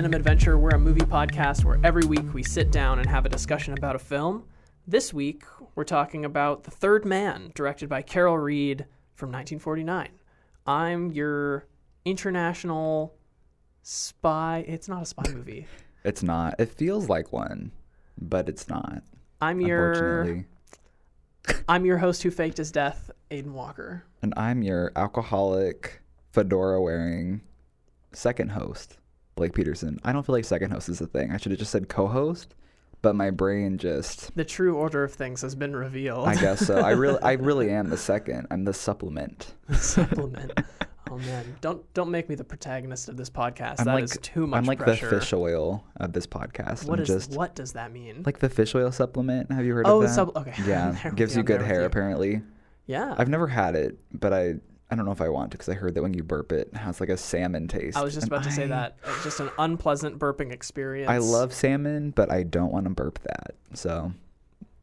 Cinema 0.00 0.16
Adventure. 0.16 0.56
We're 0.56 0.70
a 0.70 0.78
movie 0.78 1.02
podcast 1.02 1.62
where 1.62 1.78
every 1.84 2.06
week 2.06 2.32
we 2.32 2.42
sit 2.42 2.72
down 2.72 3.00
and 3.00 3.10
have 3.10 3.26
a 3.26 3.28
discussion 3.28 3.74
about 3.74 3.96
a 3.96 3.98
film. 3.98 4.44
This 4.86 5.12
week, 5.12 5.44
we're 5.74 5.84
talking 5.84 6.24
about 6.24 6.64
The 6.64 6.70
Third 6.70 7.04
Man, 7.04 7.52
directed 7.54 7.90
by 7.90 8.00
Carol 8.00 8.38
Reed 8.38 8.86
from 9.12 9.28
1949. 9.28 10.08
I'm 10.66 11.10
your 11.12 11.66
international 12.06 13.14
spy. 13.82 14.64
It's 14.66 14.88
not 14.88 15.02
a 15.02 15.04
spy 15.04 15.24
movie. 15.34 15.66
It's 16.02 16.22
not. 16.22 16.54
It 16.58 16.70
feels 16.70 17.10
like 17.10 17.30
one, 17.30 17.70
but 18.18 18.48
it's 18.48 18.70
not. 18.70 19.02
I'm 19.42 19.60
your 19.60 20.46
I'm 21.68 21.84
your 21.84 21.98
host 21.98 22.22
who 22.22 22.30
faked 22.30 22.56
his 22.56 22.72
death, 22.72 23.10
Aiden 23.30 23.52
Walker. 23.52 24.04
And 24.22 24.32
I'm 24.38 24.62
your 24.62 24.92
alcoholic, 24.96 26.00
fedora 26.32 26.80
wearing 26.80 27.42
second 28.12 28.52
host, 28.52 28.96
Blake 29.40 29.54
Peterson. 29.54 29.98
I 30.04 30.12
don't 30.12 30.24
feel 30.26 30.34
like 30.34 30.44
second 30.44 30.70
host 30.70 30.90
is 30.90 31.00
a 31.00 31.06
thing. 31.06 31.30
I 31.32 31.38
should 31.38 31.50
have 31.52 31.58
just 31.58 31.70
said 31.72 31.88
co 31.88 32.06
host, 32.06 32.54
but 33.00 33.16
my 33.16 33.30
brain 33.30 33.78
just. 33.78 34.36
The 34.36 34.44
true 34.44 34.76
order 34.76 35.02
of 35.02 35.14
things 35.14 35.40
has 35.40 35.54
been 35.54 35.74
revealed. 35.74 36.28
I 36.28 36.34
guess 36.34 36.66
so. 36.66 36.76
I 36.78 36.90
really, 36.90 37.18
I 37.22 37.32
really 37.32 37.70
am 37.80 37.88
the 37.88 37.96
second. 37.96 38.48
I'm 38.50 38.64
the 38.66 38.74
supplement. 38.74 39.54
Supplement. 39.74 40.52
Oh 41.10 41.16
man, 41.18 41.56
don't 41.62 41.82
don't 41.94 42.10
make 42.10 42.28
me 42.28 42.34
the 42.34 42.44
protagonist 42.44 43.08
of 43.08 43.16
this 43.16 43.30
podcast. 43.30 43.76
I'm 43.80 43.86
That 43.86 43.94
like 43.94 44.04
is 44.04 44.18
too 44.20 44.46
much 44.46 44.58
I'm 44.58 44.64
like 44.66 44.78
pressure. 44.78 45.08
the 45.08 45.18
fish 45.20 45.32
oil 45.32 45.82
of 45.96 46.12
this 46.12 46.26
podcast. 46.26 46.86
What 46.86 47.00
is 47.00 47.08
just 47.08 47.30
what 47.32 47.54
does 47.54 47.72
that 47.72 47.92
mean? 47.92 48.22
like 48.26 48.38
the 48.40 48.48
fish 48.50 48.74
oil 48.74 48.92
supplement. 48.92 49.50
Have 49.50 49.64
you 49.64 49.72
heard 49.74 49.86
Oh, 49.88 50.02
of 50.02 50.14
that? 50.14 50.16
supp- 50.28 50.36
okay. 50.36 50.52
Yeah, 50.68 51.10
gives 51.16 51.34
you 51.34 51.42
good 51.42 51.62
hair 51.62 51.80
you. 51.80 51.86
apparently. 51.86 52.42
yeah. 52.86 53.14
I've 53.18 53.28
never 53.30 53.46
had 53.48 53.74
it, 53.74 53.98
but 54.12 54.32
I 54.34 54.56
I 54.90 54.96
don't 54.96 55.04
know 55.04 55.12
if 55.12 55.20
I 55.20 55.28
want 55.28 55.52
to 55.52 55.56
because 55.58 55.68
I 55.68 55.74
heard 55.74 55.94
that 55.94 56.02
when 56.02 56.14
you 56.14 56.22
burp 56.24 56.50
it, 56.52 56.70
it 56.72 56.76
has 56.76 56.98
like 57.00 57.08
a 57.10 57.16
salmon 57.16 57.68
taste. 57.68 57.96
I 57.96 58.02
was 58.02 58.12
just 58.14 58.24
and 58.24 58.32
about 58.32 58.44
to 58.44 58.50
say 58.52 58.64
I- 58.64 58.68
that. 58.68 58.96
It's 59.06 59.22
just 59.24 59.40
an 59.40 59.50
unpleasant 59.58 60.18
burping 60.18 60.50
experience. 60.52 61.08
I 61.10 61.18
love 61.18 61.52
salmon, 61.52 62.10
but 62.10 62.30
I 62.30 62.42
don't 62.42 62.72
want 62.72 62.84
to 62.86 62.90
burp 62.90 63.18
that. 63.22 63.54
So 63.74 64.12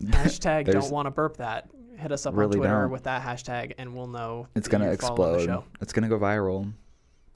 hashtag 0.03 0.66
don't 0.72 0.91
want 0.91 1.08
to 1.08 1.11
burp 1.11 1.38
that. 1.38 1.69
Hit 1.97 2.11
us 2.11 2.25
up 2.28 2.35
Really 2.35 2.58
on 2.58 2.59
Twitter 2.59 2.81
don't. 2.83 2.91
with 2.91 3.03
that 3.03 3.22
hashtag, 3.23 3.73
and 3.80 3.95
we'll 3.95 4.05
know 4.08 4.47
it's 4.55 4.67
gonna 4.67 4.85
you're 4.85 4.97
following 4.97 5.38
the 5.47 5.53
explode. 5.53 5.63
It's 5.81 5.91
gonna 5.94 6.08
go 6.09 6.19
viral. 6.19 6.72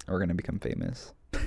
We're 0.08 0.20
gonna 0.20 0.34
become 0.36 0.60
famous. 0.60 1.14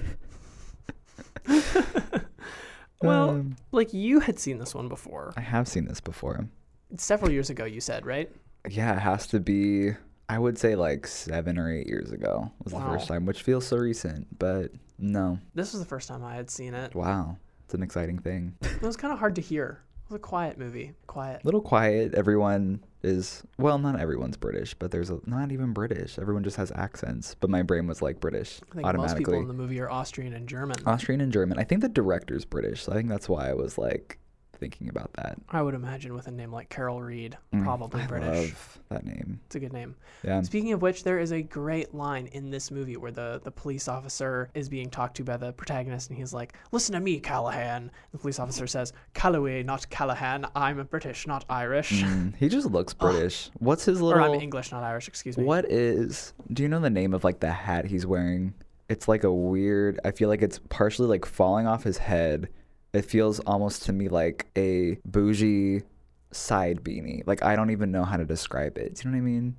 Well, 3.02 3.30
Um, 3.30 3.56
like 3.70 3.92
you 3.92 4.20
had 4.20 4.38
seen 4.38 4.58
this 4.58 4.74
one 4.74 4.88
before 4.88 5.34
I 5.36 5.42
have 5.42 5.68
seen 5.68 5.84
this 5.84 6.00
before. 6.00 6.48
several 6.96 7.30
years 7.30 7.50
ago. 7.50 7.64
You 7.66 7.80
said 7.80 8.06
right? 8.06 8.30
Yeah, 8.68 8.96
it 8.96 9.00
has 9.00 9.26
to 9.28 9.40
be. 9.40 9.90
I 10.28 10.38
would 10.38 10.58
say 10.58 10.74
like 10.74 11.06
seven 11.06 11.58
or 11.58 11.70
eight 11.72 11.86
years 11.86 12.10
ago 12.12 12.50
was 12.62 12.72
the 12.72 12.80
first 12.80 13.08
time, 13.08 13.26
which 13.26 13.42
feels 13.42 13.66
so 13.66 13.76
recent, 13.76 14.38
but 14.38 14.70
no. 14.98 15.38
This 15.54 15.72
was 15.72 15.82
the 15.82 15.88
first 15.88 16.08
time 16.08 16.24
I 16.24 16.34
had 16.34 16.50
seen 16.50 16.74
it. 16.74 16.94
Wow, 16.94 17.36
it's 17.64 17.74
an 17.74 17.82
exciting 17.82 18.18
thing. 18.18 18.54
It 18.62 18.82
was 18.82 18.96
kind 18.96 19.12
of 19.12 19.18
hard 19.18 19.34
to 19.36 19.42
hear. 19.42 19.82
It 20.04 20.12
was 20.12 20.16
a 20.16 20.20
quiet 20.20 20.58
movie. 20.58 20.92
Quiet. 21.06 21.44
little 21.44 21.62
quiet. 21.62 22.14
Everyone 22.14 22.84
is 23.02 23.42
well, 23.58 23.78
not 23.78 23.98
everyone's 24.00 24.36
British, 24.36 24.74
but 24.74 24.90
there's 24.90 25.10
a, 25.10 25.18
not 25.26 25.52
even 25.52 25.72
British. 25.72 26.18
Everyone 26.18 26.42
just 26.44 26.56
has 26.56 26.72
accents. 26.74 27.36
But 27.38 27.50
my 27.50 27.62
brain 27.62 27.86
was 27.86 28.02
like 28.02 28.20
British 28.20 28.60
I 28.72 28.74
think 28.76 28.84
most 28.96 29.16
people 29.16 29.34
automatically. 29.34 29.38
in 29.38 29.48
the 29.48 29.54
movie 29.54 29.80
are 29.80 29.90
Austrian 29.90 30.32
and 30.32 30.48
German. 30.48 30.76
Austrian 30.86 31.20
and 31.20 31.32
German. 31.32 31.58
I 31.58 31.64
think 31.64 31.80
the 31.82 31.88
director's 31.88 32.44
British, 32.44 32.82
so 32.82 32.92
I 32.92 32.96
think 32.96 33.08
that's 33.08 33.28
why 33.28 33.48
I 33.48 33.54
was 33.54 33.78
like 33.78 34.18
thinking 34.64 34.88
about 34.88 35.12
that. 35.14 35.36
I 35.50 35.60
would 35.60 35.74
imagine 35.74 36.14
with 36.14 36.26
a 36.26 36.30
name 36.30 36.50
like 36.50 36.70
Carol 36.70 37.02
Reed, 37.02 37.36
Mm, 37.52 37.64
probably 37.64 38.00
I 38.00 38.06
British. 38.06 38.28
love 38.48 38.78
that 38.88 39.04
name. 39.04 39.38
It's 39.44 39.56
a 39.56 39.60
good 39.60 39.74
name. 39.74 39.94
Yeah. 40.22 40.40
Speaking 40.40 40.72
of 40.72 40.80
which, 40.80 41.04
there 41.04 41.18
is 41.18 41.32
a 41.32 41.42
great 41.42 41.94
line 41.94 42.28
in 42.28 42.48
this 42.50 42.70
movie 42.70 42.96
where 42.96 43.10
the, 43.10 43.42
the 43.44 43.50
police 43.50 43.88
officer 43.88 44.48
is 44.54 44.70
being 44.70 44.88
talked 44.88 45.18
to 45.18 45.22
by 45.24 45.36
the 45.36 45.52
protagonist, 45.52 46.08
and 46.08 46.18
he's 46.18 46.32
like, 46.32 46.54
Listen 46.72 46.94
to 46.94 47.00
me, 47.00 47.20
Callahan. 47.20 47.90
The 48.12 48.18
police 48.18 48.38
officer 48.38 48.66
says, 48.66 48.94
Calloway, 49.12 49.62
not 49.62 49.86
Callahan. 49.90 50.46
I'm 50.56 50.78
a 50.78 50.84
British, 50.84 51.26
not 51.26 51.44
Irish. 51.50 52.02
Mm, 52.02 52.34
he 52.36 52.48
just 52.48 52.70
looks 52.70 52.94
British. 53.04 53.50
What's 53.58 53.84
his 53.84 54.00
little. 54.00 54.18
Or 54.18 54.22
little? 54.22 54.36
I'm 54.36 54.40
English, 54.40 54.72
not 54.72 54.82
Irish, 54.82 55.08
excuse 55.08 55.36
me. 55.36 55.44
What 55.44 55.70
is? 55.70 56.32
Do 56.50 56.62
you 56.62 56.70
know 56.70 56.80
the 56.80 56.88
name 56.88 57.12
of 57.12 57.22
like 57.22 57.40
the 57.40 57.50
hat 57.52 57.84
he's 57.84 58.06
wearing? 58.06 58.54
It's 58.88 59.08
like 59.08 59.24
a 59.24 59.32
weird. 59.32 60.00
I 60.06 60.10
feel 60.12 60.30
like 60.30 60.40
it's 60.40 60.58
partially 60.70 61.08
like 61.08 61.26
falling 61.26 61.66
off 61.66 61.82
his 61.84 61.98
head. 61.98 62.48
It 62.94 63.04
feels 63.04 63.40
almost 63.40 63.82
to 63.84 63.92
me 63.92 64.08
like 64.08 64.46
a 64.56 64.98
bougie 65.04 65.82
side 66.30 66.82
beanie. 66.82 67.22
Like 67.26 67.42
I 67.42 67.56
don't 67.56 67.70
even 67.70 67.90
know 67.90 68.04
how 68.04 68.16
to 68.16 68.24
describe 68.24 68.78
it. 68.78 68.94
Do 68.94 69.08
you 69.08 69.10
know 69.14 69.18
what 69.18 69.22
I 69.22 69.30
mean? 69.30 69.56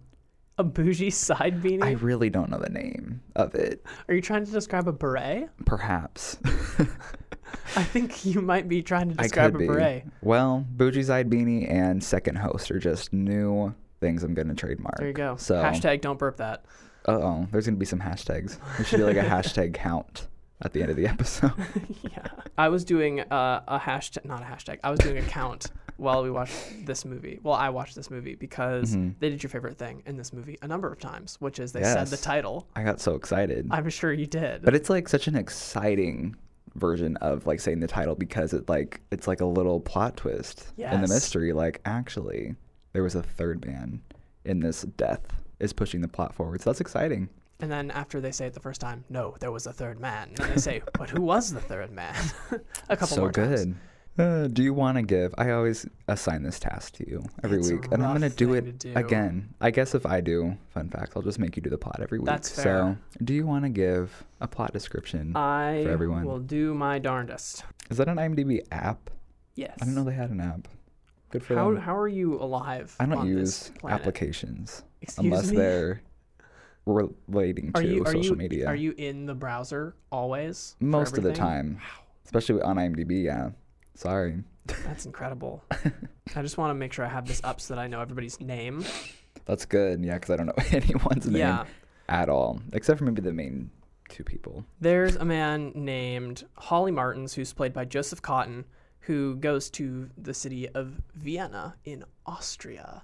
A 0.57 0.63
bougie 0.63 1.09
side 1.09 1.62
beanie? 1.62 1.84
I 1.84 1.91
really 1.91 2.29
don't 2.29 2.50
know 2.50 2.59
the 2.59 2.69
name 2.69 3.22
of 3.35 3.56
it. 3.56 3.85
Are 4.07 4.16
you 4.16 4.22
trying 4.22 4.46
to 4.46 4.51
describe 4.51 4.88
a 4.88 4.94
beret? 4.94 5.50
Perhaps 5.66 6.38
I 7.75 7.84
think 7.84 8.25
you 8.25 8.41
might 8.41 8.69
be 8.69 8.81
trying 8.81 9.09
to 9.09 9.16
describe 9.16 9.56
a 9.56 9.57
be. 9.57 9.67
beret. 9.67 10.06
Well, 10.22 10.66
bougie 10.69 11.03
side 11.03 11.29
beanie 11.29 11.69
and 11.69 12.03
second 12.03 12.38
host 12.38 12.72
are 12.72 12.79
just 12.79 13.12
new 13.12 13.73
things 14.00 14.23
I'm 14.23 14.34
gonna 14.34 14.56
trademark. 14.56 14.97
There 14.97 15.07
you 15.07 15.13
go. 15.13 15.35
So 15.35 15.56
Hashtag 15.56 16.02
don't 16.02 16.17
burp 16.19 16.38
that. 16.38 16.66
Uh 17.07 17.12
oh, 17.12 17.47
there's 17.52 17.66
gonna 17.66 17.78
be 17.78 17.85
some 17.85 18.00
hashtags. 18.00 18.57
We 18.79 18.85
should 18.85 18.97
do 18.97 19.06
like 19.06 19.17
a 19.17 19.23
hashtag 19.23 19.73
count 19.73 20.28
at 20.62 20.74
the 20.74 20.82
end 20.82 20.92
of 20.92 20.98
the 20.98 21.08
episode. 21.08 21.52
yeah. 22.04 22.28
I 22.58 22.70
was 22.70 22.86
doing 22.86 23.20
uh, 23.20 23.62
a 23.68 23.78
hashtag, 23.80 24.26
not 24.26 24.42
a 24.42 24.46
hashtag. 24.46 24.80
I 24.84 24.90
was 24.90 25.00
doing 25.00 25.18
a 25.18 25.22
count 25.24 25.68
while 25.98 26.24
we 26.24 26.32
watched 26.32 26.86
this 26.86 27.06
movie. 27.06 27.40
Well, 27.44 27.56
I 27.56 27.70
watched 27.70 27.96
this 27.96 28.10
movie 28.10 28.36
because 28.36 28.96
Mhm. 28.96 29.16
they 29.20 29.30
did 29.30 29.44
your 29.44 29.50
favorite 29.50 29.78
thing 29.78 30.04
in 30.06 30.18
this 30.18 30.32
movie 30.34 30.58
a 30.62 30.68
number 30.68 30.92
of 30.92 31.00
times, 31.00 31.36
which 31.40 31.60
is 31.60 31.72
they 31.74 31.84
said 31.84 32.08
the 32.08 32.18
title. 32.18 32.68
I 32.76 32.84
got 32.84 33.00
so 33.00 33.16
excited. 33.16 33.68
I'm 33.72 33.90
sure 33.90 34.12
you 34.14 34.26
did. 34.28 34.62
But 34.64 34.76
it's 34.76 34.90
like 34.90 35.08
such 35.10 35.28
an 35.28 35.36
exciting 35.36 36.36
version 36.76 37.16
of 37.18 37.46
like 37.48 37.60
saying 37.62 37.80
the 37.80 37.88
title 37.88 38.16
because 38.16 38.52
it 38.54 38.68
like 38.68 39.00
it's 39.12 39.28
like 39.28 39.40
a 39.42 39.46
little 39.46 39.80
plot 39.80 40.18
twist 40.18 40.74
in 40.78 41.02
the 41.02 41.08
mystery. 41.08 41.54
Like 41.54 41.80
actually, 41.86 42.56
there 42.94 43.04
was 43.04 43.16
a 43.16 43.24
third 43.24 43.66
man 43.66 44.02
in 44.44 44.60
this 44.60 44.82
death 44.84 45.22
is 45.60 45.72
pushing 45.74 46.02
the 46.02 46.08
plot 46.08 46.34
forward. 46.36 46.62
So 46.62 46.70
that's 46.70 46.82
exciting. 46.82 47.30
And 47.60 47.72
then 47.72 47.92
after 47.92 48.20
they 48.22 48.32
say 48.32 48.48
it 48.48 48.54
the 48.54 48.60
first 48.60 48.82
time, 48.82 49.04
no, 49.10 49.36
there 49.40 49.52
was 49.52 49.66
a 49.68 49.74
third 49.74 50.00
man. 50.00 50.30
And 50.40 50.52
they 50.52 50.58
say, 50.58 50.82
but 50.98 51.10
who 51.10 51.22
was 51.22 51.54
the 51.54 51.62
third 51.62 51.92
man? 51.92 52.16
a 52.90 52.96
couple 52.98 53.16
so 53.16 53.22
more 53.22 53.32
good. 53.32 53.58
times. 53.58 53.76
Uh, 54.18 54.48
do 54.48 54.64
you 54.64 54.74
want 54.74 54.96
to 54.96 55.02
give? 55.02 55.36
I 55.38 55.52
always 55.52 55.86
assign 56.08 56.42
this 56.44 56.58
task 56.58 56.94
to 56.96 57.10
you 57.10 57.22
every 57.44 57.60
It's 57.60 57.70
week, 57.70 57.88
and 57.92 58.02
I'm 58.02 58.14
gonna 58.14 58.30
do 58.30 58.54
it 58.54 58.62
to 58.62 58.72
do. 58.72 58.94
again. 58.96 59.54
I 59.60 59.72
guess 59.72 59.94
if 59.94 60.06
I 60.06 60.22
do, 60.22 60.56
fun 60.74 60.88
fact, 60.90 61.12
I'll 61.18 61.22
just 61.22 61.38
make 61.38 61.58
you 61.58 61.62
do 61.62 61.70
the 61.70 61.78
plot 61.78 62.00
every 62.02 62.20
week. 62.20 62.26
That's 62.26 62.50
So, 62.50 62.64
fair. 62.64 63.00
do 63.26 63.34
you 63.34 63.46
want 63.46 63.66
to 63.66 63.70
give 63.70 64.24
a 64.40 64.48
plot 64.48 64.72
description? 64.72 65.36
I 65.36 65.84
For 65.84 65.90
everyone. 65.92 66.22
I 66.22 66.26
will 66.26 66.40
do 66.40 66.74
my 66.74 66.98
darndest. 66.98 67.66
Is 67.90 67.98
that 67.98 68.08
an 68.08 68.16
IMDb 68.16 68.62
app? 68.72 69.10
Yes. 69.56 69.74
I 69.82 69.84
didn't 69.84 69.96
know 69.96 70.06
they 70.06 70.14
had 70.14 70.30
an 70.30 70.40
app. 70.40 70.70
Good 71.32 71.44
for 71.44 71.56
How, 71.56 71.74
them. 71.74 71.82
how 71.82 71.98
are 71.98 72.08
you 72.08 72.36
alive? 72.42 72.96
I 73.02 73.06
don't 73.08 73.18
on 73.18 73.28
use 73.28 73.68
this 73.70 73.72
applications 73.92 74.84
Excuse 75.02 75.26
unless 75.26 75.52
me? 75.52 75.58
they're 75.58 76.02
relating 76.85 77.72
to 77.73 77.85
you 77.85 78.03
are 78.03 78.12
social 78.12 78.23
you 78.23 78.35
media. 78.35 78.68
are 78.68 78.75
you 78.75 78.94
in 78.97 79.25
the 79.25 79.34
browser 79.35 79.96
always? 80.12 80.75
Most 80.79 81.18
of 81.18 81.23
the 81.23 81.34
time, 81.34 81.79
especially 82.25 82.62
on 82.62 82.78
IMDb. 82.78 83.23
Yeah. 83.23 83.50
Sorry. 83.96 84.44
That's 84.84 85.06
incredible. 85.07 85.63
I 86.35 86.41
just 86.41 86.57
want 86.57 86.69
to 86.72 86.75
make 86.75 86.94
sure 86.94 87.06
I 87.06 87.09
have 87.09 87.28
this 87.28 87.41
up 87.44 87.62
so 87.62 87.75
that 87.75 87.81
I 87.81 87.88
know 87.88 88.01
everybody's 88.01 88.40
name. 88.40 88.84
That's 89.46 89.66
good. 89.66 90.03
Yeah, 90.03 90.16
because 90.16 90.32
I 90.32 90.35
don't 90.37 90.47
know 90.47 90.53
anyone's 90.72 91.26
name 91.28 91.37
Yeah. 91.40 91.66
at 92.09 92.29
all, 92.29 92.61
except 92.73 92.99
for 92.99 93.05
maybe 93.05 93.22
the 93.22 93.34
main 93.34 93.70
two 94.09 94.23
people. 94.23 94.66
There's 94.79 95.16
a 95.16 95.26
man 95.26 95.72
named 95.76 96.43
Holly 96.58 96.91
Martins 96.91 97.34
who's 97.34 97.53
played 97.53 97.73
by 97.73 97.85
Joseph 97.85 98.22
Cotten 98.22 98.66
who 98.99 99.35
goes 99.35 99.70
to 99.70 100.09
the 100.17 100.34
city 100.34 100.67
of 100.70 100.99
Vienna 101.14 101.76
in 101.85 102.03
Austria. 102.26 103.03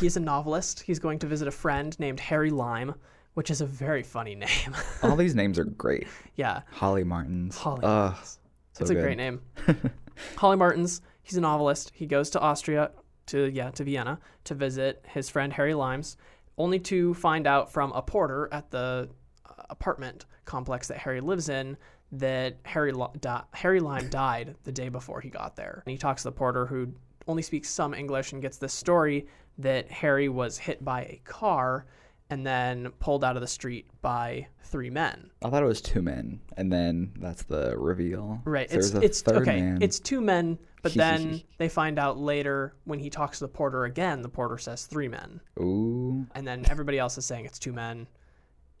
He's 0.00 0.16
a 0.16 0.20
novelist. 0.34 0.80
He's 0.80 1.00
going 1.00 1.18
to 1.20 1.26
visit 1.26 1.48
a 1.48 1.52
friend 1.52 1.98
named 1.98 2.20
Harry 2.20 2.50
Lime, 2.50 2.94
which 3.34 3.50
is 3.50 3.60
a 3.60 3.66
very 3.66 4.02
funny 4.02 4.34
name. 4.46 4.74
All 5.02 5.16
these 5.16 5.34
names 5.34 5.58
are 5.58 5.64
great. 5.64 6.06
yeah. 6.36 6.62
Holly 6.72 7.04
Martins. 7.04 7.56
Holly 7.56 7.80
Ugh, 7.82 8.10
Martins. 8.12 8.38
so 8.72 8.82
it's 8.82 8.90
a 8.90 8.94
great 8.94 9.16
name. 9.16 9.40
Holly 10.36 10.56
Martins, 10.56 11.00
he's 11.22 11.36
a 11.36 11.40
novelist. 11.40 11.92
He 11.94 12.06
goes 12.06 12.30
to 12.30 12.40
Austria, 12.40 12.90
to 13.26 13.50
yeah, 13.50 13.70
to 13.72 13.84
Vienna 13.84 14.18
to 14.44 14.54
visit 14.54 15.04
his 15.08 15.28
friend 15.28 15.52
Harry 15.52 15.74
Limes, 15.74 16.16
only 16.58 16.78
to 16.80 17.14
find 17.14 17.46
out 17.46 17.72
from 17.72 17.92
a 17.92 18.02
porter 18.02 18.48
at 18.52 18.70
the 18.70 19.08
uh, 19.48 19.52
apartment 19.70 20.26
complex 20.44 20.88
that 20.88 20.98
Harry 20.98 21.20
lives 21.20 21.48
in 21.48 21.76
that 22.12 22.56
Harry 22.64 22.92
di- 23.20 23.42
Harry 23.52 23.78
Lime 23.80 24.08
died 24.10 24.56
the 24.64 24.72
day 24.72 24.88
before 24.88 25.20
he 25.20 25.30
got 25.30 25.54
there. 25.56 25.82
And 25.86 25.92
he 25.92 25.98
talks 25.98 26.22
to 26.22 26.28
the 26.28 26.32
porter 26.32 26.66
who 26.66 26.88
only 27.28 27.42
speaks 27.42 27.68
some 27.68 27.94
English 27.94 28.32
and 28.32 28.42
gets 28.42 28.56
this 28.58 28.72
story 28.74 29.26
that 29.58 29.90
Harry 29.90 30.28
was 30.28 30.58
hit 30.58 30.84
by 30.84 31.02
a 31.02 31.20
car 31.24 31.86
and 32.30 32.46
then 32.46 32.90
pulled 33.00 33.24
out 33.24 33.36
of 33.36 33.42
the 33.42 33.48
street 33.48 33.86
by 34.00 34.46
three 34.62 34.88
men. 34.88 35.30
I 35.44 35.50
thought 35.50 35.62
it 35.62 35.66
was 35.66 35.80
two 35.80 36.00
men, 36.00 36.40
and 36.56 36.72
then 36.72 37.12
that's 37.18 37.42
the 37.42 37.76
reveal. 37.76 38.40
Right. 38.44 38.68
It's 38.70 38.90
it's 38.90 39.20
third 39.20 39.42
okay. 39.42 39.60
man. 39.60 39.82
It's 39.82 39.98
two 39.98 40.20
men, 40.20 40.58
but 40.82 40.94
then 40.94 41.42
they 41.58 41.68
find 41.68 41.98
out 41.98 42.18
later 42.18 42.74
when 42.84 43.00
he 43.00 43.10
talks 43.10 43.38
to 43.38 43.44
the 43.44 43.48
porter 43.48 43.84
again, 43.84 44.22
the 44.22 44.28
porter 44.28 44.58
says 44.58 44.86
three 44.86 45.08
men. 45.08 45.40
Ooh. 45.58 46.26
And 46.34 46.46
then 46.46 46.64
everybody 46.70 46.98
else 46.98 47.18
is 47.18 47.26
saying 47.26 47.44
it's 47.44 47.58
two 47.58 47.72
men 47.72 48.06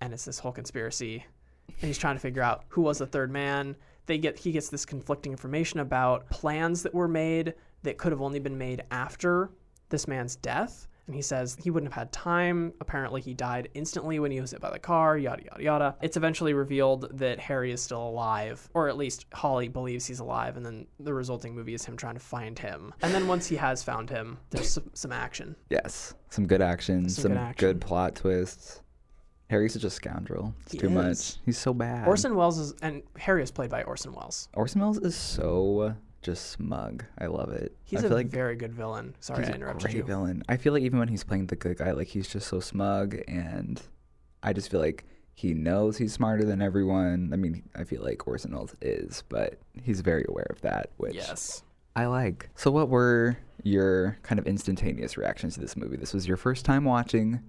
and 0.00 0.12
it's 0.14 0.24
this 0.24 0.38
whole 0.38 0.52
conspiracy. 0.52 1.24
And 1.68 1.88
he's 1.88 1.98
trying 1.98 2.16
to 2.16 2.20
figure 2.20 2.42
out 2.42 2.64
who 2.68 2.82
was 2.82 2.98
the 2.98 3.06
third 3.06 3.30
man. 3.30 3.76
they 4.06 4.18
get 4.18 4.38
he 4.38 4.52
gets 4.52 4.68
this 4.68 4.86
conflicting 4.86 5.32
information 5.32 5.80
about 5.80 6.28
plans 6.30 6.82
that 6.82 6.94
were 6.94 7.08
made 7.08 7.54
that 7.82 7.98
could 7.98 8.12
have 8.12 8.20
only 8.22 8.38
been 8.38 8.58
made 8.58 8.82
after 8.90 9.50
this 9.88 10.06
man's 10.08 10.36
death. 10.36 10.86
And 11.10 11.16
he 11.16 11.22
says 11.22 11.56
he 11.60 11.70
wouldn't 11.70 11.92
have 11.92 11.98
had 12.02 12.12
time. 12.12 12.72
Apparently, 12.80 13.20
he 13.20 13.34
died 13.34 13.68
instantly 13.74 14.20
when 14.20 14.30
he 14.30 14.40
was 14.40 14.52
hit 14.52 14.60
by 14.60 14.70
the 14.70 14.78
car, 14.78 15.18
yada, 15.18 15.42
yada, 15.44 15.60
yada. 15.60 15.96
It's 16.00 16.16
eventually 16.16 16.54
revealed 16.54 17.18
that 17.18 17.40
Harry 17.40 17.72
is 17.72 17.82
still 17.82 18.06
alive, 18.06 18.68
or 18.74 18.88
at 18.88 18.96
least 18.96 19.26
Holly 19.34 19.66
believes 19.66 20.06
he's 20.06 20.20
alive, 20.20 20.56
and 20.56 20.64
then 20.64 20.86
the 21.00 21.12
resulting 21.12 21.52
movie 21.52 21.74
is 21.74 21.84
him 21.84 21.96
trying 21.96 22.14
to 22.14 22.20
find 22.20 22.56
him. 22.56 22.94
And 23.02 23.12
then 23.12 23.26
once 23.26 23.48
he 23.48 23.56
has 23.56 23.82
found 23.82 24.08
him, 24.08 24.38
there's 24.50 24.70
some, 24.70 24.88
some 24.94 25.10
action. 25.10 25.56
Yes, 25.68 26.14
some 26.28 26.46
good 26.46 26.62
action, 26.62 27.08
Some 27.08 27.22
some, 27.22 27.32
good 27.32 27.56
good, 27.56 27.80
plot 27.80 28.14
twists. 28.14 28.80
Harry's 29.48 29.72
such 29.72 29.82
a 29.82 29.90
scoundrel. 29.90 30.54
It's 30.62 30.70
He 30.74 30.78
too 30.78 30.86
is. 30.86 30.92
much. 30.92 31.36
He's 31.44 31.58
so 31.58 31.74
bad. 31.74 32.06
Orson 32.06 32.36
Welles 32.36 32.56
is, 32.56 32.72
and 32.82 33.02
Harry 33.18 33.42
is 33.42 33.50
played 33.50 33.70
by 33.70 33.82
Orson 33.82 34.12
Welles. 34.12 34.48
Orson 34.54 34.80
Welles 34.80 34.98
is 34.98 35.16
so 35.16 35.96
just 36.22 36.50
smug. 36.50 37.04
I 37.18 37.26
love 37.26 37.50
it. 37.50 37.74
He's 37.84 38.04
I 38.04 38.08
a 38.08 38.10
like 38.10 38.28
very 38.28 38.56
good 38.56 38.72
villain. 38.74 39.14
Sorry, 39.20 39.40
he's 39.40 39.48
I 39.48 39.52
a 39.52 39.54
interrupted 39.56 39.82
great 39.82 39.96
you. 39.96 40.02
villain. 40.02 40.42
I 40.48 40.56
feel 40.56 40.72
like 40.72 40.82
even 40.82 40.98
when 40.98 41.08
he's 41.08 41.24
playing 41.24 41.46
the 41.46 41.56
good 41.56 41.78
guy, 41.78 41.92
like 41.92 42.08
he's 42.08 42.28
just 42.28 42.48
so 42.48 42.60
smug, 42.60 43.18
and 43.28 43.80
I 44.42 44.52
just 44.52 44.70
feel 44.70 44.80
like 44.80 45.04
he 45.34 45.54
knows 45.54 45.96
he's 45.96 46.12
smarter 46.12 46.44
than 46.44 46.60
everyone. 46.60 47.30
I 47.32 47.36
mean, 47.36 47.62
I 47.74 47.84
feel 47.84 48.02
like 48.02 48.26
Orson 48.26 48.52
Welles 48.52 48.74
is, 48.82 49.24
but 49.28 49.58
he's 49.82 50.00
very 50.02 50.24
aware 50.28 50.46
of 50.50 50.60
that, 50.60 50.90
which 50.98 51.14
Yes. 51.14 51.62
I 51.96 52.06
like. 52.06 52.48
So, 52.54 52.70
what 52.70 52.88
were 52.88 53.36
your 53.62 54.18
kind 54.22 54.38
of 54.38 54.46
instantaneous 54.46 55.16
reactions 55.16 55.54
to 55.54 55.60
this 55.60 55.76
movie? 55.76 55.96
This 55.96 56.12
was 56.14 56.28
your 56.28 56.36
first 56.36 56.64
time 56.64 56.84
watching. 56.84 57.40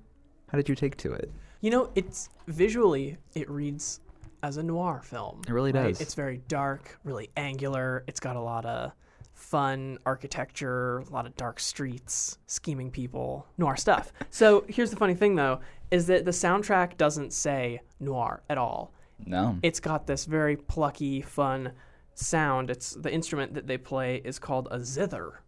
How 0.48 0.58
did 0.58 0.68
you 0.70 0.76
take 0.76 0.98
to 0.98 1.14
it? 1.14 1.32
You 1.62 1.70
know, 1.72 1.92
it's 1.96 2.30
visually 2.48 3.18
it 3.36 3.50
reads 3.50 4.00
as 4.44 4.58
a 4.58 4.64
noir 4.64 5.02
film. 5.04 5.42
It 5.48 5.52
really 5.54 5.72
right? 5.72 5.90
does. 5.90 6.02
It's 6.02 6.14
very 6.16 6.42
dark, 6.48 6.98
really 7.04 7.30
angular. 7.38 8.04
It's 8.08 8.20
got 8.20 8.36
a 8.36 8.42
lot 8.42 8.66
of 8.66 8.92
fun 9.34 9.98
architecture, 10.06 11.00
a 11.00 11.10
lot 11.10 11.26
of 11.26 11.36
dark 11.36 11.60
streets, 11.60 12.38
scheming 12.48 12.92
people, 12.92 13.48
noir 13.58 13.76
stuff. 13.76 14.12
So 14.30 14.64
here's 14.68 14.92
the 14.92 14.96
funny 14.98 15.14
thing 15.16 15.36
though, 15.36 15.60
is 15.92 16.08
that 16.08 16.26
the 16.26 16.32
soundtrack 16.32 16.98
doesn't 16.98 17.34
say 17.34 17.82
noir 18.00 18.44
at 18.50 18.58
all. 18.58 18.94
No. 19.26 19.58
It's 19.62 19.80
got 19.80 20.08
this 20.08 20.26
very 20.26 20.56
plucky, 20.58 21.22
fun 21.22 21.74
sound. 22.14 22.70
It's 22.70 22.92
the 22.94 23.12
instrument 23.12 23.54
that 23.56 23.68
they 23.68 23.78
play 23.78 24.22
is 24.24 24.40
called 24.40 24.68
a 24.72 24.80
zither. 24.80 25.42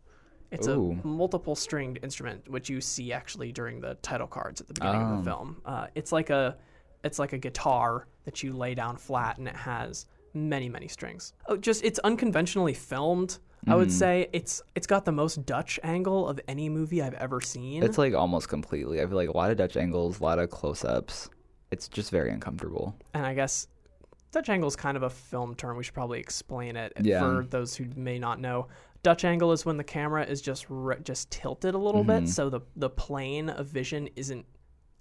It's 0.51 0.67
Ooh. 0.67 0.99
a 1.03 1.07
multiple 1.07 1.55
stringed 1.55 1.99
instrument, 2.03 2.47
which 2.47 2.69
you 2.69 2.81
see 2.81 3.11
actually 3.13 3.51
during 3.51 3.79
the 3.81 3.95
title 4.03 4.27
cards 4.27 4.61
at 4.61 4.67
the 4.67 4.73
beginning 4.73 5.01
of 5.01 5.11
Oh. 5.11 5.17
the 5.17 5.23
film. 5.23 5.61
Uh, 5.65 5.87
it's 5.95 6.11
like 6.11 6.29
a, 6.29 6.57
it's 7.03 7.19
like 7.19 7.33
a 7.33 7.37
guitar 7.37 8.07
that 8.25 8.43
you 8.43 8.53
lay 8.53 8.73
down 8.75 8.97
flat, 8.97 9.37
and 9.37 9.47
it 9.47 9.55
has 9.55 10.05
many, 10.33 10.69
many 10.69 10.87
strings. 10.87 11.33
Oh, 11.47 11.57
just 11.57 11.83
it's 11.83 11.99
unconventionally 11.99 12.73
filmed. 12.73 13.39
I 13.67 13.75
would 13.75 13.87
Mhm. 13.89 13.91
say 13.91 14.29
it's 14.33 14.61
it's 14.75 14.87
got 14.87 15.05
the 15.05 15.11
most 15.11 15.45
Dutch 15.45 15.79
angle 15.83 16.27
of 16.27 16.39
any 16.47 16.67
movie 16.69 17.01
I've 17.01 17.13
ever 17.13 17.39
seen. 17.39 17.81
It's 17.83 17.97
like 17.97 18.13
almost 18.13 18.49
completely. 18.49 19.01
I 19.01 19.05
feel 19.05 19.15
like 19.15 19.29
a 19.29 19.37
lot 19.37 19.51
of 19.51 19.57
Dutch 19.57 19.77
angles, 19.77 20.19
a 20.19 20.23
lot 20.23 20.39
of 20.39 20.49
close 20.49 20.83
ups. 20.83 21.29
It's 21.71 21.87
just 21.87 22.11
very 22.11 22.29
uncomfortable. 22.31 22.95
and 23.13 23.25
I 23.25 23.33
guess 23.33 23.67
Dutch 24.31 24.49
angle 24.49 24.67
is 24.67 24.75
kind 24.75 24.97
of 24.97 25.03
a 25.03 25.09
film 25.09 25.53
term. 25.55 25.77
We 25.77 25.83
should 25.83 25.93
probably 25.93 26.19
explain 26.19 26.75
it 26.75 26.91
Yeah. 27.01 27.19
for 27.19 27.43
those 27.45 27.75
who 27.75 27.85
may 27.95 28.17
not 28.19 28.39
know. 28.39 28.67
Dutch 29.03 29.23
angle 29.25 29.51
is 29.51 29.65
when 29.65 29.77
the 29.77 29.83
camera 29.83 30.23
is 30.25 30.41
just 30.41 30.65
re- 30.69 30.97
just 31.03 31.29
tilted 31.29 31.73
a 31.75 31.77
little 31.77 32.03
bit, 32.03 32.23
Mhm. 32.23 32.27
so 32.29 32.49
the 32.49 32.61
the 32.75 32.89
plane 32.89 33.49
of 33.49 33.67
vision 33.67 34.09
isn't 34.15 34.45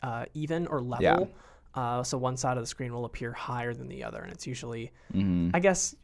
uh, 0.03 0.25
even 0.35 0.67
or 0.67 0.81
level. 0.83 1.03
Yeah. 1.05 1.25
Uh, 1.75 2.03
so 2.03 2.19
one 2.19 2.37
side 2.37 2.57
of 2.57 2.63
the 2.63 2.67
screen 2.67 2.93
will 2.93 3.05
appear 3.05 3.33
higher 3.33 3.73
than 3.73 3.89
the 3.89 4.05
other, 4.05 4.21
and 4.23 4.33
it's 4.33 4.47
usually, 4.47 4.93
hmm 5.13 5.51
I 5.55 5.61
guess, 5.61 5.95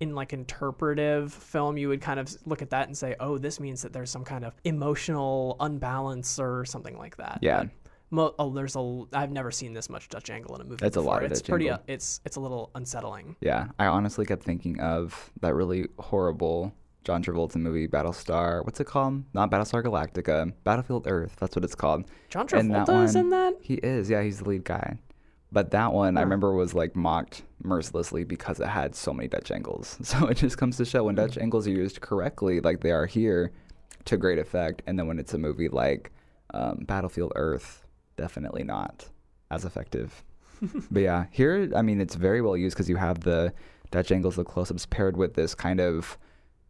in 0.00 0.14
like 0.14 0.32
interpretive 0.32 1.32
film, 1.32 1.76
you 1.76 1.88
would 1.88 2.00
kind 2.00 2.20
of 2.20 2.34
look 2.46 2.62
at 2.62 2.70
that 2.70 2.86
and 2.86 2.96
say, 2.96 3.16
"Oh, 3.18 3.38
this 3.38 3.58
means 3.58 3.82
that 3.82 3.92
there's 3.92 4.10
some 4.10 4.24
kind 4.24 4.44
of 4.44 4.54
emotional 4.64 5.56
unbalance 5.60 6.38
or 6.38 6.64
something 6.64 6.96
like 6.98 7.16
that." 7.16 7.38
Yeah. 7.42 7.60
But 7.64 7.70
Mo- 8.10 8.34
oh, 8.38 8.50
there's 8.50 8.74
a. 8.74 9.02
I've 9.12 9.32
never 9.32 9.50
seen 9.50 9.74
this 9.74 9.90
much 9.90 10.08
Dutch 10.08 10.30
angle 10.30 10.54
in 10.54 10.62
a 10.62 10.64
movie. 10.64 10.76
That's 10.80 10.96
a 10.96 11.00
lot 11.00 11.22
of 11.24 11.30
It's 11.30 11.40
Dutch 11.42 11.50
pretty. 11.50 11.68
Uh, 11.68 11.78
it's 11.86 12.20
it's 12.24 12.36
a 12.36 12.40
little 12.40 12.70
unsettling. 12.74 13.36
Yeah. 13.40 13.68
I 13.78 13.86
honestly 13.86 14.24
kept 14.24 14.42
thinking 14.44 14.80
of 14.80 15.30
that 15.42 15.54
really 15.54 15.88
horrible 15.98 16.72
John 17.04 17.22
Travolta 17.22 17.56
movie, 17.56 17.88
Battlestar. 17.88 18.64
What's 18.64 18.80
it 18.80 18.86
called? 18.86 19.24
Not 19.32 19.50
Battlestar 19.50 19.82
Galactica. 19.82 20.52
Battlefield 20.64 21.06
Earth. 21.08 21.36
That's 21.38 21.56
what 21.56 21.64
it's 21.64 21.74
called. 21.74 22.04
John 22.28 22.46
Travolta 22.46 23.04
is 23.04 23.16
in 23.16 23.30
that. 23.30 23.54
He 23.62 23.74
is. 23.74 24.10
Yeah, 24.10 24.22
he's 24.22 24.38
the 24.40 24.48
lead 24.48 24.64
guy. 24.64 24.98
But 25.50 25.70
that 25.70 25.94
one 25.94 26.18
I 26.18 26.20
remember 26.20 26.52
was 26.52 26.74
like 26.74 26.94
mocked 26.94 27.42
mercilessly 27.62 28.24
because 28.24 28.60
it 28.60 28.66
had 28.66 28.94
so 28.94 29.14
many 29.14 29.28
Dutch 29.28 29.50
angles. 29.50 29.96
So 30.02 30.26
it 30.26 30.34
just 30.36 30.58
comes 30.58 30.76
to 30.76 30.84
show 30.84 31.04
when 31.04 31.14
Hmm. 31.14 31.22
Dutch 31.22 31.38
angles 31.38 31.66
are 31.66 31.70
used 31.70 32.00
correctly, 32.02 32.60
like 32.60 32.80
they 32.80 32.90
are 32.90 33.06
here, 33.06 33.52
to 34.04 34.16
great 34.18 34.38
effect. 34.38 34.82
And 34.86 34.98
then 34.98 35.06
when 35.06 35.18
it's 35.18 35.32
a 35.32 35.38
movie 35.38 35.68
like 35.70 36.12
um, 36.52 36.80
Battlefield 36.86 37.32
Earth, 37.36 37.86
definitely 38.16 38.64
not 38.64 39.08
as 39.50 39.64
effective. 39.64 40.22
but 40.90 41.00
yeah, 41.00 41.26
here, 41.30 41.70
I 41.74 41.80
mean, 41.80 42.00
it's 42.02 42.16
very 42.16 42.42
well 42.42 42.56
used 42.56 42.76
because 42.76 42.90
you 42.90 42.96
have 42.96 43.20
the 43.20 43.54
Dutch 43.90 44.12
angles, 44.12 44.36
the 44.36 44.44
close 44.44 44.70
ups 44.70 44.84
paired 44.84 45.16
with 45.16 45.32
this 45.34 45.54
kind 45.54 45.80
of 45.80 46.18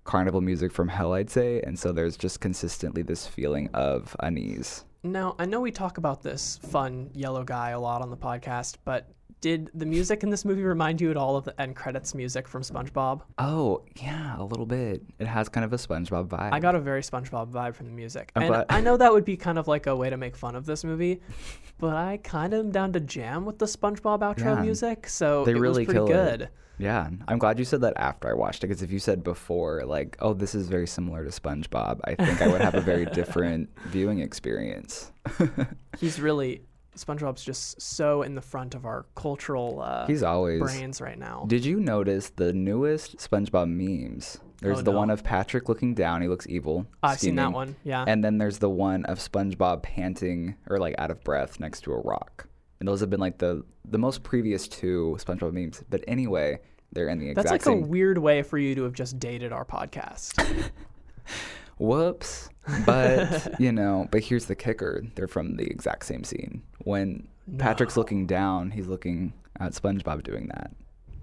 carnival 0.08 0.40
music 0.40 0.72
from 0.72 0.88
hell, 0.88 1.12
I'd 1.12 1.28
say. 1.28 1.60
And 1.60 1.78
so 1.78 1.92
there's 1.92 2.16
just 2.16 2.40
consistently 2.40 3.02
this 3.02 3.26
feeling 3.26 3.68
of 3.74 4.16
unease. 4.20 4.86
Now 5.04 5.36
I 5.38 5.44
know 5.44 5.60
we 5.60 5.70
talk 5.70 5.98
about 5.98 6.22
this 6.22 6.58
fun 6.70 7.10
yellow 7.12 7.44
guy 7.44 7.70
a 7.70 7.78
lot 7.78 8.00
on 8.00 8.08
the 8.08 8.16
podcast, 8.16 8.78
but 8.86 9.06
did 9.40 9.70
the 9.74 9.86
music 9.86 10.22
in 10.22 10.30
this 10.30 10.44
movie 10.44 10.62
remind 10.62 11.00
you 11.00 11.10
at 11.10 11.16
all 11.16 11.36
of 11.36 11.44
the 11.44 11.58
end 11.60 11.76
credits 11.76 12.14
music 12.14 12.48
from 12.48 12.62
SpongeBob? 12.62 13.20
Oh, 13.38 13.82
yeah, 13.96 14.36
a 14.38 14.42
little 14.44 14.66
bit. 14.66 15.02
It 15.18 15.26
has 15.26 15.48
kind 15.48 15.64
of 15.64 15.72
a 15.72 15.76
SpongeBob 15.76 16.28
vibe. 16.28 16.52
I 16.52 16.58
got 16.60 16.74
a 16.74 16.80
very 16.80 17.02
SpongeBob 17.02 17.50
vibe 17.52 17.74
from 17.74 17.86
the 17.86 17.92
music, 17.92 18.32
I'm 18.34 18.42
and 18.42 18.48
glad- 18.50 18.66
I 18.68 18.80
know 18.80 18.96
that 18.96 19.12
would 19.12 19.24
be 19.24 19.36
kind 19.46 19.58
of 19.58 19.68
like 19.68 19.86
a 19.86 19.94
way 19.94 20.10
to 20.10 20.16
make 20.16 20.36
fun 20.36 20.56
of 20.56 20.66
this 20.66 20.82
movie, 20.84 21.20
but 21.78 21.94
I 21.94 22.18
kind 22.24 22.52
of 22.52 22.60
am 22.66 22.70
down 22.72 22.92
to 22.94 23.00
jam 23.00 23.44
with 23.44 23.58
the 23.58 23.66
SpongeBob 23.66 24.20
outro 24.20 24.56
Yeah. 24.56 24.62
music, 24.62 25.08
so 25.08 25.44
They 25.44 25.52
it 25.52 25.58
really 25.58 25.86
was 25.86 25.94
pretty 25.94 25.98
kill 25.98 26.06
it. 26.06 26.38
good. 26.38 26.48
Yeah, 26.80 27.10
I'm 27.26 27.38
glad 27.38 27.58
you 27.58 27.64
said 27.64 27.80
that 27.80 27.94
after 27.96 28.28
I 28.30 28.34
watched 28.34 28.62
it 28.62 28.68
because 28.68 28.82
if 28.82 28.92
you 28.92 29.00
said 29.00 29.24
before, 29.24 29.84
like, 29.84 30.16
oh, 30.20 30.32
this 30.32 30.54
is 30.54 30.68
very 30.68 30.86
similar 30.86 31.24
to 31.24 31.30
SpongeBob, 31.30 31.98
I 32.04 32.14
think 32.14 32.40
I 32.40 32.46
would 32.46 32.60
have 32.60 32.76
a 32.76 32.80
very 32.80 33.04
different 33.14 33.68
viewing 33.86 34.20
experience. 34.20 35.10
He's 35.98 36.20
really 36.20 36.62
SpongeBob's 36.98 37.42
just 37.44 37.80
so 37.80 38.22
in 38.22 38.34
the 38.34 38.40
front 38.42 38.74
of 38.74 38.84
our 38.84 39.06
cultural 39.14 39.80
uh, 39.80 40.06
He's 40.06 40.22
always. 40.22 40.60
brains 40.60 41.00
right 41.00 41.18
now. 41.18 41.44
Did 41.48 41.64
you 41.64 41.80
notice 41.80 42.30
the 42.30 42.52
newest 42.52 43.16
SpongeBob 43.18 43.68
memes? 43.68 44.38
There's 44.60 44.78
Oh, 44.80 44.82
the 44.82 44.90
one 44.90 45.08
of 45.10 45.22
Patrick 45.22 45.68
looking 45.68 45.94
down, 45.94 46.20
he 46.20 46.28
looks 46.28 46.46
evil. 46.48 46.86
I've 47.02 47.20
seen 47.20 47.36
that 47.36 47.52
one. 47.52 47.76
Yeah. 47.84 48.04
And 48.06 48.24
then 48.24 48.38
there's 48.38 48.58
the 48.58 48.68
one 48.70 49.04
of 49.04 49.18
SpongeBob 49.18 49.82
panting 49.82 50.56
or 50.68 50.78
like 50.78 50.96
out 50.98 51.10
of 51.10 51.22
breath 51.22 51.60
next 51.60 51.82
to 51.82 51.92
a 51.92 51.98
rock. 52.00 52.46
And 52.80 52.88
those 52.88 53.00
have 53.00 53.10
been 53.10 53.20
like 53.20 53.38
the 53.38 53.64
the 53.84 53.98
most 53.98 54.22
previous 54.22 54.66
two 54.68 55.16
SpongeBob 55.20 55.52
memes. 55.52 55.82
But 55.88 56.02
anyway, 56.08 56.58
they're 56.92 57.08
in 57.08 57.18
the 57.18 57.28
exact 57.30 57.48
same. 57.48 57.54
That's 57.54 57.66
like 57.66 57.74
same 57.74 57.84
a 57.84 57.86
weird 57.86 58.18
way 58.18 58.42
for 58.42 58.58
you 58.58 58.74
to 58.74 58.82
have 58.82 58.92
just 58.92 59.18
dated 59.18 59.52
our 59.52 59.64
podcast. 59.64 60.44
Whoops. 61.78 62.50
But, 62.84 63.54
you 63.60 63.72
know, 63.72 64.08
but 64.10 64.22
here's 64.22 64.46
the 64.46 64.54
kicker. 64.54 65.04
They're 65.14 65.28
from 65.28 65.56
the 65.56 65.64
exact 65.64 66.04
same 66.06 66.24
scene. 66.24 66.62
When 66.84 67.28
Patrick's 67.58 67.96
looking 67.96 68.26
down, 68.26 68.70
he's 68.70 68.86
looking 68.86 69.32
at 69.58 69.72
SpongeBob 69.72 70.22
doing 70.22 70.48
that. 70.48 70.70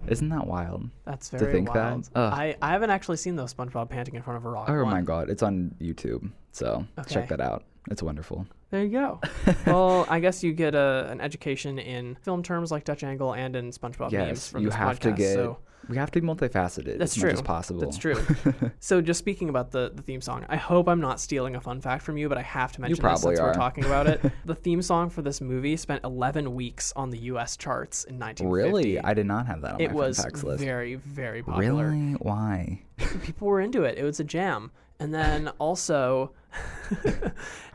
Isn't 0.07 0.29
that 0.29 0.45
wild? 0.45 0.89
That's 1.05 1.29
very 1.29 1.47
to 1.47 1.51
think 1.51 1.73
that. 1.73 1.91
wild. 1.91 2.09
Ugh. 2.15 2.33
I, 2.33 2.55
I 2.61 2.69
haven't 2.71 2.91
actually 2.91 3.17
seen 3.17 3.35
those 3.35 3.53
SpongeBob 3.53 3.89
panting 3.89 4.15
in 4.15 4.21
front 4.21 4.37
of 4.37 4.45
a 4.45 4.49
rock. 4.49 4.69
Oh 4.69 4.83
one. 4.83 4.91
my 4.91 5.01
god, 5.01 5.29
it's 5.29 5.41
on 5.43 5.73
YouTube. 5.81 6.31
So 6.51 6.85
Okay. 6.99 7.13
check 7.13 7.29
that 7.29 7.41
out. 7.41 7.63
It's 7.89 8.01
wonderful. 8.03 8.45
There 8.71 8.83
you 8.83 8.89
go. 8.91 9.21
well, 9.65 10.05
I 10.09 10.19
guess 10.19 10.43
you 10.43 10.53
get 10.53 10.75
a, 10.75 11.07
an 11.09 11.21
education 11.21 11.79
in 11.79 12.15
film 12.23 12.43
terms 12.43 12.71
like 12.71 12.83
Dutch 12.83 13.03
angle 13.03 13.33
and 13.33 13.55
in 13.55 13.71
SpongeBob 13.71 14.11
memes 14.11 14.13
yes, 14.13 14.49
from 14.49 14.61
you 14.61 14.69
this 14.69 14.75
have 14.75 14.99
podcast. 14.99 15.01
to 15.01 15.11
get. 15.13 15.33
So 15.33 15.57
We 15.87 15.97
have 15.97 16.11
to 16.11 16.21
be 16.21 16.27
multifaceted 16.27 16.97
That's 16.97 17.15
as 17.15 17.17
much 17.17 17.21
true. 17.21 17.29
as 17.31 17.41
possible. 17.41 17.79
that's 17.81 17.97
true. 17.97 18.15
so 18.79 19.01
just 19.01 19.19
speaking 19.19 19.49
about 19.49 19.71
the, 19.71 19.91
the 19.93 20.01
theme 20.01 20.21
song, 20.21 20.45
I 20.49 20.55
hope 20.55 20.87
I'm 20.87 21.01
not 21.01 21.19
stealing 21.19 21.55
a 21.55 21.61
fun 21.61 21.81
fact 21.81 22.03
from 22.03 22.17
you, 22.17 22.27
but 22.29 22.37
I 22.37 22.41
have 22.41 22.71
to 22.73 22.81
mention 22.81 23.01
this 23.03 23.21
since 23.21 23.39
we're 23.39 23.53
talking 23.53 23.85
about 23.85 24.07
it. 24.07 24.21
the 24.45 24.55
theme 24.55 24.81
song 24.81 25.09
for 25.09 25.21
this 25.21 25.41
movie 25.41 25.77
spent 25.77 26.03
11 26.03 26.53
weeks 26.55 26.91
on 26.95 27.09
the 27.09 27.19
U.S. 27.19 27.55
charts 27.57 28.03
in 28.05 28.17
1950. 28.19 28.45
Really, 28.45 28.99
I 28.99 29.13
did 29.13 29.25
not 29.25 29.45
have 29.47 29.61
that 29.61 29.75
on 29.75 29.81
it 29.81 29.89
my 29.89 29.95
was 29.95 30.17
fun 30.17 30.25
facts 30.25 30.43
list. 30.43 30.63
very, 30.63 30.95
very 30.95 31.43
popular. 31.43 31.89
Really? 31.89 32.13
Why? 32.13 32.81
people 33.23 33.47
were 33.47 33.61
into 33.61 33.83
it. 33.83 33.97
It 33.97 34.03
was 34.03 34.19
a 34.19 34.23
jam. 34.23 34.71
And 34.99 35.13
then 35.13 35.49
also, 35.59 36.31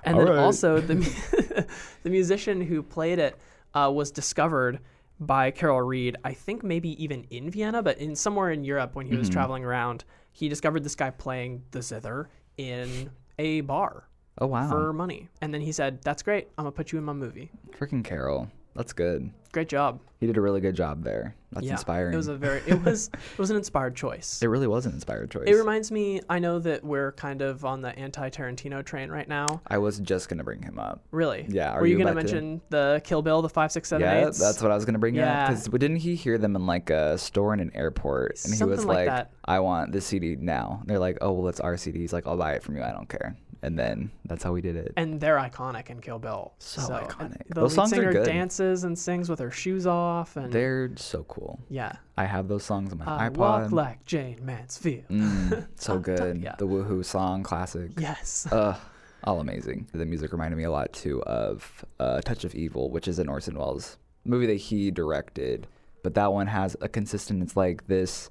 and 0.05 0.15
All 0.17 0.25
then 0.25 0.29
right. 0.35 0.39
also 0.39 0.81
the 0.81 1.67
the 2.03 2.11
musician 2.11 2.61
who 2.63 2.83
played 2.83 3.19
it 3.19 3.37
uh, 3.75 3.91
was 3.95 4.11
discovered 4.11 4.81
by 5.21 5.51
Carol 5.51 5.83
Reed. 5.83 6.17
I 6.25 6.33
think 6.33 6.63
maybe 6.65 7.03
even 7.03 7.25
in 7.31 7.51
Vienna, 7.51 7.83
but 7.83 7.99
in 7.99 8.17
somewhere 8.17 8.51
in 8.51 8.65
Europe 8.65 8.95
when 8.97 9.07
he 9.07 9.17
was 9.17 9.29
Mhm. 9.29 9.33
traveling 9.33 9.65
around, 9.65 10.05
he 10.33 10.49
discovered 10.49 10.83
this 10.83 10.95
guy 10.95 11.11
playing 11.11 11.63
the 11.73 11.83
zither 11.83 12.29
in 12.57 13.11
a 13.39 13.61
bar 13.63 14.09
Oh 14.39 14.47
wow, 14.47 14.69
for 14.69 14.93
money. 14.93 15.29
And 15.41 15.53
then 15.53 15.61
he 15.61 15.73
said, 15.73 16.03
"That's 16.03 16.23
great. 16.23 16.49
I'm 16.57 16.65
gonna 16.65 16.73
put 16.73 16.93
you 16.93 16.99
in 16.99 17.05
my 17.05 17.13
movie." 17.13 17.51
freaking 17.73 18.03
Carol. 18.05 18.49
That's 18.75 18.93
good. 18.93 19.31
Great 19.53 19.69
job. 19.69 20.01
He 20.21 20.27
did 20.27 20.37
a 20.37 20.41
really 20.41 20.61
good 20.61 20.77
job 20.77 21.03
there. 21.03 21.35
That's 21.51 21.67
yeah, 21.67 21.73
inspiring. 21.73 22.13
It 22.13 22.17
was 22.17 22.29
a 22.29 22.37
very 22.37 22.61
it 22.67 22.75
was 22.85 23.09
it 23.09 23.39
was 23.39 23.51
an 23.51 23.57
inspired 23.57 23.97
choice. 23.97 24.41
it 24.43 24.47
really 24.47 24.67
was 24.69 24.87
an 24.87 24.93
inspired 24.93 25.31
choice. 25.31 25.45
It 25.49 25.55
reminds 25.55 25.91
me. 25.91 26.21
I 26.29 26.39
know 26.39 26.59
that 26.61 26.85
we're 26.85 27.13
kind 27.13 27.43
of 27.43 27.65
on 27.65 27.81
the 27.81 27.99
anti-Tarantino 27.99 28.85
train 28.85 29.11
right 29.11 29.27
now. 29.27 29.61
I 29.67 29.79
was 29.79 29.99
just 29.99 30.29
gonna 30.29 30.45
bring 30.45 30.63
him 30.63 30.79
up. 30.79 31.03
Really? 31.11 31.47
Yeah, 31.49 31.75
Were 31.79 31.87
you, 31.87 31.93
you 31.93 31.99
gonna 31.99 32.13
about 32.13 32.27
to? 32.29 32.35
mention 32.35 32.61
the 32.69 33.01
Kill 33.03 33.23
Bill, 33.23 33.43
the 33.43 33.49
five, 33.49 33.73
six, 33.73 33.89
seven, 33.89 34.03
yeah, 34.07 34.27
eights? 34.29 34.39
that's 34.39 34.63
what 34.63 34.71
I 34.71 34.75
was 34.75 34.85
gonna 34.85 34.99
bring 35.01 35.15
Yeah. 35.17 35.45
up. 35.45 35.49
Because 35.49 35.65
didn't 35.69 35.97
he 35.97 36.15
hear 36.15 36.39
them 36.39 36.55
in 36.55 36.67
like 36.67 36.91
a 36.91 37.19
store 37.19 37.53
in 37.55 37.61
an 37.61 37.73
airport, 37.75 38.39
and 38.45 38.55
he 38.55 38.63
was 38.63 38.85
like 38.85 38.97
like, 38.99 39.07
that. 39.07 39.33
"I 39.45 39.59
want 39.61 39.91
the 39.93 40.01
CD 40.01 40.37
now." 40.37 40.79
And 40.83 40.89
they're 40.89 40.99
like, 40.99 41.19
"Oh, 41.23 41.33
well, 41.33 41.49
it's 41.49 41.61
our 41.61 41.77
CD." 41.77 41.99
He's 41.99 42.13
like, 42.13 42.27
"I'll 42.27 42.37
buy 42.37 42.53
it 42.53 42.63
from 42.63 42.77
you. 42.77 42.83
I 42.83 42.93
don't 42.93 43.09
care." 43.09 43.37
And 43.63 43.79
then 43.79 44.11
that's 44.25 44.43
how 44.43 44.53
we 44.53 44.63
did 44.63 44.75
it. 44.77 44.93
and 44.97 45.21
they're 45.21 45.37
iconic 45.37 45.91
in 45.91 46.01
Kill 46.01 46.19
Bill. 46.19 46.55
So 46.59 46.81
and 46.95 47.07
iconic. 47.09 47.49
The 47.49 47.55
Those 47.61 47.73
lead 47.73 47.75
songs 47.77 47.93
are 47.93 47.97
singer 47.97 48.13
good. 48.13 48.25
dances 48.27 48.85
and 48.85 48.99
sings 48.99 49.29
with 49.29 49.39
her 49.39 49.51
shoes 49.51 49.87
off, 49.87 50.37
and 50.37 50.51
They're 50.53 50.91
so 50.97 51.25
cool. 51.25 51.61
yeah, 51.69 51.93
I 52.17 52.25
have 52.25 52.49
those 52.49 52.65
songs 52.65 52.91
on 52.93 52.99
my 52.99 53.05
iPod. 53.05 53.19
I 53.21 53.29
iPod. 53.29 53.37
walk 53.37 53.73
like 53.73 54.05
Jayne 54.07 54.39
Mansfield. 54.45 55.05
Mm, 55.11 55.67
so 55.77 55.99
good. 55.99 56.41
yeah. 56.43 56.55
The 56.59 56.67
Woohoo 56.67 57.05
song, 57.05 57.43
classic. 57.43 57.91
Yes. 57.99 58.47
Ugh, 58.51 58.77
all 59.25 59.41
amazing. 59.41 59.89
The 59.93 60.07
music 60.07 60.33
reminded 60.33 60.57
me 60.57 60.65
a 60.65 60.71
lot 60.71 60.91
too 60.95 61.23
of 61.25 61.85
uh, 61.99 62.23
Touch 62.23 62.45
of 62.45 62.55
Evil, 62.55 62.91
which 62.91 63.09
is 63.09 63.19
an 63.19 63.29
Orson 63.29 63.59
Welles 63.59 63.99
movie 64.25 64.47
that 64.47 64.55
he 64.55 64.91
directed, 64.91 65.67
but 66.03 66.15
that 66.15 66.33
one 66.33 66.47
has 66.47 66.77
a 66.81 66.89
consistent. 66.89 67.43
It's 67.43 67.57
like 67.59 67.87
this 67.89 68.31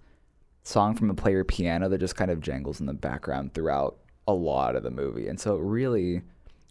song 0.64 0.96
from 0.96 1.12
a 1.12 1.14
player 1.14 1.44
piano 1.44 1.88
that 1.90 2.00
just 2.00 2.16
kind 2.16 2.32
of 2.32 2.42
jangles 2.42 2.80
in 2.80 2.88
the 2.88 2.94
background 2.94 3.54
throughout 3.54 3.98
a 4.30 4.34
lot 4.34 4.76
of 4.76 4.84
the 4.84 4.92
movie, 4.92 5.28
and 5.28 5.40
so 5.40 5.56
it 5.56 5.62
really. 5.62 6.22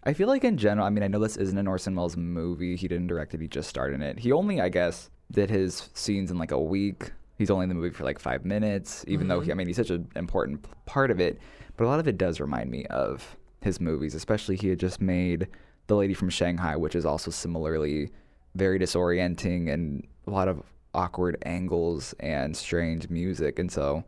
I 0.04 0.12
feel 0.12 0.28
like 0.28 0.44
in 0.44 0.56
general, 0.56 0.86
I 0.86 0.90
mean, 0.90 1.02
I 1.02 1.08
know 1.08 1.18
this 1.18 1.36
isn't 1.36 1.58
an 1.58 1.66
Orson 1.66 1.94
Welles 1.94 2.16
movie. 2.16 2.76
He 2.76 2.86
didn't 2.86 3.08
direct 3.08 3.34
it. 3.34 3.40
He 3.40 3.48
just 3.48 3.68
starred 3.68 3.92
in 3.92 4.00
it. 4.00 4.20
He 4.20 4.30
only, 4.30 4.60
I 4.60 4.68
guess, 4.68 5.10
did 5.32 5.50
his 5.50 5.90
scenes 5.92 6.30
in 6.30 6.38
like 6.38 6.52
a 6.52 6.60
week. 6.60 7.10
He's 7.36 7.50
only 7.50 7.64
in 7.64 7.68
the 7.68 7.74
movie 7.74 7.90
for 7.90 8.04
like 8.04 8.18
five 8.20 8.44
minutes, 8.44 9.04
even 9.08 9.28
though 9.28 9.40
he, 9.40 9.50
mm-hmm. 9.50 9.52
I 9.52 9.54
mean, 9.54 9.66
he's 9.66 9.76
such 9.76 9.90
an 9.90 10.08
important 10.14 10.66
part 10.86 11.10
of 11.10 11.20
it. 11.20 11.38
But 11.76 11.84
a 11.84 11.88
lot 11.88 12.00
of 12.00 12.08
it 12.08 12.16
does 12.16 12.40
remind 12.40 12.70
me 12.70 12.86
of 12.86 13.36
his 13.60 13.80
movies, 13.80 14.14
especially 14.14 14.56
he 14.56 14.68
had 14.68 14.78
just 14.78 15.00
made 15.00 15.48
The 15.88 15.96
Lady 15.96 16.14
from 16.14 16.30
Shanghai, 16.30 16.76
which 16.76 16.94
is 16.94 17.04
also 17.04 17.30
similarly 17.30 18.10
very 18.54 18.78
disorienting 18.78 19.72
and 19.72 20.06
a 20.26 20.30
lot 20.30 20.48
of 20.48 20.62
awkward 20.94 21.36
angles 21.44 22.14
and 22.20 22.56
strange 22.56 23.10
music. 23.10 23.58
And 23.58 23.70
so 23.70 24.04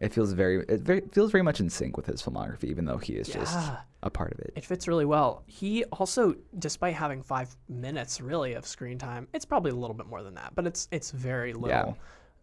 it 0.00 0.12
feels 0.12 0.32
very, 0.32 0.64
it 0.68 0.80
very, 0.80 1.00
feels 1.12 1.30
very 1.32 1.42
much 1.42 1.60
in 1.60 1.70
sync 1.70 1.96
with 1.96 2.06
his 2.06 2.22
filmography, 2.22 2.64
even 2.64 2.84
though 2.84 2.98
he 2.98 3.14
is 3.14 3.28
just 3.28 3.56
a 4.02 4.10
part 4.10 4.32
of 4.32 4.40
it. 4.40 4.52
It 4.56 4.64
fits 4.64 4.86
really 4.86 5.04
well. 5.04 5.42
He 5.46 5.84
also, 5.84 6.34
despite 6.58 6.94
having 6.94 7.22
five 7.22 7.56
minutes 7.68 8.20
really 8.20 8.54
of 8.54 8.66
screen 8.66 8.98
time, 8.98 9.26
it's 9.32 9.44
probably 9.44 9.70
a 9.70 9.74
little 9.74 9.94
bit 9.94 10.06
more 10.06 10.22
than 10.22 10.34
that, 10.34 10.54
but 10.54 10.66
it's 10.66 10.88
it's 10.90 11.10
very 11.10 11.52
little. 11.52 11.68
Yeah. 11.68 11.92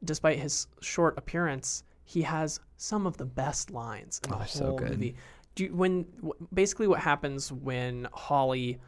Despite 0.04 0.40
his 0.40 0.68
short 0.82 1.18
appearance, 1.18 1.84
he 2.06 2.22
has 2.24 2.60
some 2.78 3.06
of 3.08 3.16
the 3.18 3.26
best 3.26 3.72
lines 3.72 4.20
in 4.24 4.32
the 4.32 4.36
Oh, 4.36 4.40
whole 4.40 4.48
so 4.48 4.74
good. 4.76 4.90
movie. 4.92 5.16
Do 5.56 5.66
you, 5.66 5.74
when 5.76 6.04
w- 6.18 6.34
basically 6.54 6.88
what 6.88 7.00
happens 7.00 7.52
when 7.52 8.08
Holly 8.12 8.80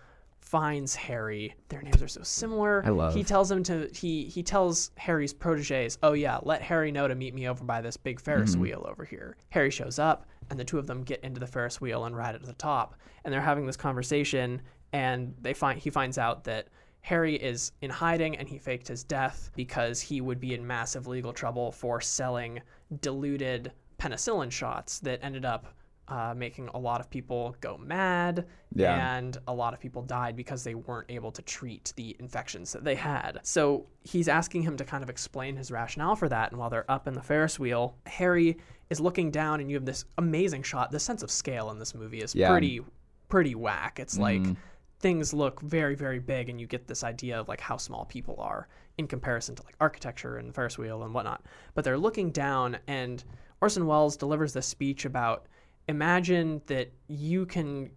finds 0.46 0.96
Harry? 0.96 1.54
Their 1.70 1.82
names 1.82 2.02
are 2.02 2.08
so 2.08 2.22
similar. 2.24 2.82
I 2.86 2.90
love- 2.90 3.14
He 3.14 3.24
tells 3.24 3.52
him 3.52 3.64
to 3.64 3.90
he 3.94 4.26
he 4.26 4.44
tells 4.44 4.92
Harry's 4.96 5.34
proteges, 5.34 5.98
"Oh 6.04 6.14
yeah, 6.14 6.40
let 6.44 6.62
Harry 6.62 6.92
know 6.92 7.08
to 7.08 7.16
meet 7.16 7.34
me 7.34 7.48
over 7.48 7.64
by 7.64 7.82
this 7.82 7.98
big 7.98 8.22
Ferris 8.22 8.52
Mm-hmm. 8.52 8.62
wheel 8.62 8.86
over 8.88 9.04
here." 9.04 9.36
Harry 9.50 9.72
shows 9.72 10.00
up, 10.00 10.26
and 10.50 10.60
the 10.60 10.64
two 10.64 10.78
of 10.80 10.88
them 10.88 11.04
get 11.04 11.20
into 11.24 11.40
the 11.40 11.48
Ferris 11.48 11.82
wheel 11.82 12.06
and 12.06 12.16
ride 12.16 12.36
it 12.36 12.40
to 12.40 12.46
the 12.46 12.54
top, 12.54 12.96
and 13.24 13.34
they're 13.34 13.42
having 13.42 13.66
this 13.66 13.76
conversation, 13.78 14.62
and 14.94 15.34
they 15.42 15.54
find 15.54 15.80
he 15.80 15.90
finds 15.90 16.18
out 16.18 16.44
that 16.46 16.68
Harry 17.02 17.36
is 17.36 17.72
in 17.82 17.90
hiding 17.92 18.36
and 18.38 18.48
he 18.48 18.58
faked 18.58 18.88
his 18.88 19.04
death 19.04 19.52
because 19.56 20.02
he 20.02 20.22
would 20.22 20.40
be 20.40 20.54
in 20.56 20.66
massive 20.66 21.06
legal 21.06 21.32
trouble 21.34 21.72
for 21.72 22.02
selling 22.02 22.60
diluted 23.02 23.72
penicillin 24.00 24.52
shots 24.52 25.00
that 25.00 25.20
ended 25.24 25.46
up 25.46 25.68
uh, 26.08 26.34
making 26.38 26.70
a 26.74 26.78
lot 26.78 27.02
of 27.02 27.10
people 27.10 27.56
go 27.62 27.78
mad 27.78 28.46
Yeah. 28.76 29.16
and 29.18 29.38
a 29.48 29.54
lot 29.54 29.74
of 29.74 29.80
people 29.80 30.04
died 30.04 30.36
because 30.36 30.64
they 30.64 30.76
weren't 30.76 31.10
able 31.10 31.32
to 31.32 31.42
treat 31.42 31.94
the 31.96 32.16
infections 32.20 32.72
that 32.74 32.84
they 32.84 32.96
had. 32.96 33.40
So 33.44 33.88
he's 34.04 34.28
asking 34.28 34.62
him 34.62 34.78
to 34.78 34.86
kind 34.86 35.04
of 35.04 35.10
explain 35.10 35.56
his 35.56 35.72
rationale 35.72 36.16
for 36.16 36.30
that. 36.30 36.52
And 36.52 36.60
while 36.60 36.70
they're 36.70 36.90
up 36.92 37.08
in 37.08 37.16
the 37.16 37.24
Ferris 37.24 37.58
wheel, 37.60 37.98
Harry 38.06 38.58
is 38.92 39.00
looking 39.00 39.32
down, 39.32 39.60
and 39.62 39.70
you 39.72 39.76
have 39.78 39.86
this 39.86 40.06
amazing 40.20 40.62
shot. 40.62 40.92
The 40.92 41.00
sense 41.00 41.24
of 41.24 41.32
scale 41.32 41.72
in 41.72 41.80
this 41.80 41.96
movie 41.96 42.22
is 42.22 42.36
Yeah. 42.36 42.52
pretty, 42.52 42.82
pretty 43.28 43.56
whack. 43.56 44.00
It's 44.00 44.20
like 44.20 44.42
Mhm. 44.44 44.58
things 45.00 45.34
look 45.34 45.60
very, 45.62 45.96
very 45.96 46.20
big, 46.20 46.50
and 46.50 46.62
you 46.62 46.68
get 46.68 46.88
this 46.88 47.04
idea 47.04 47.40
of 47.40 47.48
like 47.48 47.62
how 47.62 47.78
small 47.78 48.06
people 48.06 48.36
are 48.40 48.68
in 49.00 49.08
comparison 49.08 49.56
to 49.56 49.64
like 49.64 49.76
architecture 49.82 50.38
and 50.38 50.54
Ferris 50.54 50.78
wheel 50.78 51.02
and 51.04 51.16
whatnot. 51.16 51.44
But 51.74 51.84
they're 51.84 51.98
looking 51.98 52.30
down, 52.30 52.78
and 52.88 53.24
Orson 53.60 53.88
Welles 53.88 54.16
delivers 54.18 54.54
this 54.54 54.68
speech 54.68 55.04
about 55.06 55.48
imagine 55.88 56.62
that 56.68 56.92
you 57.08 57.46
can 57.46 57.90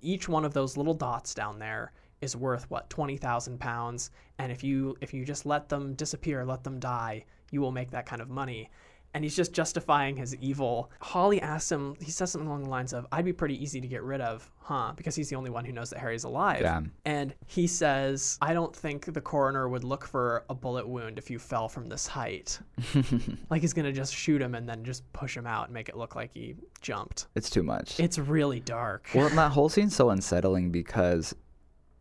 each 0.00 0.28
one 0.28 0.44
of 0.44 0.54
those 0.54 0.76
little 0.76 0.94
dots 0.94 1.34
down 1.34 1.58
there 1.58 1.92
is 2.20 2.36
worth 2.36 2.70
what 2.70 2.88
20,000 2.90 3.58
pounds. 3.58 4.10
And 4.38 4.50
if 4.50 4.64
you 4.64 4.96
if 5.00 5.14
you 5.14 5.24
just 5.24 5.46
let 5.46 5.68
them 5.68 5.94
disappear 5.94 6.44
let 6.44 6.64
them 6.64 6.78
die 6.78 7.24
you 7.50 7.60
will 7.60 7.72
make 7.72 7.90
that 7.90 8.06
kind 8.06 8.22
of 8.22 8.30
money 8.30 8.70
and 9.12 9.24
he's 9.24 9.34
just 9.34 9.52
justifying 9.52 10.16
his 10.16 10.36
evil 10.36 10.90
holly 11.00 11.40
asks 11.42 11.70
him 11.72 11.94
he 12.00 12.10
says 12.10 12.30
something 12.30 12.46
along 12.48 12.62
the 12.64 12.70
lines 12.70 12.92
of 12.92 13.06
i'd 13.12 13.24
be 13.24 13.32
pretty 13.32 13.60
easy 13.62 13.80
to 13.80 13.88
get 13.88 14.02
rid 14.02 14.20
of 14.20 14.48
huh 14.58 14.92
because 14.96 15.14
he's 15.16 15.28
the 15.28 15.34
only 15.36 15.50
one 15.50 15.64
who 15.64 15.72
knows 15.72 15.90
that 15.90 15.98
harry's 15.98 16.24
alive 16.24 16.60
Yeah. 16.60 16.80
and 17.04 17.34
he 17.46 17.66
says 17.66 18.38
i 18.40 18.52
don't 18.54 18.74
think 18.74 19.12
the 19.12 19.20
coroner 19.20 19.68
would 19.68 19.82
look 19.84 20.06
for 20.06 20.44
a 20.48 20.54
bullet 20.54 20.86
wound 20.88 21.18
if 21.18 21.28
you 21.30 21.38
fell 21.40 21.68
from 21.68 21.88
this 21.88 22.06
height 22.06 22.58
like 23.50 23.62
he's 23.62 23.72
gonna 23.72 23.92
just 23.92 24.14
shoot 24.14 24.40
him 24.40 24.54
and 24.54 24.68
then 24.68 24.84
just 24.84 25.10
push 25.12 25.36
him 25.36 25.46
out 25.46 25.64
and 25.66 25.74
make 25.74 25.88
it 25.88 25.96
look 25.96 26.14
like 26.14 26.30
he 26.32 26.54
jumped 26.80 27.26
It's 27.34 27.50
too 27.50 27.62
much. 27.64 27.98
it's 27.98 28.18
really 28.18 28.60
dark 28.60 29.08
Well, 29.14 29.28
that 29.30 29.50
whole 29.52 29.68
scene's 29.68 29.96
so 29.96 30.10
unsettling 30.10 30.70
because, 30.70 31.34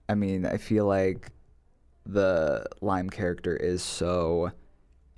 I 0.08 0.16
mean, 0.16 0.46
I 0.46 0.58
feel 0.58 0.86
like 0.86 1.32
the 2.06 2.66
Lime 2.82 3.10
character 3.10 3.56
is 3.56 3.84
so. 3.84 4.52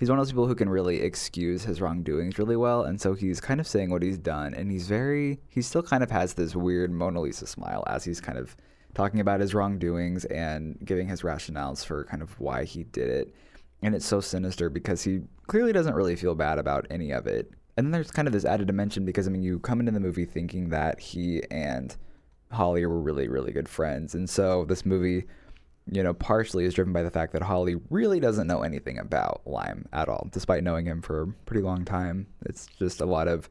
He's 0.01 0.10
one 0.10 0.17
of 0.17 0.25
those 0.25 0.31
people 0.31 0.48
who 0.48 0.55
can 0.55 0.67
really 0.67 1.00
excuse 1.00 1.63
his 1.63 1.79
wrongdoings 1.79 2.39
really 2.39 2.55
well, 2.55 2.86
and 2.86 3.00
so 3.00 3.13
he's 3.13 3.39
kind 3.39 3.60
of 3.60 3.67
saying 3.67 3.91
what 3.91 4.01
he's 4.01 4.17
done, 4.17 4.55
and 4.55 4.72
he's 4.72 4.88
very. 4.88 5.39
He 5.48 5.62
still 5.62 5.84
kind 5.84 6.01
of 6.01 6.10
has 6.10 6.34
this 6.34 6.55
weird 6.55 6.89
Mona 6.91 7.22
Lisa 7.22 7.46
smile 7.46 7.84
as 7.86 8.03
he's 8.03 8.20
kind 8.20 8.39
of 8.39 8.55
talking 8.96 9.20
about 9.20 9.41
his 9.41 9.53
wrongdoings 9.53 10.25
and 10.25 10.75
giving 10.84 11.08
his 11.08 11.22
rationales 11.22 11.86
for 11.86 12.03
kind 12.05 12.24
of 12.24 12.39
why 12.39 12.63
he 12.63 12.84
did 12.86 13.12
it. 13.12 13.36
And 13.84 13.93
it's 13.93 14.08
so 14.08 14.22
sinister 14.22 14.72
because 14.72 15.03
he 15.03 15.22
clearly 15.46 15.72
doesn't 15.72 15.93
really 15.93 16.15
feel 16.15 16.34
bad 16.34 16.58
about 16.58 16.88
any 16.89 17.12
of 17.12 17.27
it. 17.27 17.51
And 17.77 17.86
then 17.86 17.91
there's 17.91 18.10
kind 18.10 18.27
of 18.27 18.34
this 18.34 18.43
added 18.43 18.65
dimension 18.65 19.05
because, 19.05 19.27
I 19.27 19.29
mean, 19.29 19.43
you 19.43 19.60
come 19.60 19.79
into 19.79 19.91
the 19.91 20.00
movie 20.00 20.25
thinking 20.25 20.70
that 20.70 21.00
he 21.00 21.43
and 21.51 21.96
Holly 22.51 22.84
were 22.88 23.00
really, 23.00 23.27
really 23.27 23.51
good 23.51 23.70
friends. 23.70 24.15
And 24.15 24.27
so 24.27 24.65
this 24.65 24.84
movie, 24.84 25.25
you 25.92 26.02
know, 26.02 26.14
partially 26.14 26.64
is 26.64 26.74
driven 26.74 26.94
by 26.94 27.04
the 27.04 27.12
fact 27.12 27.34
that 27.34 27.44
Holly 27.44 27.76
really 27.90 28.22
doesn't 28.22 28.48
know 28.48 28.64
anything 28.64 28.98
about 28.98 29.42
Lime 29.46 29.86
at 29.92 30.08
all, 30.08 30.30
despite 30.32 30.64
knowing 30.64 30.86
him 30.86 31.02
for 31.02 31.24
a 31.24 31.28
pretty 31.46 31.62
long 31.62 31.84
time. 31.84 32.28
It's 32.46 32.66
just 32.80 33.02
a 33.02 33.06
lot 33.06 33.28
of 33.28 33.50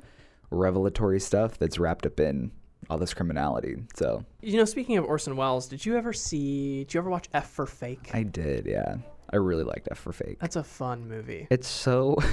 revelatory 0.50 1.20
stuff 1.20 1.58
that's 1.58 1.78
wrapped 1.78 2.06
up 2.06 2.18
in 2.18 2.50
all 2.88 2.96
this 2.96 3.12
criminality. 3.12 3.76
So 3.94 4.24
You 4.40 4.56
know, 4.56 4.64
speaking 4.64 4.96
of 4.96 5.04
Orson 5.04 5.36
Welles, 5.36 5.68
did 5.68 5.84
you 5.84 5.96
ever 5.96 6.14
see? 6.14 6.84
Did 6.84 6.94
you 6.94 7.00
ever 7.00 7.10
watch 7.10 7.28
F 7.34 7.50
for 7.50 7.66
Fake? 7.66 8.10
I 8.14 8.22
did, 8.22 8.66
yeah. 8.66 8.96
I 9.28 9.36
really 9.36 9.62
liked 9.62 9.88
F 9.90 9.98
for 9.98 10.12
Fake. 10.12 10.38
That's 10.40 10.56
a 10.56 10.64
fun 10.64 11.08
movie. 11.08 11.46
It's 11.50 11.68
so. 11.68 12.16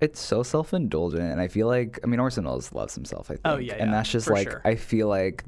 It's 0.00 0.20
so 0.20 0.44
self-indulgent, 0.44 1.20
and 1.20 1.40
I 1.40 1.48
feel 1.48 1.66
like 1.66 1.98
I 2.04 2.06
mean 2.06 2.20
Orson 2.20 2.44
Welles 2.44 2.72
loves 2.72 2.94
himself. 2.94 3.32
I 3.32 3.34
oh, 3.34 3.36
think, 3.36 3.40
Oh, 3.46 3.56
yeah, 3.56 3.72
and 3.82 3.90
yeah, 3.90 3.96
that's 3.96 4.08
just 4.08 4.30
like 4.30 4.48
sure. 4.48 4.62
I 4.64 4.76
feel 4.76 5.08
like 5.08 5.42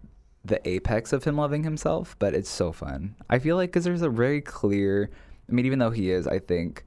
the 0.45 0.67
apex 0.69 1.13
of 1.13 1.25
him 1.25 1.37
loving 1.37 1.65
himself, 1.65 2.17
but 2.19 2.35
it's 2.35 2.49
so 2.51 2.73
fun. 2.73 3.15
I 3.29 3.39
feel 3.39 3.57
like 3.57 3.71
because 3.71 3.85
there's 3.85 4.03
a 4.03 4.09
very 4.09 4.41
clear. 4.41 5.11
I 5.49 5.53
mean, 5.53 5.67
even 5.67 5.79
though 5.79 5.91
he 5.91 6.11
is, 6.11 6.27
I 6.27 6.39
think, 6.39 6.85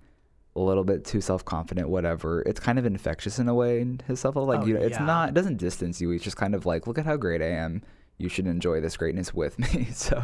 a 0.56 0.60
little 0.60 0.84
bit 0.84 1.04
too 1.06 1.20
self-confident. 1.22 1.90
Whatever, 1.90 2.42
it's 2.44 2.60
kind 2.60 2.78
of 2.80 2.86
infectious 2.86 3.40
in 3.40 3.48
a 3.50 3.54
way. 3.54 3.82
in 3.82 4.00
His 4.08 4.20
self, 4.20 4.36
like 4.36 4.62
Oh, 4.62 4.66
you 4.66 4.76
know, 4.76 4.82
it's 4.82 4.98
yeah. 5.00 5.06
not. 5.06 5.30
It 5.30 5.36
doesn't 5.36 5.58
distance 5.58 6.00
you. 6.02 6.12
It's 6.12 6.24
just 6.24 6.38
kind 6.38 6.56
of 6.56 6.66
like, 6.66 6.88
look 6.88 6.98
at 6.98 7.06
how 7.06 7.18
great 7.18 7.42
I 7.42 7.50
am. 7.50 7.82
You 8.20 8.30
should 8.30 8.46
enjoy 8.48 8.80
this 8.80 8.96
greatness 8.96 9.34
with 9.34 9.58
me. 9.60 9.86
so 9.94 10.24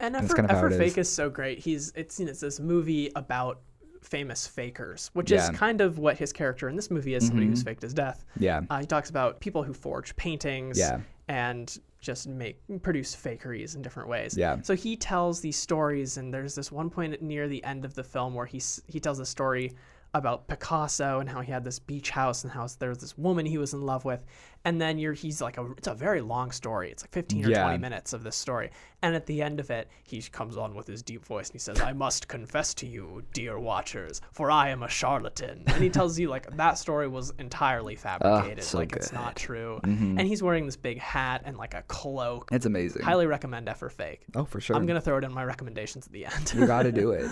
And 0.00 0.14
That's 0.14 0.24
F 0.24 0.30
for, 0.30 0.36
kind 0.36 0.46
of 0.46 0.50
F 0.50 0.56
how 0.56 0.68
for 0.68 0.74
it 0.74 0.78
Fake 0.78 0.98
is. 0.98 1.08
is 1.08 1.12
so 1.12 1.30
great. 1.30 1.58
He's 1.58 1.92
it's 1.96 2.18
you 2.20 2.26
know, 2.26 2.30
it's 2.30 2.40
this 2.40 2.60
movie 2.60 3.10
about 3.16 3.60
famous 4.02 4.46
fakers, 4.46 5.10
which 5.14 5.30
Yeah. 5.30 5.38
Mm-hmm. 5.44 5.54
is 5.54 5.58
kind 5.58 5.80
of 5.80 5.98
what 5.98 6.18
his 6.18 6.32
character 6.32 6.68
in 6.68 6.76
this 6.76 6.90
movie 6.90 7.14
is. 7.14 7.26
Somebody 7.26 7.46
who's 7.48 7.62
faked 7.62 7.82
his 7.82 7.94
death. 7.94 8.24
yeah, 8.38 8.60
Uh, 8.68 8.80
he 8.80 8.86
talks 8.86 9.08
about 9.10 9.40
people 9.40 9.62
who 9.62 9.72
forge 9.72 10.14
paintings 10.16 10.78
Yeah. 10.78 11.00
and 11.28 11.76
just 12.02 12.26
make 12.28 12.60
produce 12.82 13.16
fakeries 13.16 13.76
in 13.76 13.80
different 13.80 14.08
ways. 14.08 14.36
Yeah. 14.36 14.60
So 14.62 14.74
he 14.74 14.96
tells 14.96 15.40
these 15.40 15.56
stories, 15.56 16.18
and 16.18 16.34
there's 16.34 16.54
this 16.54 16.70
one 16.70 16.90
point 16.90 17.22
near 17.22 17.48
the 17.48 17.62
end 17.64 17.84
of 17.84 17.94
the 17.94 18.04
film 18.04 18.34
where 18.34 18.44
he 18.44 18.60
he 18.88 19.00
tells 19.00 19.20
a 19.20 19.26
story 19.26 19.72
about 20.14 20.46
Picasso 20.46 21.20
and 21.20 21.28
how 21.28 21.40
he 21.40 21.50
had 21.50 21.64
this 21.64 21.78
beach 21.78 22.10
house 22.10 22.44
and 22.44 22.52
how 22.52 22.66
there 22.78 22.90
was 22.90 22.98
this 22.98 23.16
woman 23.16 23.46
he 23.46 23.56
was 23.56 23.72
in 23.72 23.80
love 23.80 24.04
with. 24.04 24.22
And 24.64 24.80
then 24.80 24.96
you're 24.98 25.14
he's 25.14 25.40
like 25.40 25.58
a 25.58 25.66
it's 25.78 25.88
a 25.88 25.94
very 25.94 26.20
long 26.20 26.52
story. 26.52 26.90
It's 26.92 27.02
like 27.02 27.10
15 27.12 27.46
or 27.46 27.48
Yeah. 27.48 27.62
20 27.64 27.78
minutes 27.78 28.12
of 28.12 28.22
this 28.22 28.36
story. 28.36 28.70
And 29.00 29.16
at 29.16 29.26
the 29.26 29.42
end 29.42 29.58
of 29.58 29.70
it, 29.70 29.88
he 30.04 30.20
comes 30.22 30.56
on 30.56 30.74
with 30.76 30.86
his 30.86 31.02
deep 31.02 31.24
voice 31.24 31.48
and 31.48 31.54
he 31.54 31.58
says, 31.58 31.80
"I 31.80 31.92
must 31.94 32.28
confess 32.28 32.72
to 32.74 32.86
you, 32.86 33.24
dear 33.32 33.58
watchers, 33.58 34.20
for 34.32 34.50
I 34.52 34.68
am 34.68 34.82
a 34.84 34.88
charlatan." 34.88 35.64
And 35.66 35.82
he 35.82 35.88
tells 35.90 36.16
you 36.18 36.28
like 36.28 36.56
that 36.56 36.78
story 36.78 37.08
was 37.08 37.32
entirely 37.40 37.96
fabricated, 37.96 38.62
so 38.62 38.78
like 38.78 38.92
it's 38.94 39.08
good. 39.10 39.16
Mm-hmm. 39.16 39.24
not 39.24 39.34
true. 39.36 39.80
And 39.82 40.20
he's 40.20 40.42
wearing 40.42 40.66
this 40.66 40.76
big 40.76 40.98
hat 40.98 41.42
and 41.44 41.56
like 41.56 41.74
a 41.74 41.82
cloak. 41.88 42.50
It's 42.52 42.66
amazing. 42.66 43.02
Highly 43.02 43.26
recommend 43.26 43.68
F 43.68 43.78
for 43.78 43.88
Fake. 43.90 44.20
oh, 44.36 44.44
for 44.44 44.60
sure. 44.60 44.76
I'm 44.76 44.86
gonna 44.86 45.00
throw 45.00 45.18
it 45.18 45.24
in 45.24 45.32
my 45.32 45.42
recommendations 45.42 46.06
at 46.06 46.12
the 46.12 46.26
end. 46.26 46.52
you 46.54 46.66
got 46.66 46.82
to 46.84 46.92
do 46.92 47.10
it. 47.18 47.28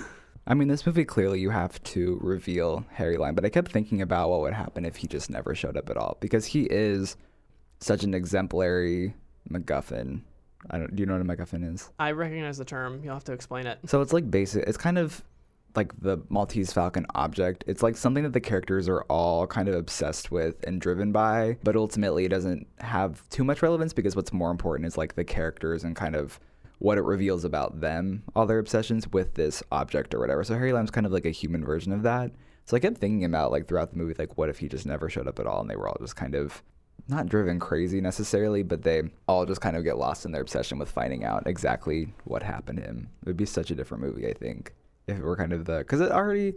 I 0.46 0.54
mean, 0.54 0.68
this 0.68 0.86
movie 0.86 1.04
clearly 1.04 1.40
you 1.40 1.50
have 1.50 1.82
to 1.84 2.18
reveal 2.22 2.84
Harry 2.92 3.16
Lime, 3.16 3.34
but 3.34 3.44
I 3.44 3.50
kept 3.50 3.70
thinking 3.70 4.02
about 4.02 4.30
what 4.30 4.40
would 4.40 4.54
happen 4.54 4.84
if 4.84 4.96
he 4.96 5.06
just 5.06 5.30
never 5.30 5.54
showed 5.54 5.76
up 5.76 5.90
at 5.90 5.96
all 5.96 6.16
because 6.20 6.46
he 6.46 6.62
is 6.64 7.16
such 7.78 8.02
an 8.02 8.14
exemplary 8.14 9.14
MacGuffin. 9.50 10.22
I 10.70 10.78
don't. 10.78 10.94
Do 10.94 11.00
you 11.00 11.06
know 11.06 11.18
what 11.18 11.22
a 11.22 11.24
MacGuffin 11.24 11.72
is? 11.72 11.90
I 11.98 12.10
recognize 12.12 12.58
the 12.58 12.64
term. 12.64 13.02
You'll 13.02 13.14
have 13.14 13.24
to 13.24 13.32
explain 13.32 13.66
it. 13.66 13.78
So 13.86 14.00
it's 14.02 14.12
like 14.12 14.30
basic. 14.30 14.64
It's 14.66 14.76
kind 14.76 14.98
of 14.98 15.22
like 15.76 15.98
the 16.00 16.18
Maltese 16.28 16.72
Falcon 16.72 17.06
object. 17.14 17.64
It's 17.66 17.82
like 17.82 17.96
something 17.96 18.24
that 18.24 18.32
the 18.32 18.40
characters 18.40 18.88
are 18.88 19.02
all 19.02 19.46
kind 19.46 19.68
of 19.68 19.74
obsessed 19.74 20.30
with 20.30 20.62
and 20.66 20.80
driven 20.80 21.12
by, 21.12 21.58
but 21.62 21.76
ultimately 21.76 22.24
it 22.24 22.28
doesn't 22.28 22.66
have 22.78 23.28
too 23.30 23.44
much 23.44 23.62
relevance 23.62 23.92
because 23.92 24.16
what's 24.16 24.32
more 24.32 24.50
important 24.50 24.86
is 24.86 24.98
like 24.98 25.14
the 25.14 25.24
characters 25.24 25.84
and 25.84 25.94
kind 25.94 26.16
of 26.16 26.40
what 26.80 26.98
it 26.98 27.04
reveals 27.04 27.44
about 27.44 27.80
them, 27.80 28.22
all 28.34 28.46
their 28.46 28.58
obsessions 28.58 29.06
with 29.12 29.34
this 29.34 29.62
object 29.70 30.14
or 30.14 30.18
whatever. 30.18 30.42
So 30.42 30.54
Harry 30.54 30.72
Lime's 30.72 30.90
kind 30.90 31.06
of 31.06 31.12
like 31.12 31.26
a 31.26 31.30
human 31.30 31.62
version 31.62 31.92
of 31.92 32.02
that. 32.02 32.32
So 32.64 32.76
I 32.76 32.80
kept 32.80 32.98
thinking 32.98 33.24
about 33.24 33.52
like 33.52 33.68
throughout 33.68 33.90
the 33.90 33.98
movie, 33.98 34.14
like 34.18 34.38
what 34.38 34.48
if 34.48 34.58
he 34.58 34.68
just 34.68 34.86
never 34.86 35.10
showed 35.10 35.28
up 35.28 35.38
at 35.38 35.46
all 35.46 35.60
and 35.60 35.68
they 35.68 35.76
were 35.76 35.88
all 35.88 35.98
just 36.00 36.16
kind 36.16 36.34
of 36.34 36.62
not 37.06 37.26
driven 37.26 37.58
crazy 37.58 38.00
necessarily, 38.00 38.62
but 38.62 38.82
they 38.82 39.02
all 39.28 39.44
just 39.44 39.60
kind 39.60 39.76
of 39.76 39.84
get 39.84 39.98
lost 39.98 40.24
in 40.24 40.32
their 40.32 40.40
obsession 40.40 40.78
with 40.78 40.90
finding 40.90 41.22
out 41.22 41.46
exactly 41.46 42.14
what 42.24 42.42
happened 42.42 42.78
to 42.78 42.84
him. 42.84 43.10
It 43.22 43.26
would 43.26 43.36
be 43.36 43.44
such 43.44 43.70
a 43.70 43.74
different 43.74 44.02
movie, 44.02 44.26
I 44.26 44.32
think, 44.32 44.74
if 45.06 45.18
it 45.18 45.22
were 45.22 45.36
kind 45.36 45.52
of 45.52 45.66
the 45.66 45.78
because 45.78 46.00
it 46.00 46.10
already 46.10 46.54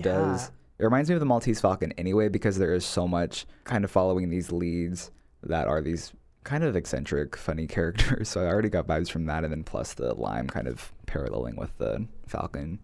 does. 0.00 0.52
It 0.78 0.84
reminds 0.84 1.08
me 1.08 1.14
of 1.14 1.20
the 1.20 1.26
Maltese 1.26 1.60
Falcon 1.60 1.92
anyway, 1.92 2.28
because 2.28 2.58
there 2.58 2.74
is 2.74 2.84
so 2.84 3.08
much 3.08 3.46
kind 3.64 3.82
of 3.82 3.90
following 3.90 4.28
these 4.28 4.52
leads 4.52 5.10
that 5.42 5.66
are 5.66 5.80
these 5.80 6.12
kind 6.46 6.64
of 6.64 6.74
eccentric, 6.76 7.36
funny 7.36 7.66
character. 7.76 8.24
So 8.24 8.40
I 8.42 8.46
already 8.46 8.70
got 8.70 8.86
vibes 8.86 9.10
from 9.10 9.26
that, 9.26 9.44
and 9.44 9.52
then 9.52 9.62
plus 9.64 9.92
the 9.94 10.14
lime 10.14 10.46
kind 10.46 10.66
of 10.68 10.92
paralleling 11.06 11.56
with 11.56 11.76
the 11.78 12.06
Falcon. 12.26 12.78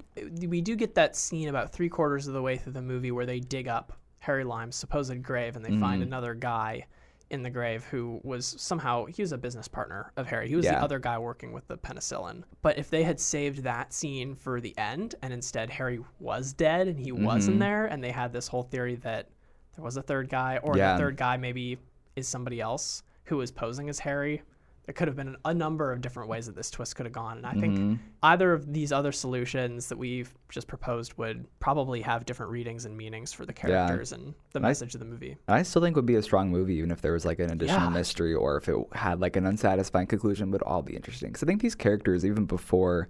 we 0.47 0.61
do 0.61 0.77
get 0.77 0.95
that 0.97 1.17
scene 1.17 1.49
about 1.49 1.73
three 1.73 1.89
quarters 1.89 2.27
of 2.29 2.35
the 2.35 2.43
way 2.43 2.57
through 2.59 2.73
the 2.75 2.83
movie 2.83 3.11
where 3.11 3.27
they 3.27 3.41
dig 3.41 3.67
up 3.69 3.93
Harry 4.19 4.45
Lime's 4.45 4.77
supposed 4.77 5.21
grave 5.23 5.57
and 5.57 5.65
they 5.65 5.77
find 5.79 6.01
Mm. 6.03 6.07
another 6.07 6.35
guy 6.35 6.87
in 7.31 7.43
the 7.43 7.51
grave 7.51 7.83
who 7.85 8.21
was 8.23 8.55
somehow 8.59 9.07
he 9.07 9.23
was 9.23 9.33
a 9.33 9.39
business 9.39 9.67
partner 9.67 10.13
of 10.19 10.27
Harry. 10.27 10.49
He 10.49 10.55
was 10.55 10.67
the 10.67 10.79
other 10.79 10.99
guy 10.99 11.19
working 11.19 11.53
with 11.53 11.67
the 11.67 11.79
penicillin. 11.79 12.43
But 12.61 12.79
if 12.79 12.91
they 12.91 13.03
had 13.05 13.19
saved 13.19 13.63
that 13.65 13.93
scene 13.95 14.35
for 14.35 14.61
the 14.61 14.77
end 14.79 15.15
and 15.23 15.33
instead 15.33 15.71
Harry 15.71 15.99
was 16.21 16.53
dead 16.53 16.89
and 16.89 17.01
he 17.01 17.11
wasn't 17.11 17.57
Mhm. 17.57 17.61
there 17.61 17.87
and 17.87 18.05
they 18.05 18.11
had 18.13 18.33
this 18.35 18.49
whole 18.49 18.63
theory 18.65 18.97
that 18.97 19.29
there 19.75 19.85
was 19.85 19.97
a 19.97 20.03
third 20.03 20.29
guy 20.29 20.59
or 20.63 20.77
Yeah. 20.77 20.93
the 20.93 20.99
third 20.99 21.17
guy 21.17 21.37
maybe 21.39 21.79
is 22.17 22.29
somebody 22.29 22.61
else 22.61 23.03
who 23.33 23.39
was 23.39 23.51
posing 23.51 23.89
as 23.89 23.99
Harry. 24.01 24.43
There 24.85 24.93
could 24.93 25.09
have 25.09 25.17
been 25.17 25.37
a 25.47 25.55
number 25.55 25.91
of 25.91 26.03
different 26.03 26.29
ways 26.29 26.45
that 26.47 26.55
this 26.55 26.71
twist 26.71 26.97
could 26.97 27.07
have 27.07 27.15
gone. 27.15 27.39
And 27.39 27.47
I 27.47 27.55
think 27.55 27.79
Mhm. 27.79 27.99
either 28.25 28.53
of 28.53 28.71
these 28.75 28.93
other 28.93 29.11
solutions 29.11 29.89
that 29.89 29.97
we've 29.97 30.35
just 30.51 30.69
proposed 30.69 31.17
would 31.17 31.47
probably 31.61 32.03
have 32.03 32.27
different 32.27 32.53
readings 32.53 32.85
and 32.85 32.95
meanings 32.95 33.33
for 33.33 33.47
the 33.47 33.55
characters 33.55 34.13
and 34.13 34.35
the 34.53 34.59
And 34.59 34.67
I- 34.67 34.69
message 34.71 34.95
of 34.95 34.99
the 34.99 35.07
movie. 35.07 35.39
I 35.49 35.63
still 35.63 35.81
think 35.81 35.97
would 35.97 36.05
be 36.05 36.17
a 36.17 36.23
strong 36.23 36.51
movie, 36.51 36.75
even 36.75 36.91
if 36.91 37.01
there 37.01 37.15
was 37.15 37.25
like 37.25 37.39
an 37.39 37.51
additional 37.51 37.85
Yeah. 37.85 37.89
mystery 37.91 38.35
or 38.35 38.59
if 38.59 38.69
it 38.69 38.77
had 38.93 39.19
like 39.19 39.37
an 39.37 39.47
unsatisfying 39.47 40.09
conclusion, 40.09 40.51
would 40.51 40.63
all 40.63 40.83
be 40.83 40.95
interesting. 40.95 41.31
Because 41.31 41.43
I 41.45 41.47
think 41.47 41.63
these 41.63 41.75
characters, 41.77 42.27
even 42.27 42.45
before 42.45 43.09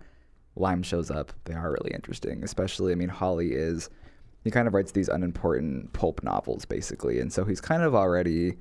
Lime 0.55 0.85
shows 0.85 1.11
up, 1.11 1.33
they 1.46 1.55
are 1.55 1.73
really 1.73 1.90
interesting. 1.92 2.44
Especially, 2.44 2.92
I 2.92 2.94
mean, 2.94 3.09
Holly 3.09 3.55
is 3.55 3.90
he 4.44 4.51
kind 4.53 4.68
of 4.68 4.75
writes 4.75 4.92
these 4.92 5.09
unimportant 5.09 5.92
pulp 5.94 6.23
novels 6.23 6.64
basically, 6.66 7.18
and 7.18 7.33
so 7.33 7.44
he's 7.44 7.61
kind 7.62 7.83
of 7.83 7.94
already 7.94 8.59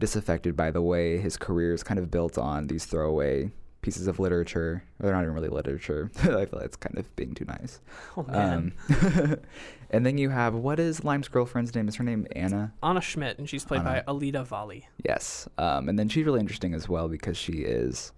disaffected 0.00 0.56
by 0.56 0.70
the 0.70 0.82
way 0.82 1.18
his 1.18 1.36
career 1.36 1.72
is 1.72 1.82
kind 1.82 1.98
of 2.00 2.10
built 2.10 2.36
on 2.38 2.66
these 2.66 2.84
throwaway 2.84 3.50
pieces 3.82 4.06
of 4.06 4.18
literature. 4.18 4.82
They're 4.98 5.12
not 5.12 5.22
even 5.22 5.34
really 5.34 5.48
literature. 5.48 6.10
I 6.18 6.22
feel 6.22 6.38
like 6.38 6.52
it's 6.62 6.76
kind 6.76 6.96
of 6.98 7.14
being 7.16 7.34
too 7.34 7.44
nice. 7.44 7.80
Oh 8.16 8.22
man, 8.22 8.72
Um, 8.88 9.36
and 9.90 10.06
then 10.06 10.16
you 10.16 10.30
have 10.30 10.54
what 10.54 10.80
is 10.80 11.04
Lime's 11.04 11.28
girlfriend's 11.28 11.74
name? 11.74 11.86
Is 11.88 11.96
her 11.96 12.04
name 12.04 12.26
Anna? 12.34 12.72
Anna 12.82 13.00
Schmidt, 13.02 13.38
and 13.38 13.48
she's 13.48 13.64
played 13.64 13.80
Anna. 13.82 13.90
by 13.90 14.04
Alida 14.08 14.42
Valli. 14.44 14.88
Yes. 15.04 15.46
Um, 15.58 15.88
and 15.88 15.98
then 15.98 16.08
she's 16.08 16.24
really 16.24 16.40
interesting 16.40 16.72
as 16.74 16.88
well 16.88 17.08
because 17.08 17.36
she 17.36 17.52
is, 17.58 18.12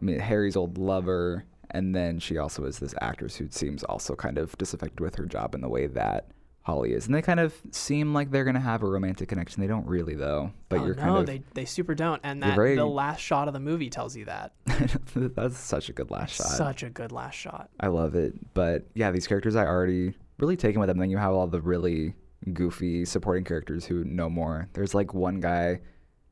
I 0.00 0.04
mean, 0.04 0.18
Harry's 0.18 0.56
old 0.56 0.76
lover. 0.78 1.44
And 1.72 1.94
then 1.94 2.18
she 2.18 2.36
also 2.36 2.64
is 2.64 2.80
this 2.80 2.94
actress 3.00 3.36
who 3.36 3.46
seems 3.50 3.84
also 3.84 4.16
kind 4.16 4.38
of 4.38 4.58
disaffected 4.58 4.98
with 5.00 5.14
her 5.14 5.24
job 5.24 5.54
in 5.54 5.60
the 5.60 5.68
way 5.68 5.86
that 5.86 6.26
Holly 6.70 6.92
is. 6.92 7.06
And 7.06 7.14
they 7.14 7.22
kind 7.22 7.40
of 7.40 7.54
seem 7.72 8.14
like 8.14 8.30
they're 8.30 8.44
going 8.44 8.54
to 8.54 8.60
have 8.60 8.82
a 8.82 8.86
romantic 8.86 9.28
connection. 9.28 9.60
They 9.60 9.66
don't 9.66 9.86
really, 9.86 10.14
though. 10.14 10.52
But 10.68 10.80
oh, 10.80 10.86
you're 10.86 10.94
no, 10.94 11.02
kind 11.02 11.16
of. 11.18 11.26
they 11.26 11.42
they 11.54 11.64
super 11.64 11.94
don't, 11.94 12.20
and 12.22 12.42
that 12.42 12.54
very- 12.54 12.76
the 12.76 12.86
last 12.86 13.20
shot 13.20 13.48
of 13.48 13.54
the 13.54 13.60
movie 13.60 13.90
tells 13.90 14.16
you 14.16 14.26
that. 14.26 14.52
that's 15.14 15.58
such 15.58 15.88
a 15.88 15.92
good 15.92 16.10
last 16.10 16.36
shot. 16.36 16.46
Such 16.46 16.82
a 16.82 16.90
good 16.90 17.10
last 17.10 17.34
shot. 17.34 17.70
I 17.80 17.88
love 17.88 18.14
it. 18.14 18.34
But 18.54 18.86
yeah, 18.94 19.10
these 19.10 19.26
characters 19.26 19.56
I 19.56 19.66
already 19.66 20.14
really 20.38 20.56
taken 20.56 20.80
with 20.80 20.88
them. 20.88 20.98
Then 20.98 21.10
you 21.10 21.18
have 21.18 21.32
all 21.32 21.46
the 21.46 21.60
really 21.60 22.14
goofy 22.52 23.04
supporting 23.04 23.44
characters 23.44 23.84
who 23.84 24.04
know 24.04 24.30
more. 24.30 24.68
There's 24.72 24.94
like 24.94 25.12
one 25.12 25.40
guy, 25.40 25.80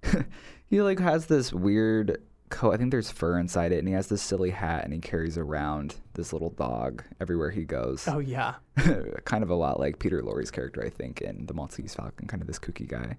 he 0.66 0.80
like 0.82 1.00
has 1.00 1.26
this 1.26 1.52
weird 1.52 2.22
coat. 2.48 2.74
I 2.74 2.76
think 2.76 2.90
there's 2.90 3.10
fur 3.10 3.38
inside 3.38 3.72
it, 3.72 3.78
and 3.78 3.88
he 3.88 3.94
has 3.94 4.08
this 4.08 4.22
silly 4.22 4.50
hat, 4.50 4.84
and 4.84 4.92
he 4.92 4.98
carries 5.00 5.36
around 5.38 5.96
this 6.14 6.32
little 6.32 6.50
dog 6.50 7.04
everywhere 7.20 7.50
he 7.50 7.64
goes. 7.64 8.06
Oh 8.08 8.18
yeah, 8.18 8.54
kind 9.24 9.42
of 9.42 9.50
a 9.50 9.54
lot 9.54 9.78
like 9.80 9.98
Peter 9.98 10.22
Lorre's 10.22 10.50
character, 10.50 10.82
I 10.84 10.90
think, 10.90 11.20
in 11.20 11.46
The 11.46 11.54
Maltese 11.54 11.94
Falcon, 11.94 12.26
kind 12.26 12.40
of 12.42 12.46
this 12.46 12.58
kooky 12.58 12.86
guy. 12.88 13.16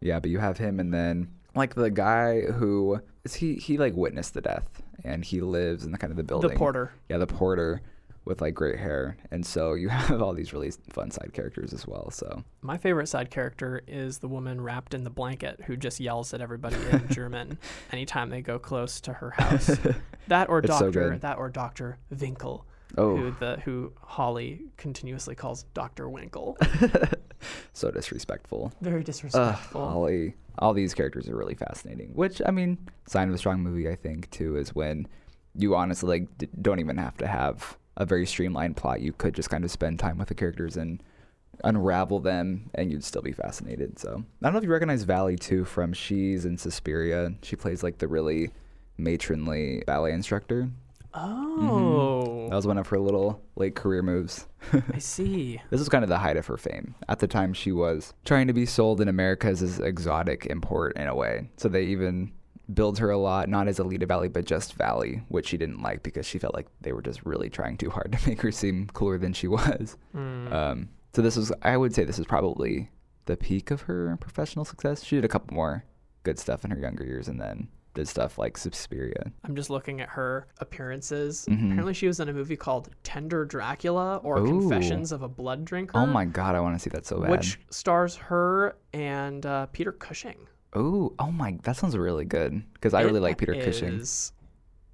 Yeah, 0.00 0.18
but 0.20 0.30
you 0.30 0.38
have 0.38 0.58
him, 0.58 0.80
and 0.80 0.92
then 0.92 1.28
like 1.54 1.74
the 1.74 1.90
guy 1.90 2.40
who 2.42 3.00
is 3.24 3.34
he? 3.34 3.54
He 3.54 3.78
like 3.78 3.94
witnessed 3.94 4.34
the 4.34 4.40
death, 4.40 4.82
and 5.04 5.24
he 5.24 5.40
lives 5.40 5.84
in 5.84 5.92
the 5.92 5.98
kind 5.98 6.10
of 6.10 6.16
the 6.16 6.24
building. 6.24 6.50
the 6.50 6.56
porter. 6.56 6.92
Yeah, 7.08 7.18
the 7.18 7.26
porter 7.26 7.82
with 8.24 8.40
like 8.40 8.54
great 8.54 8.78
hair, 8.78 9.16
and 9.30 9.44
so 9.44 9.74
you 9.74 9.88
have 10.00 10.22
all 10.22 10.32
these 10.32 10.52
really 10.52 10.70
fun 10.90 11.10
side 11.10 11.32
characters 11.32 11.72
as 11.72 11.86
well. 11.86 12.10
So 12.10 12.44
My 12.60 12.76
favorite 12.78 13.08
side 13.08 13.30
character 13.30 13.82
is 13.88 14.18
the 14.18 14.28
woman 14.28 14.60
wrapped 14.60 14.94
in 14.94 15.04
the 15.04 15.10
blanket 15.10 15.60
who 15.66 15.76
just 15.76 15.98
yells 16.00 16.32
at 16.32 16.40
everybody 16.40 16.76
in 16.90 17.08
German 17.10 17.58
anytime 17.90 18.30
they 18.30 18.40
go 18.42 18.58
close 18.58 19.00
to 19.02 19.12
her 19.14 19.30
house. 19.30 19.76
That 20.28 20.48
or 20.48 20.60
It's 20.60 20.68
Doctor, 20.68 21.10
good. 21.10 21.20
that 21.22 21.36
or 21.38 21.48
Doctor 21.50 21.98
Winkle, 22.16 22.64
oh, 22.96 23.16
who 23.16 23.34
the 23.40 23.60
who 23.64 23.92
Holly 24.00 24.62
continuously 24.76 25.34
calls 25.34 25.64
Doctor 25.74 26.08
Winkle. 26.08 26.56
so 27.72 27.90
disrespectful. 27.90 28.72
Very 28.80 29.02
disrespectful. 29.02 29.88
Holly. 29.88 30.34
All 30.58 30.74
these 30.74 30.94
characters 30.94 31.28
are 31.28 31.36
really 31.36 31.54
fascinating. 31.56 32.10
Which 32.14 32.40
I 32.46 32.50
mean, 32.52 32.78
sign 33.08 33.28
of 33.28 33.34
a 33.34 33.38
strong 33.38 33.60
movie, 33.60 33.88
I 33.88 33.96
think, 33.96 34.30
too, 34.30 34.56
is 34.56 34.74
when 34.74 35.08
you 35.56 35.74
honestly 35.74 36.20
like 36.20 36.38
d- 36.38 36.48
don't 36.60 36.78
even 36.78 36.98
have 36.98 37.16
to 37.18 37.26
have 37.26 37.76
a 37.96 38.06
very 38.06 38.26
streamlined 38.26 38.76
plot. 38.76 39.00
You 39.00 39.12
could 39.12 39.34
just 39.34 39.50
kind 39.50 39.64
of 39.64 39.70
spend 39.70 39.98
time 39.98 40.18
with 40.18 40.28
the 40.28 40.34
characters 40.34 40.76
and 40.76 41.02
unravel 41.64 42.20
them, 42.20 42.70
and 42.74 42.90
you'd 42.90 43.04
still 43.04 43.22
be 43.22 43.32
fascinated. 43.32 43.98
So 43.98 44.24
I 44.42 44.46
don't 44.46 44.52
know 44.52 44.58
if 44.58 44.64
you 44.64 44.72
recognize 44.72 45.04
Valli 45.04 45.36
too 45.36 45.64
from 45.64 45.92
She's 45.92 46.44
in 46.44 46.58
Suspiria. 46.58 47.34
She 47.42 47.56
plays 47.56 47.82
like 47.82 47.98
the 47.98 48.08
really 48.08 48.50
matronly 48.96 49.82
ballet 49.86 50.12
instructor. 50.12 50.70
oh, 51.14 51.58
mm-hmm. 51.60 52.50
That 52.50 52.56
was 52.56 52.66
one 52.66 52.78
of 52.78 52.88
her 52.88 52.98
little 52.98 53.42
late 53.56 53.74
career 53.74 54.02
moves. 54.02 54.46
I 54.72 54.98
see. 54.98 55.60
This 55.70 55.78
was 55.78 55.88
kind 55.88 56.04
of 56.04 56.08
the 56.10 56.18
height 56.18 56.36
of 56.36 56.46
her 56.46 56.56
fame. 56.56 56.94
At 57.08 57.18
the 57.18 57.26
time, 57.26 57.52
she 57.52 57.72
was 57.72 58.14
trying 58.24 58.46
to 58.46 58.52
be 58.52 58.66
sold 58.66 59.00
in 59.00 59.08
America 59.08 59.48
as 59.48 59.60
this 59.60 59.78
exotic 59.78 60.46
import 60.46 60.96
in 60.96 61.06
a 61.08 61.14
way. 61.14 61.50
So 61.56 61.68
they 61.68 61.84
even 61.84 62.32
billed 62.74 62.98
her 62.98 63.10
a 63.10 63.18
lot, 63.18 63.48
not 63.48 63.68
as 63.68 63.78
Alida 63.78 64.06
Valli, 64.06 64.28
but 64.28 64.44
just 64.44 64.74
Valli, 64.74 65.22
which 65.28 65.48
she 65.48 65.56
didn't 65.56 65.82
like 65.82 66.02
because 66.02 66.26
she 66.26 66.38
felt 66.38 66.54
like 66.54 66.66
they 66.80 66.92
were 66.92 67.02
just 67.02 67.24
really 67.24 67.50
trying 67.50 67.76
too 67.76 67.90
hard 67.90 68.12
to 68.18 68.28
make 68.28 68.40
her 68.42 68.52
seem 68.52 68.88
cooler 68.92 69.18
than 69.18 69.32
she 69.32 69.48
was. 69.48 69.96
Mm. 70.14 70.52
Um, 70.52 70.88
so 71.14 71.22
this 71.22 71.36
was, 71.36 71.52
I 71.62 71.76
would 71.76 71.94
say, 71.94 72.04
this 72.04 72.18
is 72.18 72.26
probably 72.26 72.90
the 73.26 73.36
peak 73.36 73.70
of 73.70 73.82
her 73.82 74.16
professional 74.20 74.64
success. 74.64 75.04
She 75.04 75.16
did 75.16 75.24
a 75.24 75.28
couple 75.28 75.54
more 75.54 75.84
good 76.22 76.38
stuff 76.38 76.64
in 76.64 76.70
her 76.70 76.78
younger 76.78 77.04
years, 77.04 77.28
and 77.28 77.40
then 77.40 77.68
did 77.94 78.08
stuff 78.08 78.38
like 78.38 78.56
Suspiria. 78.56 79.32
I'm 79.44 79.54
just 79.54 79.70
looking 79.70 80.00
at 80.00 80.08
her 80.10 80.46
appearances. 80.58 81.46
Mhm. 81.50 81.66
Apparently, 81.66 81.94
she 81.94 82.06
was 82.06 82.20
in 82.20 82.28
a 82.28 82.32
movie 82.32 82.56
called 82.56 82.88
Tender 83.02 83.44
Dracula 83.44 84.16
or 84.18 84.38
Ooh. 84.38 84.46
Confessions 84.46 85.12
of 85.12 85.22
a 85.22 85.28
Blood 85.28 85.64
Drinker. 85.64 85.98
Oh 85.98 86.06
my 86.06 86.24
god, 86.24 86.54
I 86.54 86.60
want 86.60 86.74
to 86.74 86.78
see 86.78 86.90
that 86.90 87.06
so 87.06 87.20
bad. 87.20 87.30
Which 87.30 87.60
stars 87.70 88.16
her 88.16 88.76
and 88.92 89.44
uh, 89.44 89.66
Peter 89.66 89.92
Cushing. 89.92 90.48
Oh, 90.74 91.12
oh 91.18 91.30
my, 91.30 91.58
that 91.64 91.76
sounds 91.76 91.96
really 91.96 92.24
good 92.24 92.62
because 92.74 92.94
I 92.94 93.02
really 93.02 93.20
like 93.20 93.38
Peter 93.38 93.54
Cushing. 93.64 94.06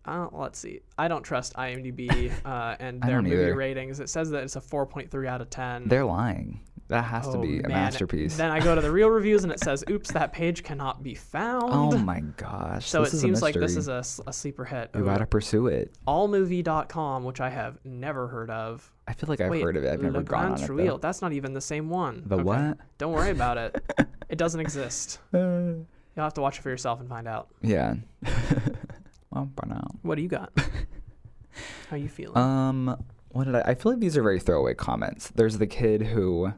Uh, 0.09 0.29
let's 0.33 0.59
see. 0.59 0.81
I 0.97 1.07
don't 1.09 1.23
trust 1.23 1.55
IMDb 1.55 2.33
uh, 2.44 2.77
and 2.81 3.03
their 3.03 3.21
movie 3.23 3.37
either. 3.37 3.55
ratings. 3.55 4.01
It 4.01 4.09
says 4.09 4.31
that 4.31 4.42
it's 4.44 4.57
a 4.57 4.61
4.3 4.61 5.27
out 5.29 5.40
of 5.40 5.51
10. 5.51 5.88
They're 5.88 6.05
lying. 6.05 6.61
That 6.88 7.03
has 7.03 7.29
to 7.29 7.37
Oh, 7.37 7.42
be 7.42 7.59
a 7.59 7.62
man. 7.68 7.71
masterpiece. 7.73 8.38
Then 8.38 8.51
I 8.51 8.61
go 8.61 8.75
to 8.75 8.81
the 8.81 8.90
real 8.90 9.11
reviews 9.18 9.44
and 9.44 9.53
it 9.53 9.61
says, 9.61 9.85
"Oops, 9.90 10.11
that 10.12 10.33
page 10.33 10.62
cannot 10.62 11.03
be 11.03 11.14
found." 11.14 11.64
oh 11.71 11.99
my 11.99 12.21
gosh. 12.38 12.87
so 12.88 13.05
this 13.05 13.12
it 13.12 13.18
seems 13.18 13.40
a 13.40 13.44
like 13.44 13.55
this 13.57 13.77
is 13.77 13.88
a 13.88 14.03
sleeper 14.03 14.64
hit. 14.64 14.88
You 14.94 15.03
Ooh. 15.03 15.05
gotta 15.05 15.27
pursue 15.27 15.66
it. 15.66 15.92
Allmovie.com, 16.09 17.25
which 17.25 17.42
I 17.42 17.51
have 17.51 17.79
never 17.85 18.27
heard 18.29 18.49
of. 18.49 18.90
I 19.07 19.12
feel 19.12 19.29
like 19.29 19.42
I've 19.42 19.51
Wait, 19.51 19.62
heard 19.62 19.77
of 19.77 19.85
it. 19.85 19.92
I've 19.92 20.01
never 20.01 20.16
Le 20.18 20.25
gone 20.25 20.47
Grand 20.57 20.71
on 20.71 20.81
it. 20.81 20.87
Though. 20.87 20.97
That's 20.97 21.21
not 21.21 21.35
even 21.35 21.53
the 21.53 21.61
same 21.61 21.90
one. 21.90 22.23
The 22.25 22.37
Okay. 22.37 22.44
what? 22.44 22.79
Don't 22.97 23.12
worry 23.12 23.33
about 23.33 23.59
it. 23.59 23.83
it 24.31 24.38
doesn't 24.38 24.61
exist. 24.61 25.18
You'll 25.35 25.85
have 26.16 26.33
to 26.35 26.40
watch 26.40 26.59
it 26.59 26.62
for 26.62 26.71
yourself 26.71 27.01
and 27.01 27.09
find 27.11 27.29
out. 27.29 27.49
yeah. 27.61 27.97
Well, 29.38 29.51
for 29.57 29.66
now. 29.66 29.87
What 30.03 30.16
do 30.16 30.22
you 30.22 30.29
got? 30.29 30.53
How 31.90 31.96
you 31.96 32.09
feeling? 32.09 32.37
Um, 32.37 33.03
what 33.31 33.44
did 33.44 33.55
I? 33.55 33.61
I 33.62 33.74
feel 33.74 33.92
like 33.92 34.01
these 34.01 34.16
are 34.16 34.22
very 34.22 34.40
throwaway 34.40 34.74
comments. 34.74 35.31
There's 35.35 35.59
the 35.59 35.66
kid 35.66 36.03
who 36.03 36.53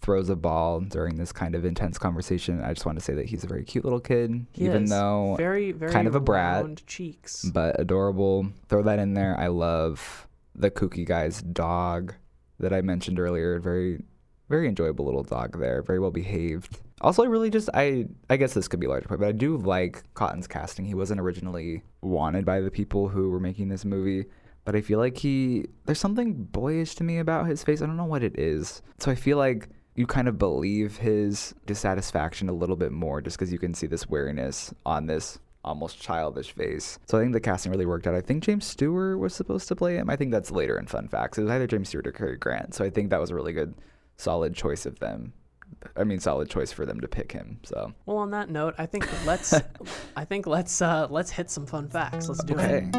throws 0.00 0.28
a 0.28 0.36
ball 0.36 0.80
during 0.80 1.16
this 1.16 1.32
kind 1.32 1.54
of 1.54 1.64
intense 1.64 1.98
conversation. 1.98 2.62
I 2.62 2.72
just 2.72 2.86
want 2.86 2.98
to 2.98 3.04
say 3.04 3.14
that 3.14 3.26
he's 3.26 3.42
a 3.44 3.46
very 3.46 3.64
cute 3.64 3.84
little 3.84 4.00
kid, 4.00 4.46
He 4.52 4.66
even 4.66 4.84
is. 4.84 4.90
though 4.90 5.34
very, 5.36 5.72
very 5.72 5.90
kind 5.92 6.06
of 6.06 6.14
a 6.14 6.20
brat, 6.20 6.86
cheeks. 6.86 7.44
but 7.44 7.80
adorable. 7.80 8.46
Throw 8.68 8.82
that 8.82 8.98
in 8.98 9.14
there. 9.14 9.36
I 9.38 9.48
love 9.48 10.28
the 10.54 10.70
kooky 10.70 11.04
guy's 11.06 11.42
dog 11.42 12.14
that 12.60 12.72
I 12.72 12.82
mentioned 12.82 13.18
earlier. 13.18 13.58
Very, 13.58 14.02
very 14.48 14.68
enjoyable 14.68 15.04
little 15.04 15.22
dog 15.22 15.58
there. 15.58 15.82
Very 15.82 15.98
well 15.98 16.10
behaved. 16.10 16.78
Also, 17.00 17.22
I 17.22 17.26
really 17.26 17.50
just 17.50 17.68
I 17.74 18.06
I 18.30 18.36
guess 18.36 18.54
this 18.54 18.68
could 18.68 18.80
be 18.80 18.86
a 18.86 18.90
larger 18.90 19.08
point, 19.08 19.20
but 19.20 19.28
I 19.28 19.32
do 19.32 19.56
like 19.56 20.02
Cotten's 20.14 20.46
casting. 20.46 20.84
He 20.84 20.94
wasn't 20.94 21.20
originally 21.20 21.82
wanted 22.00 22.44
by 22.44 22.60
the 22.60 22.70
people 22.70 23.08
who 23.08 23.30
were 23.30 23.40
making 23.40 23.68
this 23.68 23.84
movie, 23.84 24.26
but 24.64 24.74
I 24.74 24.80
feel 24.80 24.98
like 24.98 25.18
he 25.18 25.66
there's 25.84 26.00
something 26.00 26.34
boyish 26.34 26.94
to 26.96 27.04
me 27.04 27.18
about 27.18 27.46
his 27.46 27.62
face. 27.62 27.82
I 27.82 27.86
don't 27.86 27.96
know 27.96 28.04
what 28.04 28.22
it 28.22 28.38
is. 28.38 28.82
So 28.98 29.10
I 29.10 29.14
feel 29.14 29.36
like 29.36 29.68
you 29.94 30.06
kind 30.06 30.28
of 30.28 30.38
believe 30.38 30.98
his 30.98 31.54
dissatisfaction 31.64 32.48
a 32.48 32.52
little 32.52 32.76
bit 32.76 32.92
more 32.92 33.20
just 33.22 33.38
because 33.38 33.50
you 33.50 33.58
can 33.58 33.74
see 33.74 33.86
this 33.86 34.08
weariness 34.08 34.72
on 34.84 35.06
this 35.06 35.38
almost 35.64 36.00
childish 36.00 36.52
face. 36.52 36.98
So 37.06 37.18
I 37.18 37.22
think 37.22 37.32
the 37.32 37.40
casting 37.40 37.72
really 37.72 37.86
worked 37.86 38.06
out. 38.06 38.14
I 38.14 38.20
think 38.20 38.44
James 38.44 38.64
Stewart 38.64 39.18
was 39.18 39.34
supposed 39.34 39.68
to 39.68 39.76
play 39.76 39.96
him. 39.96 40.08
I 40.08 40.16
think 40.16 40.30
that's 40.30 40.50
later 40.50 40.78
in 40.78 40.86
Fun 40.86 41.08
Facts. 41.08 41.38
It 41.38 41.42
was 41.42 41.50
either 41.50 41.66
James 41.66 41.88
Stewart 41.88 42.06
or 42.06 42.12
Cary 42.12 42.36
Grant. 42.36 42.74
So 42.74 42.84
I 42.84 42.90
think 42.90 43.10
that 43.10 43.20
was 43.20 43.30
a 43.30 43.34
really 43.34 43.52
good, 43.52 43.74
solid 44.16 44.54
choice 44.54 44.86
of 44.86 44.98
them. 44.98 45.32
I 45.96 46.04
mean, 46.04 46.20
solid 46.20 46.50
choice 46.50 46.72
for 46.72 46.86
them 46.86 47.00
to 47.00 47.08
pick 47.08 47.32
him. 47.32 47.60
So 47.62 47.92
Well, 48.06 48.18
on 48.18 48.30
that 48.30 48.50
note, 48.50 48.74
I 48.78 48.86
think 48.86 49.08
let's, 49.26 49.54
I 50.16 50.24
think 50.24 50.46
let's, 50.46 50.80
uh, 50.82 51.06
let's 51.10 51.30
hit 51.30 51.50
some 51.50 51.66
fun 51.66 51.88
facts. 51.88 52.28
Let's 52.28 52.42
do 52.44 52.54
okay. 52.54 52.88
it. 52.92 52.96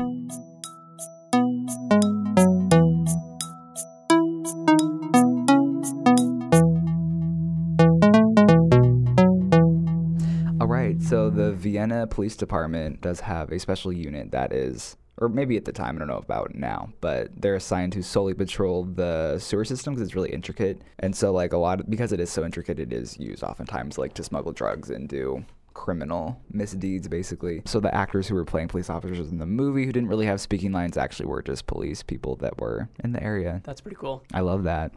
All 10.62 10.68
right. 10.68 11.02
So 11.02 11.30
the 11.30 11.52
Vienna 11.54 12.08
Police 12.08 12.36
Department 12.36 13.02
does 13.02 13.22
have 13.22 13.52
a 13.52 13.60
special 13.60 13.92
unit 13.92 14.32
that 14.32 14.54
is, 14.54 14.98
or 15.18 15.30
maybe 15.30 15.58
at 15.58 15.66
the 15.66 15.72
time, 15.72 15.96
I 15.96 16.00
don't 16.00 16.08
know 16.08 16.18
about 16.18 16.56
now, 16.56 16.90
but 17.02 17.30
they're 17.36 17.56
assigned 17.56 17.94
to 17.94 18.04
solely 18.04 18.34
patrol 18.34 18.84
the 18.84 19.40
sewer 19.40 19.66
system 19.66 19.94
because 19.94 20.08
it's 20.08 20.16
really 20.16 20.32
intricate. 20.32 20.82
And 21.00 21.16
so, 21.16 21.32
like, 21.32 21.54
a 21.54 21.58
lot 21.58 21.80
of, 21.80 21.90
because 21.90 22.12
it 22.12 22.20
is 22.20 22.30
so 22.30 22.46
intricate, 22.46 22.80
it 22.80 22.94
is 22.94 23.18
used 23.20 23.44
oftentimes, 23.44 23.98
like, 23.98 24.14
to 24.16 24.24
smuggle 24.24 24.52
drugs 24.52 24.90
and 24.90 25.10
do 25.10 25.44
criminal 25.74 26.42
misdeeds, 26.52 27.08
basically. 27.08 27.62
So 27.66 27.80
the 27.80 27.94
actors 27.94 28.28
who 28.28 28.36
were 28.36 28.46
playing 28.46 28.68
police 28.68 28.90
officers 28.90 29.30
in 29.30 29.38
the 29.38 29.46
movie 29.46 29.86
who 29.86 29.92
didn't 29.92 30.10
really 30.10 30.26
have 30.26 30.42
speaking 30.42 30.72
lines 30.72 30.98
actually 30.98 31.28
were 31.28 31.42
just 31.42 31.68
police 31.68 32.04
people 32.04 32.36
that 32.38 32.60
were 32.60 32.90
in 33.04 33.12
the 33.12 33.24
area. 33.24 33.62
That's 33.64 33.82
pretty 33.82 33.98
cool. 33.98 34.24
I 34.34 34.42
love 34.42 34.64
that. 34.64 34.92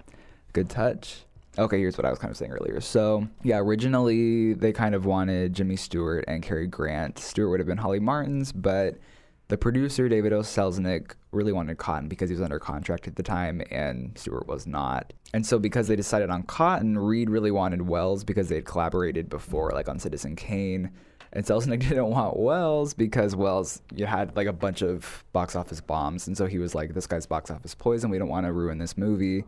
Good 0.52 0.70
touch. 0.70 1.24
Okay, 1.59 1.78
here's 1.78 1.98
what 1.98 2.04
I 2.06 2.11
was 2.11 2.18
kind 2.18 2.30
of 2.30 2.37
saying 2.37 2.52
earlier. 2.52 2.80
So, 2.80 3.28
yeah, 3.42 3.59
originally 3.59 4.54
they 4.54 4.72
kind 4.72 4.94
of 4.94 5.04
wanted 5.04 5.52
Jimmy 5.52 5.76
Stewart 5.76 6.24
and 6.28 6.42
Cary 6.42 6.66
Grant. 6.66 7.18
Stewart 7.18 7.50
would 7.50 7.61
have 7.61 7.66
been 7.66 7.78
Holly 7.78 8.00
Martins, 8.00 8.52
but 8.52 8.96
the 9.50 9.58
producer, 9.58 10.08
David 10.08 10.32
O. 10.32 10.40
Selznick, 10.40 11.12
really 11.32 11.52
wanted 11.52 11.76
Cotten 11.76 12.08
because 12.08 12.30
he 12.30 12.34
was 12.34 12.42
under 12.42 12.60
contract 12.60 13.08
at 13.08 13.16
the 13.16 13.22
time 13.22 13.60
and 13.70 14.16
Stewart 14.16 14.46
was 14.46 14.64
not. 14.66 15.12
And 15.34 15.44
so, 15.44 15.58
because 15.58 15.88
they 15.88 15.96
decided 15.96 16.30
on 16.30 16.44
Cotten, 16.44 16.96
Reed 16.96 17.28
really 17.28 17.50
wanted 17.50 17.82
Welles 17.82 18.22
because 18.24 18.48
they 18.48 18.54
had 18.54 18.64
collaborated 18.64 19.28
before, 19.28 19.72
like 19.72 19.88
on 19.88 19.98
Citizen 19.98 20.36
Kane. 20.36 20.90
And 21.32 21.44
Selznick 21.44 21.80
didn't 21.88 22.06
want 22.10 22.38
Welles 22.38 22.94
because 22.94 23.34
Welles 23.34 23.82
you 23.92 24.06
had 24.06 24.34
like 24.36 24.46
a 24.46 24.52
bunch 24.52 24.82
of 24.82 25.24
box 25.32 25.56
office 25.56 25.80
bombs, 25.80 26.28
and 26.28 26.36
so 26.36 26.46
he 26.46 26.58
was 26.58 26.74
like, 26.74 26.94
"This 26.94 27.06
guy's 27.06 27.26
box 27.26 27.50
office 27.50 27.74
poison. 27.74 28.10
We 28.10 28.18
don't 28.18 28.28
want 28.28 28.46
to 28.46 28.52
ruin 28.52 28.78
this 28.78 28.96
movie." 28.96 29.44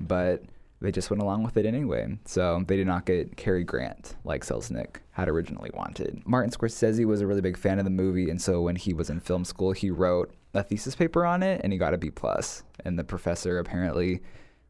But 0.00 0.42
they 0.84 0.92
just 0.92 1.10
went 1.10 1.22
along 1.22 1.42
with 1.42 1.56
it 1.56 1.66
anyway. 1.66 2.18
So 2.24 2.62
they 2.66 2.76
did 2.76 2.86
not 2.86 3.06
get 3.06 3.36
Cary 3.36 3.64
Grant 3.64 4.16
like 4.24 4.44
Selznick 4.44 4.96
had 5.12 5.28
originally 5.28 5.70
wanted. 5.74 6.22
Martin 6.26 6.50
Scorsese 6.50 7.04
was 7.04 7.20
a 7.20 7.26
really 7.26 7.40
big 7.40 7.56
fan 7.56 7.78
of 7.78 7.84
the 7.84 7.90
movie, 7.90 8.30
and 8.30 8.40
so 8.40 8.62
when 8.62 8.76
he 8.76 8.92
was 8.92 9.10
in 9.10 9.20
film 9.20 9.44
school, 9.44 9.72
he 9.72 9.90
wrote 9.90 10.34
a 10.54 10.62
thesis 10.62 10.94
paper 10.94 11.24
on 11.24 11.42
it, 11.42 11.60
and 11.64 11.72
he 11.72 11.78
got 11.78 11.94
a 11.94 11.98
B 11.98 12.10
plus. 12.10 12.62
And 12.84 12.98
the 12.98 13.04
professor 13.04 13.58
apparently 13.58 14.20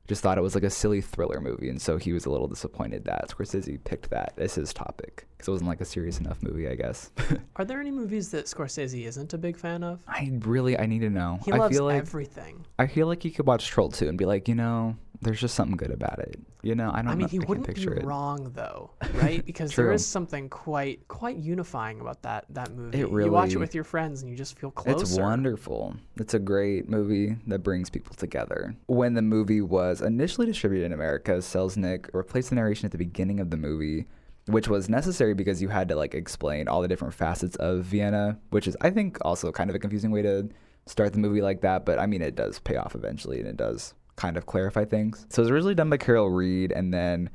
just 0.07 0.23
thought 0.23 0.37
it 0.37 0.43
was 0.43 0.55
like 0.55 0.65
a 0.65 0.71
silly 0.71 1.01
thriller 1.01 1.41
movie, 1.41 1.71
and 1.71 1.81
so 1.81 1.97
he 1.97 2.13
was 2.13 2.27
a 2.27 2.31
little 2.31 2.47
disappointed 2.47 3.05
that 3.05 3.31
Scorsese 3.31 3.83
picked 3.85 4.11
that 4.11 4.35
as 4.37 4.55
his 4.55 4.73
topic 4.75 5.27
because 5.33 5.49
it 5.49 5.51
wasn't 5.51 5.69
like 5.69 5.81
a 5.81 5.85
serious 5.85 6.21
enough 6.21 6.43
movie, 6.43 6.69
I 6.69 6.75
guess. 6.75 7.11
Are 7.57 7.65
there 7.65 7.81
any 7.81 7.91
movies 7.91 8.31
that 8.33 8.45
Scorsese 8.45 9.07
isn't 9.07 9.33
a 9.33 9.39
big 9.39 9.57
fan 9.57 9.83
of? 9.83 10.03
I 10.07 10.31
really 10.41 10.79
I 10.79 10.87
need 10.87 11.01
to 11.01 11.11
know. 11.11 11.41
He 11.45 11.53
I 11.53 11.57
loves 11.57 11.75
feel 11.75 11.87
like 11.87 11.97
everything. 11.97 12.67
I 12.79 12.87
feel 12.87 13.07
like 13.07 13.25
you 13.25 13.31
could 13.31 13.47
watch 13.47 13.67
Troll 13.69 13.89
2 13.89 14.09
and 14.09 14.19
be 14.19 14.27
like, 14.27 14.47
you 14.47 14.55
know, 14.55 14.97
there's 15.21 15.41
just 15.41 15.55
something 15.55 15.77
good 15.77 15.91
about 15.91 16.19
it. 16.19 16.39
You 16.63 16.75
know, 16.75 16.91
I 16.93 17.03
don't 17.03 17.09
I 17.09 17.15
mean, 17.15 17.21
know. 17.21 17.27
he 17.29 17.39
I 17.39 17.45
wouldn't 17.47 17.75
be 17.75 17.83
it. 17.83 18.05
wrong 18.05 18.51
though, 18.55 18.91
right? 19.15 19.45
Because 19.45 19.75
there 19.75 19.93
is 19.93 20.07
something 20.07 20.49
quite 20.49 21.07
quite 21.09 21.37
unifying 21.37 22.01
about 22.01 22.23
that 22.23 22.47
that 22.51 22.75
movie. 22.75 23.01
It 23.01 23.11
you 23.11 23.31
watch 23.31 23.53
it 23.53 23.59
with 23.59 23.75
your 23.75 23.85
friends 23.85 24.23
and 24.23 24.31
you 24.31 24.37
just 24.37 24.59
feel 24.59 24.71
closer. 24.71 25.03
It's 25.03 25.19
wonderful. 25.19 25.97
It's 26.17 26.35
a 26.35 26.39
great 26.39 26.89
movie 26.89 27.37
that 27.47 27.61
brings 27.61 27.91
people 27.91 28.15
together. 28.15 28.75
When 28.87 29.15
the 29.15 29.23
movie 29.23 29.61
was 29.61 30.01
initially 30.01 30.47
distributed 30.47 30.87
in 30.87 30.93
America, 30.93 31.33
Selznick 31.33 32.09
replaced 32.13 32.51
the 32.51 32.57
narration 32.57 32.87
at 32.87 32.93
the 32.93 32.99
beginning 32.99 33.41
of 33.41 33.51
the 33.51 33.57
movie, 33.57 34.07
which 34.47 34.69
was 34.69 34.89
necessary 34.89 35.35
because 35.35 35.63
you 35.63 35.69
had 35.69 35.89
to 35.89 35.97
like 35.97 36.15
explain 36.15 36.69
all 36.69 36.83
the 36.83 36.89
different 36.89 37.15
facets 37.15 37.57
of 37.57 37.85
Vienna, 37.85 38.39
which 38.51 38.67
is 38.67 38.77
I 38.81 38.91
think 38.91 39.19
also 39.23 39.53
kind 39.53 39.71
of 39.71 39.77
a 39.77 39.79
confusing 39.79 40.11
way 40.11 40.23
to 40.23 40.49
start 40.87 41.13
the 41.13 41.19
movie 41.19 41.41
like 41.41 41.61
that, 41.63 41.85
but 41.87 41.99
I 41.99 42.07
mean 42.07 42.21
it 42.23 42.35
does 42.37 42.59
pay 42.59 42.77
off 42.77 42.95
eventually 42.95 43.39
and 43.39 43.49
it 43.49 43.57
does 43.57 43.95
kind 44.17 44.37
of 44.37 44.47
clarify 44.47 44.85
things. 44.85 45.27
So 45.31 45.41
it 45.41 45.45
was 45.45 45.51
originally 45.51 45.75
done 45.75 45.91
by 45.91 45.97
Carol 45.97 46.31
Reed 46.31 46.73
and 46.73 46.93
then 46.93 47.31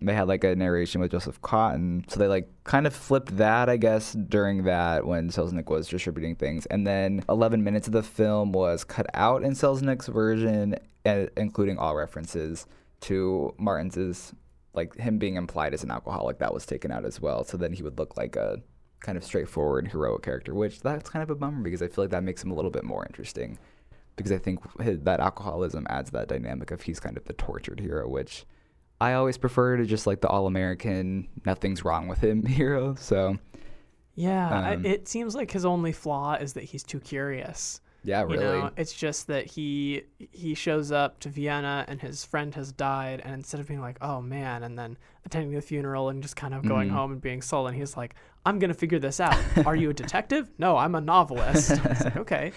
they 0.00 0.12
had 0.12 0.28
like 0.28 0.44
a 0.44 0.54
narration 0.54 1.00
with 1.00 1.10
Joseph 1.10 1.40
Cotten. 1.40 2.08
So 2.10 2.20
they 2.20 2.26
like 2.26 2.50
kind 2.64 2.86
of 2.86 2.94
flipped 2.94 3.36
that, 3.38 3.68
I 3.68 3.78
guess, 3.78 4.12
during 4.12 4.64
that 4.64 5.06
when 5.06 5.30
Selznick 5.30 5.70
was 5.70 5.88
distributing 5.88 6.36
things. 6.36 6.66
And 6.66 6.86
then 6.86 7.24
11 7.28 7.64
minutes 7.64 7.86
of 7.86 7.94
the 7.94 8.02
film 8.02 8.52
was 8.52 8.84
cut 8.84 9.06
out 9.14 9.42
in 9.42 9.52
Selznick's 9.52 10.08
version, 10.08 10.76
including 11.36 11.78
all 11.78 11.96
references 11.96 12.66
to 13.02 13.54
Martin's, 13.58 14.34
like 14.74 14.94
him 14.96 15.18
being 15.18 15.36
implied 15.36 15.72
as 15.72 15.82
an 15.82 15.90
alcoholic. 15.90 16.40
That 16.40 16.52
was 16.52 16.66
taken 16.66 16.90
out 16.90 17.06
as 17.06 17.20
well. 17.20 17.44
So 17.44 17.56
then 17.56 17.72
he 17.72 17.82
would 17.82 17.98
look 17.98 18.18
like 18.18 18.36
a 18.36 18.60
kind 19.00 19.16
of 19.16 19.24
straightforward 19.24 19.88
heroic 19.88 20.22
character, 20.22 20.54
which 20.54 20.80
that's 20.80 21.08
kind 21.08 21.22
of 21.22 21.30
a 21.30 21.34
bummer 21.34 21.62
because 21.62 21.80
I 21.80 21.88
feel 21.88 22.04
like 22.04 22.10
that 22.10 22.22
makes 22.22 22.42
him 22.44 22.50
a 22.50 22.54
little 22.54 22.70
bit 22.70 22.84
more 22.84 23.06
interesting. 23.06 23.58
Because 24.16 24.32
I 24.32 24.38
think 24.38 24.60
his, 24.80 25.00
that 25.00 25.20
alcoholism 25.20 25.86
adds 25.90 26.10
that 26.12 26.28
dynamic 26.28 26.70
of 26.70 26.82
he's 26.82 26.98
kind 26.98 27.16
of 27.16 27.24
the 27.26 27.34
tortured 27.34 27.80
hero, 27.80 28.08
which 28.08 28.46
I 29.00 29.12
always 29.12 29.36
prefer 29.36 29.76
to 29.76 29.84
just 29.84 30.06
like 30.06 30.22
the 30.22 30.28
all 30.28 30.46
American, 30.46 31.28
nothing's 31.44 31.84
wrong 31.84 32.08
with 32.08 32.20
him 32.24 32.44
hero. 32.46 32.94
So 32.94 33.36
Yeah, 34.14 34.48
I, 34.48 34.74
Um, 34.76 34.86
it 34.86 35.06
seems 35.06 35.34
like 35.34 35.50
his 35.50 35.66
only 35.66 35.92
flaw 35.92 36.34
is 36.34 36.54
that 36.54 36.64
he's 36.64 36.82
too 36.82 36.98
curious. 37.00 37.82
yeah, 38.04 38.22
You 38.22 38.28
really. 38.28 38.42
know, 38.44 38.70
it's 38.78 38.94
just 38.94 39.26
that 39.26 39.44
he 39.46 40.04
he 40.18 40.54
shows 40.54 40.90
up 40.92 41.20
to 41.20 41.28
Vienna 41.28 41.84
and 41.86 42.00
his 42.00 42.24
friend 42.24 42.54
has 42.54 42.72
died, 42.72 43.20
and 43.22 43.34
instead 43.34 43.60
of 43.60 43.66
being 43.68 43.80
like, 43.82 43.98
"Oh 44.00 44.22
man," 44.22 44.62
and 44.62 44.78
then 44.78 44.96
attending 45.26 45.52
the 45.52 45.60
funeral 45.60 46.08
and 46.08 46.22
just 46.22 46.36
kind 46.36 46.54
of 46.54 46.64
going 46.66 46.88
Mhm. 46.88 46.92
home 46.92 47.12
and 47.12 47.20
being 47.20 47.42
sullen, 47.42 47.74
he's 47.74 47.96
like, 47.98 48.14
"I'm 48.46 48.58
gonna 48.60 48.74
figure 48.74 48.98
this 49.00 49.20
out. 49.20 49.36
Are 49.66 49.76
you 49.76 49.90
a 49.90 49.92
detective? 49.92 50.48
No, 50.56 50.76
I'm 50.78 50.94
a 50.94 51.00
novelist." 51.02 51.70
like, 51.84 52.16
okay, 52.24 52.52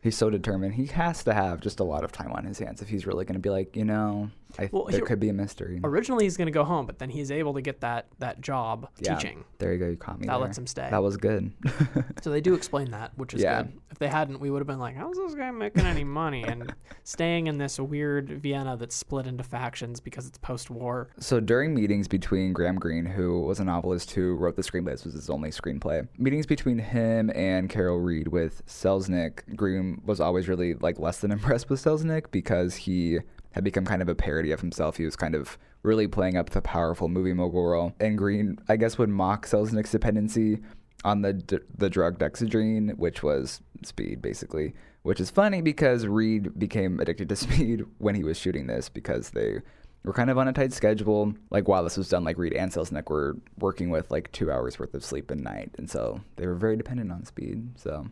He's 0.00 0.16
so 0.16 0.30
determined. 0.30 0.74
He 0.74 0.86
has 0.86 1.24
to 1.24 1.34
have 1.34 1.60
just 1.60 1.80
a 1.80 1.84
lot 1.84 2.04
of 2.04 2.12
time 2.12 2.32
on 2.32 2.44
his 2.44 2.58
hands 2.58 2.80
if 2.82 2.88
he's 2.88 3.06
really 3.06 3.24
going 3.24 3.34
to 3.34 3.40
be 3.40 3.50
like, 3.50 3.76
you 3.76 3.84
know, 3.84 4.30
I, 4.58 4.68
Well, 4.72 4.84
there 4.84 5.00
he- 5.00 5.06
could 5.06 5.20
be 5.20 5.28
a 5.28 5.32
mystery. 5.32 5.80
Originally, 5.84 6.24
he's 6.24 6.36
going 6.36 6.46
to 6.46 6.52
go 6.52 6.64
home, 6.64 6.86
but 6.86 6.98
then 6.98 7.10
he's 7.10 7.30
able 7.30 7.54
to 7.54 7.60
get 7.60 7.80
that 7.80 8.06
that 8.18 8.40
job 8.40 8.88
Yeah. 8.98 9.14
teaching. 9.16 9.44
There 9.58 9.72
you 9.72 9.78
go. 9.78 9.88
You 9.88 9.96
caught 9.96 10.18
me. 10.20 10.26
That 10.26 10.32
there. 10.32 10.40
lets 10.40 10.56
him 10.58 10.66
stay. 10.66 10.88
That 10.90 11.02
was 11.02 11.16
good. 11.16 11.52
So 12.22 12.30
they 12.30 12.40
do 12.40 12.54
explain 12.54 12.90
that, 12.90 13.16
which 13.16 13.32
is 13.34 13.42
Yeah. 13.42 13.62
good. 13.62 13.72
If 13.90 13.98
they 13.98 14.08
hadn't, 14.08 14.40
we 14.40 14.50
would 14.50 14.58
have 14.60 14.66
been 14.66 14.78
like, 14.80 14.96
"How's 14.96 15.16
this 15.16 15.34
guy 15.34 15.50
making 15.52 15.86
any 15.86 16.02
money?" 16.04 16.42
And 16.44 16.74
staying 17.04 17.46
in 17.46 17.58
this 17.58 17.78
weird 17.78 18.28
Vienna 18.42 18.76
that's 18.76 18.94
split 18.96 19.26
into 19.26 19.44
factions 19.44 20.00
because 20.00 20.26
it's 20.26 20.38
post-war. 20.38 21.08
So 21.20 21.38
during 21.40 21.74
meetings 21.74 22.08
between 22.08 22.52
Graham 22.52 22.76
Greene, 22.76 23.06
who 23.06 23.40
was 23.42 23.60
a 23.60 23.64
novelist 23.64 24.10
who 24.12 24.34
wrote 24.34 24.56
the 24.56 24.62
screenplay, 24.62 24.92
this 24.92 25.04
was 25.04 25.14
his 25.14 25.30
only 25.30 25.50
screenplay. 25.50 26.08
Meetings 26.18 26.46
between 26.46 26.78
him 26.78 27.30
and 27.34 27.68
Carol 27.70 28.00
Reed 28.00 28.28
with 28.28 28.64
Selznick, 28.66 29.54
Greene 29.56 30.00
was 30.04 30.20
always 30.20 30.48
really 30.48 30.74
like 30.74 30.98
less 30.98 31.20
than 31.20 31.30
impressed 31.38 31.70
with 31.70 31.82
Selznick 31.82 32.30
because 32.30 32.74
he 32.74 33.18
had 33.52 33.64
become 33.64 33.84
kind 33.84 34.02
of 34.02 34.08
a 34.08 34.14
parody 34.14 34.52
of 34.52 34.60
himself. 34.60 34.96
He 34.96 35.04
was 35.04 35.16
kind 35.16 35.34
of 35.34 35.58
really 35.82 36.06
playing 36.06 36.36
up 36.36 36.50
the 36.50 36.60
powerful 36.62 37.08
movie 37.08 37.32
mogul 37.32 37.66
role, 37.66 37.94
and 38.00 38.18
Greene, 38.18 38.58
I 38.68 38.76
guess, 38.76 38.98
would 38.98 39.08
mock 39.08 39.46
Selznick's 39.46 39.92
dependency 39.92 40.58
on 41.04 41.22
the 41.22 41.32
d- 41.32 41.58
the 41.76 41.90
drug 41.90 42.18
dexedrine, 42.18 42.96
which 42.96 43.22
was 43.22 43.60
speed, 43.84 44.20
basically. 44.20 44.74
Which 45.02 45.20
is 45.20 45.30
funny 45.30 45.62
because 45.62 46.06
Reed 46.06 46.58
became 46.58 47.00
addicted 47.00 47.28
to 47.28 47.36
speed 47.44 47.84
when 47.98 48.14
he 48.14 48.24
was 48.24 48.38
shooting 48.38 48.66
this 48.66 48.88
because 48.88 49.30
they 49.30 49.60
were 50.04 50.12
kind 50.12 50.30
of 50.30 50.38
on 50.38 50.48
a 50.48 50.52
tight 50.52 50.72
schedule. 50.72 51.34
Like 51.50 51.68
while 51.68 51.84
this 51.84 51.96
was 51.96 52.08
done, 52.08 52.24
like 52.24 52.38
Reed 52.38 52.52
and 52.52 52.70
Selznick 52.70 53.08
were 53.10 53.36
working 53.58 53.90
with 53.90 54.10
like 54.10 54.30
two 54.32 54.50
hours 54.50 54.78
worth 54.78 54.94
of 54.94 55.04
sleep 55.04 55.30
a 55.30 55.34
night, 55.36 55.70
and 55.78 55.88
so 55.88 56.20
they 56.36 56.46
were 56.46 56.54
very 56.54 56.76
dependent 56.76 57.12
on 57.12 57.24
speed. 57.24 57.78
So 57.78 58.06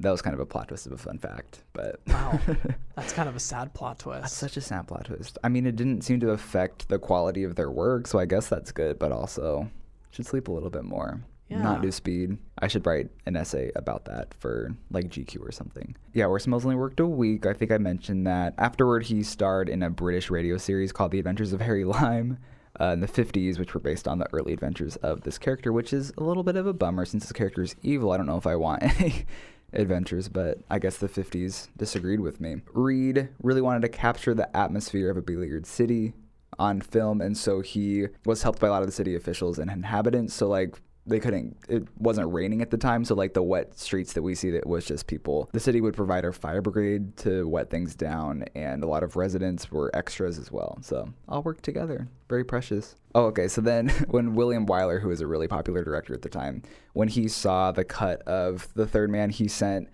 that 0.00 0.10
was 0.10 0.22
kind 0.22 0.34
of 0.34 0.40
a 0.40 0.46
plot 0.46 0.68
twist 0.68 0.86
of 0.86 0.92
a 0.92 0.98
fun 0.98 1.18
fact, 1.18 1.62
but 1.72 2.00
Wow, 2.08 2.38
that's 2.96 3.12
kind 3.12 3.28
of 3.28 3.36
a 3.36 3.40
sad 3.40 3.72
plot 3.74 3.98
that's 3.98 4.04
twist. 4.04 4.34
such 4.36 4.56
a 4.56 4.60
sad 4.60 4.88
plot 4.88 5.04
twist. 5.06 5.38
I 5.44 5.48
mean, 5.48 5.66
it 5.66 5.76
didn't 5.76 6.02
seem 6.02 6.20
to 6.20 6.30
affect 6.30 6.88
the 6.88 6.98
quality 6.98 7.44
of 7.44 7.54
their 7.56 7.70
work, 7.70 8.06
so 8.06 8.18
I 8.18 8.26
guess 8.26 8.48
that's 8.48 8.72
good. 8.72 8.98
But 8.98 9.12
also, 9.12 9.70
should 10.10 10.26
sleep 10.26 10.48
a 10.48 10.52
little 10.52 10.70
bit 10.70 10.84
more. 10.84 11.20
Yeah. 11.48 11.62
Not 11.62 11.82
do 11.82 11.90
speed. 11.90 12.38
I 12.60 12.68
should 12.68 12.86
write 12.86 13.10
an 13.26 13.34
essay 13.36 13.72
about 13.74 14.04
that 14.04 14.34
for 14.38 14.72
like 14.92 15.08
GQ 15.08 15.40
or 15.40 15.50
something. 15.50 15.96
Yeah, 16.14 16.26
Orson 16.26 16.52
Welles 16.52 16.64
only 16.64 16.76
worked 16.76 17.00
a 17.00 17.06
week. 17.06 17.44
I 17.44 17.54
think 17.54 17.72
I 17.72 17.78
mentioned 17.78 18.24
that. 18.28 18.54
Afterward, 18.56 19.02
he 19.06 19.24
starred 19.24 19.68
in 19.68 19.82
a 19.82 19.90
British 19.90 20.30
radio 20.30 20.56
series 20.58 20.92
called 20.92 21.10
The 21.10 21.18
Adventures 21.18 21.52
of 21.52 21.60
Harry 21.60 21.84
Lime. 21.84 22.38
Uh, 22.80 22.92
in 22.92 23.00
the 23.00 23.08
50s, 23.08 23.58
which 23.58 23.74
were 23.74 23.80
based 23.80 24.06
on 24.06 24.18
the 24.20 24.32
early 24.32 24.52
adventures 24.52 24.94
of 24.96 25.22
this 25.22 25.38
character, 25.38 25.72
which 25.72 25.92
is 25.92 26.12
a 26.16 26.22
little 26.22 26.44
bit 26.44 26.54
of 26.54 26.68
a 26.68 26.72
bummer 26.72 27.04
since 27.04 27.24
this 27.24 27.32
character 27.32 27.62
is 27.62 27.74
evil. 27.82 28.12
I 28.12 28.16
don't 28.16 28.26
know 28.26 28.36
if 28.38 28.46
I 28.46 28.54
want 28.54 28.82
any 29.00 29.26
adventures, 29.72 30.28
but 30.28 30.58
I 30.70 30.78
guess 30.78 30.96
the 30.98 31.08
50s 31.08 31.68
disagreed 31.76 32.20
with 32.20 32.40
me. 32.40 32.62
Reed 32.72 33.28
really 33.42 33.60
wanted 33.60 33.82
to 33.82 33.88
capture 33.88 34.34
the 34.34 34.54
atmosphere 34.56 35.10
of 35.10 35.16
a 35.16 35.22
beleaguered 35.22 35.66
city 35.66 36.14
on 36.58 36.80
film, 36.80 37.20
and 37.20 37.36
so 37.36 37.60
he 37.60 38.06
was 38.24 38.42
helped 38.42 38.60
by 38.60 38.68
a 38.68 38.70
lot 38.70 38.82
of 38.82 38.88
the 38.88 38.92
city 38.92 39.14
officials 39.14 39.58
and 39.58 39.70
inhabitants. 39.70 40.34
So, 40.34 40.48
like, 40.48 40.80
they 41.06 41.18
couldn't 41.18 41.56
it 41.68 41.86
wasn't 41.98 42.32
raining 42.32 42.62
at 42.62 42.70
the 42.70 42.76
time. 42.76 43.04
So 43.04 43.14
like 43.14 43.34
the 43.34 43.42
wet 43.42 43.78
streets 43.78 44.12
that 44.12 44.22
we 44.22 44.34
see 44.34 44.50
that 44.50 44.66
was 44.66 44.84
just 44.84 45.06
people 45.06 45.48
the 45.52 45.60
city 45.60 45.80
would 45.80 45.94
provide 45.94 46.24
a 46.24 46.32
fire 46.32 46.62
brigade 46.62 47.16
to 47.18 47.48
wet 47.48 47.70
things 47.70 47.94
down 47.94 48.44
and 48.54 48.82
a 48.82 48.86
lot 48.86 49.02
of 49.02 49.16
residents 49.16 49.70
were 49.70 49.90
extras 49.94 50.38
as 50.38 50.52
well. 50.52 50.78
So 50.82 51.12
all 51.28 51.42
worked 51.42 51.64
together. 51.64 52.08
Very 52.28 52.44
precious. 52.44 52.96
Oh 53.14 53.24
okay. 53.26 53.48
So 53.48 53.60
then 53.60 53.88
when 54.08 54.34
william 54.34 54.66
wyler 54.66 55.00
who 55.00 55.08
was 55.08 55.20
a 55.20 55.26
really 55.26 55.48
popular 55.48 55.84
director 55.84 56.14
at 56.14 56.22
the 56.22 56.28
time 56.28 56.62
when 56.92 57.08
he 57.08 57.28
saw 57.28 57.72
the 57.72 57.84
cut 57.84 58.22
of 58.22 58.68
the 58.74 58.86
third 58.86 59.10
man 59.10 59.30
he 59.30 59.48
sent 59.48 59.88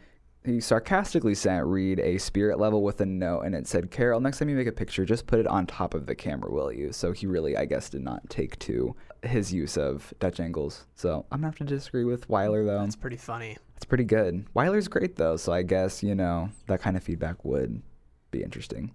he 0.47 0.61
sarcastically 0.61 1.35
sent 1.35 1.67
Reed 1.67 1.99
a 1.99 2.19
spirit 2.19 2.59
level 2.59 2.83
with 2.83 3.01
a 3.01 3.07
note, 3.07 3.41
and 3.41 3.55
it 3.55 3.67
said, 3.67 3.91
"Carol, 3.91 4.21
next 4.21 4.39
time 4.39 4.49
you 4.49 4.57
make 4.57 4.69
a 4.69 4.73
picture, 4.73 5.05
just 5.05 5.27
put 5.27 5.41
it 5.41 5.47
on 5.47 5.67
top 5.67 5.93
of 5.93 6.07
the 6.07 6.15
camera, 6.15 6.51
will 6.51 6.73
you?" 6.73 6.93
So 6.93 7.13
he 7.13 7.27
really, 7.27 7.57
I 7.57 7.65
guess, 7.65 7.91
did 7.91 8.03
not 8.03 8.31
take 8.31 8.59
to 8.61 8.95
his 9.23 9.53
use 9.53 9.77
of 9.77 10.13
Dutch 10.19 10.41
angles. 10.41 10.87
So 10.95 11.27
I'm 11.31 11.39
gonna 11.39 11.49
have 11.49 11.57
to 11.57 11.65
disagree 11.65 12.05
with 12.05 12.29
Wyler, 12.29 12.65
though. 12.65 12.81
That's 12.81 12.97
pretty 12.97 13.17
funny. 13.17 13.57
It's 13.77 13.85
pretty 13.85 14.05
good. 14.05 14.47
Wyler's 14.55 14.89
great 14.89 15.17
though, 15.17 15.37
so 15.37 15.53
I 15.53 15.63
guess 15.63 16.03
you 16.03 16.15
know 16.15 16.49
that 16.67 16.81
kind 16.81 16.97
of 16.97 17.03
feedback 17.03 17.45
would 17.45 17.83
be 18.31 18.43
interesting. 18.43 18.91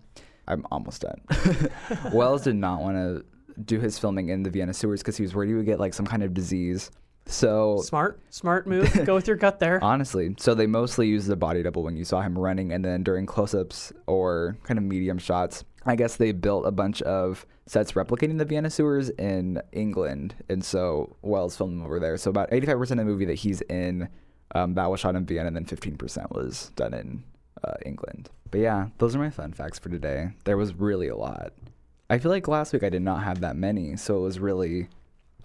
I'm 0.47 0.65
almost 0.71 1.03
done. 1.03 1.21
Welles 2.13 2.43
did 2.43 2.55
not 2.55 2.81
want 2.81 2.97
to 2.97 3.23
do 3.63 3.79
his 3.79 3.99
filming 3.99 4.29
in 4.29 4.43
the 4.43 4.49
Vienna 4.49 4.73
sewers 4.73 5.01
because 5.01 5.17
he 5.17 5.23
was 5.23 5.35
worried 5.35 5.49
he 5.49 5.53
would 5.55 5.65
get 5.65 5.79
like 5.79 5.93
some 5.93 6.05
kind 6.05 6.23
of 6.23 6.33
disease. 6.33 6.89
So 7.25 7.77
Smart, 7.81 8.19
smart 8.29 8.67
move. 8.67 8.91
Go 9.05 9.15
with 9.15 9.27
your 9.27 9.37
gut 9.37 9.59
there. 9.59 9.81
Honestly, 9.83 10.35
so 10.37 10.53
they 10.53 10.67
mostly 10.67 11.07
used 11.07 11.27
the 11.27 11.35
body 11.35 11.63
double 11.63 11.83
when 11.83 11.95
you 11.95 12.03
saw 12.03 12.21
him 12.21 12.37
running, 12.37 12.71
and 12.71 12.83
then 12.83 13.03
during 13.03 13.25
close-ups 13.25 13.93
or 14.07 14.57
kind 14.63 14.77
of 14.77 14.83
medium 14.83 15.17
shots, 15.17 15.63
I 15.85 15.95
guess 15.95 16.17
they 16.17 16.31
built 16.31 16.65
a 16.65 16.71
bunch 16.71 17.01
of 17.03 17.45
sets 17.65 17.93
replicating 17.93 18.37
the 18.37 18.45
Vienna 18.45 18.69
sewers 18.69 19.09
in 19.11 19.61
England, 19.71 20.35
and 20.49 20.63
so 20.63 21.15
Welles 21.21 21.55
filmed 21.55 21.79
them 21.79 21.85
over 21.85 21.99
there. 21.99 22.17
So 22.17 22.29
about 22.29 22.51
85% 22.51 22.81
of 22.91 22.97
the 22.97 23.05
movie 23.05 23.25
that 23.25 23.35
he's 23.35 23.61
in, 23.61 24.09
um, 24.53 24.73
that 24.73 24.91
was 24.91 24.99
shot 24.99 25.15
in 25.15 25.25
Vienna, 25.25 25.47
and 25.47 25.55
then 25.55 25.65
15% 25.65 26.31
was 26.31 26.71
done 26.75 26.93
in 26.93 27.23
uh, 27.63 27.73
England. 27.85 28.29
But 28.49 28.59
yeah, 28.59 28.87
those 28.97 29.15
are 29.15 29.19
my 29.19 29.29
fun 29.29 29.53
facts 29.53 29.79
for 29.79 29.89
today. 29.89 30.31
There 30.43 30.57
was 30.57 30.73
really 30.75 31.07
a 31.07 31.15
lot. 31.15 31.53
I 32.09 32.17
feel 32.17 32.31
like 32.31 32.47
last 32.49 32.73
week 32.73 32.83
I 32.83 32.89
did 32.89 33.01
not 33.01 33.23
have 33.23 33.39
that 33.39 33.55
many, 33.55 33.95
so 33.95 34.17
it 34.17 34.21
was 34.21 34.39
really 34.39 34.89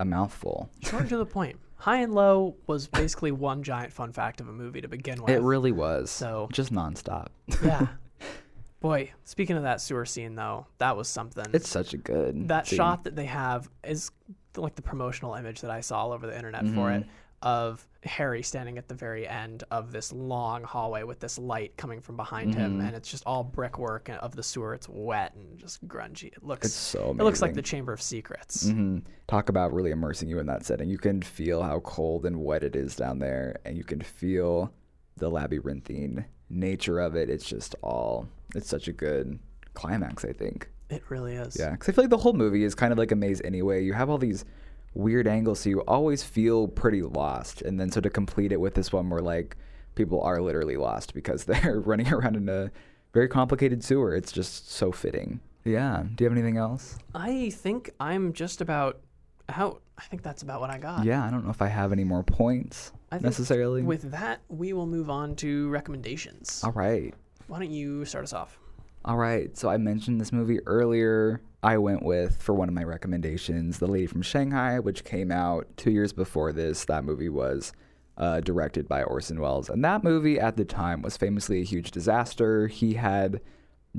a 0.00 0.04
mouthful. 0.04 0.68
Short 0.82 1.08
to 1.10 1.16
the 1.16 1.24
point. 1.26 1.56
High 1.78 1.98
and 2.02 2.14
Low 2.14 2.56
was 2.66 2.86
basically 2.88 3.32
one 3.32 3.62
giant 3.62 3.92
fun 3.92 4.12
fact 4.12 4.40
of 4.40 4.48
a 4.48 4.52
movie 4.52 4.80
to 4.80 4.88
begin 4.88 5.20
with. 5.22 5.30
It 5.30 5.40
really 5.42 5.72
was. 5.72 6.10
So- 6.10 6.48
just 6.52 6.72
nonstop. 6.72 7.26
yeah. 7.62 7.86
Boy, 8.80 9.12
speaking 9.24 9.56
of 9.56 9.62
that 9.62 9.80
sewer 9.80 10.04
scene 10.04 10.34
though, 10.34 10.66
that 10.78 10.96
was 10.96 11.08
something. 11.08 11.46
It's 11.52 11.68
such 11.68 11.94
a 11.94 11.96
good 11.96 12.48
that 12.48 12.66
scene. 12.66 12.76
shot 12.76 13.04
that 13.04 13.16
they 13.16 13.24
have 13.24 13.68
is 13.82 14.10
like 14.56 14.74
the 14.74 14.82
promotional 14.82 15.34
image 15.34 15.62
that 15.62 15.70
I 15.70 15.80
saw 15.80 15.98
all 16.02 16.12
over 16.12 16.26
the 16.26 16.36
internet 16.36 16.62
for 16.62 16.68
Mm-hmm. 16.90 17.02
it 17.02 17.06
of 17.42 17.86
Harry 18.06 18.42
standing 18.42 18.78
at 18.78 18.88
the 18.88 18.94
very 18.94 19.28
end 19.28 19.64
of 19.70 19.92
this 19.92 20.12
long 20.12 20.62
hallway 20.62 21.02
with 21.02 21.20
this 21.20 21.38
light 21.38 21.76
coming 21.76 22.00
from 22.00 22.16
behind 22.16 22.52
Mm-hmm. 22.52 22.60
him, 22.60 22.80
and 22.80 22.94
it's 22.96 23.10
just 23.10 23.24
all 23.26 23.44
brickwork 23.44 24.08
of 24.08 24.34
the 24.36 24.42
sewer. 24.42 24.72
It's 24.74 24.88
wet 24.88 25.34
and 25.34 25.58
just 25.58 25.86
grungy. 25.86 26.28
It 26.28 26.42
looks 26.42 26.66
It's 26.66 26.74
so 26.74 27.10
It 27.10 27.22
looks 27.22 27.42
like 27.42 27.54
the. 27.54 27.62
Chamber 27.62 27.92
of 27.92 28.00
Secrets. 28.00 28.68
hmm 28.70 28.98
Talk 29.26 29.48
about 29.48 29.72
really 29.74 29.90
immersing 29.90 30.28
you 30.28 30.38
in 30.38 30.46
that 30.46 30.64
setting. 30.64 30.88
You 30.88 30.98
can 30.98 31.20
feel 31.20 31.62
how 31.62 31.80
cold 31.80 32.24
and 32.24 32.40
wet 32.44 32.62
it 32.62 32.76
is 32.76 32.94
down 32.96 33.18
there, 33.18 33.56
and 33.64 33.76
you 33.76 33.82
can 33.84 34.00
feel 34.00 34.72
the 35.16 35.28
labyrinthine 35.28 36.24
nature 36.48 37.00
of 37.00 37.16
it. 37.16 37.28
It's 37.28 37.44
just 37.44 37.74
all. 37.82 38.28
It's 38.54 38.68
such 38.68 38.86
a 38.88 38.92
good 38.92 39.38
climax. 39.74 40.24
I 40.24 40.32
think. 40.32 40.68
It 40.88 41.02
really 41.08 41.34
is. 41.34 41.56
Yeah, 41.58 41.70
because 41.72 41.88
I 41.88 41.92
feel 41.92 42.04
like 42.04 42.10
the 42.10 42.16
whole 42.18 42.32
movie 42.34 42.62
is 42.62 42.76
kind 42.76 42.92
of 42.92 42.98
like 42.98 43.10
a 43.10 43.16
maze 43.16 43.42
anyway. 43.44 43.82
You 43.82 43.92
have 43.94 44.08
all 44.08 44.18
these 44.18 44.44
weird 44.96 45.26
angles, 45.28 45.60
so 45.60 45.68
you 45.68 45.80
always 45.82 46.22
feel 46.22 46.68
pretty 46.68 47.02
lost. 47.02 47.62
And 47.62 47.78
then 47.78 47.90
so 47.90 48.00
to 48.00 48.10
complete 48.10 48.52
it 48.52 48.60
with 48.60 48.74
this 48.74 48.92
one 48.92 49.10
where 49.10 49.20
like 49.20 49.56
people 49.94 50.20
are 50.22 50.40
literally 50.40 50.76
lost 50.76 51.14
because 51.14 51.44
they're 51.46 51.80
running 51.80 52.12
around 52.12 52.36
in 52.36 52.48
a 52.48 52.70
very 53.12 53.28
complicated 53.28 53.84
sewer. 53.84 54.14
It's 54.14 54.32
just 54.32 54.70
so 54.70 54.92
fitting. 54.92 55.40
Yeah. 55.64 56.04
Do 56.14 56.24
you 56.24 56.30
have 56.30 56.36
anything 56.36 56.58
else? 56.58 56.98
I 57.14 57.50
think 57.50 57.90
I'm 57.98 58.32
just 58.32 58.60
about 58.60 59.00
out. 59.48 59.82
I 59.98 60.02
think 60.02 60.22
that's 60.22 60.42
about 60.42 60.60
what 60.60 60.70
I 60.70 60.78
got. 60.78 61.04
Yeah, 61.04 61.24
I 61.24 61.30
don't 61.30 61.44
know 61.44 61.50
if 61.50 61.62
I 61.62 61.68
have 61.68 61.92
any 61.92 62.04
more 62.04 62.22
points 62.22 62.92
necessarily. 63.20 63.82
With 63.82 64.10
that, 64.10 64.40
we 64.48 64.72
will 64.72 64.86
move 64.86 65.08
on 65.08 65.34
to 65.36 65.68
recommendations. 65.70 66.62
all 66.62 66.72
right. 66.72 67.14
Why 67.46 67.60
don't 67.60 67.70
you 67.70 68.04
start 68.04 68.24
us 68.24 68.32
off? 68.32 68.58
All 69.06 69.16
right. 69.16 69.56
So 69.56 69.68
I 69.68 69.76
mentioned 69.76 70.20
this 70.20 70.32
movie 70.32 70.58
earlier. 70.66 71.40
I 71.62 71.78
went 71.78 72.02
with, 72.02 72.42
for 72.42 72.54
one 72.54 72.68
of 72.68 72.74
my 72.74 72.82
recommendations, 72.82 73.78
The 73.78 73.86
Lady 73.86 74.06
from 74.06 74.20
Shanghai, 74.20 74.80
which 74.80 75.04
came 75.04 75.30
out 75.30 75.68
two 75.76 75.92
years 75.92 76.12
before 76.12 76.52
this. 76.52 76.84
That 76.86 77.04
movie 77.04 77.28
was 77.28 77.72
uh, 78.16 78.40
directed 78.40 78.88
by 78.88 79.04
Orson 79.04 79.40
Welles. 79.40 79.70
And 79.70 79.84
that 79.84 80.02
movie 80.02 80.40
at 80.40 80.56
the 80.56 80.64
time 80.64 81.02
was 81.02 81.16
famously 81.16 81.60
a 81.60 81.64
huge 81.64 81.92
disaster. 81.92 82.66
He 82.66 82.94
had 82.94 83.40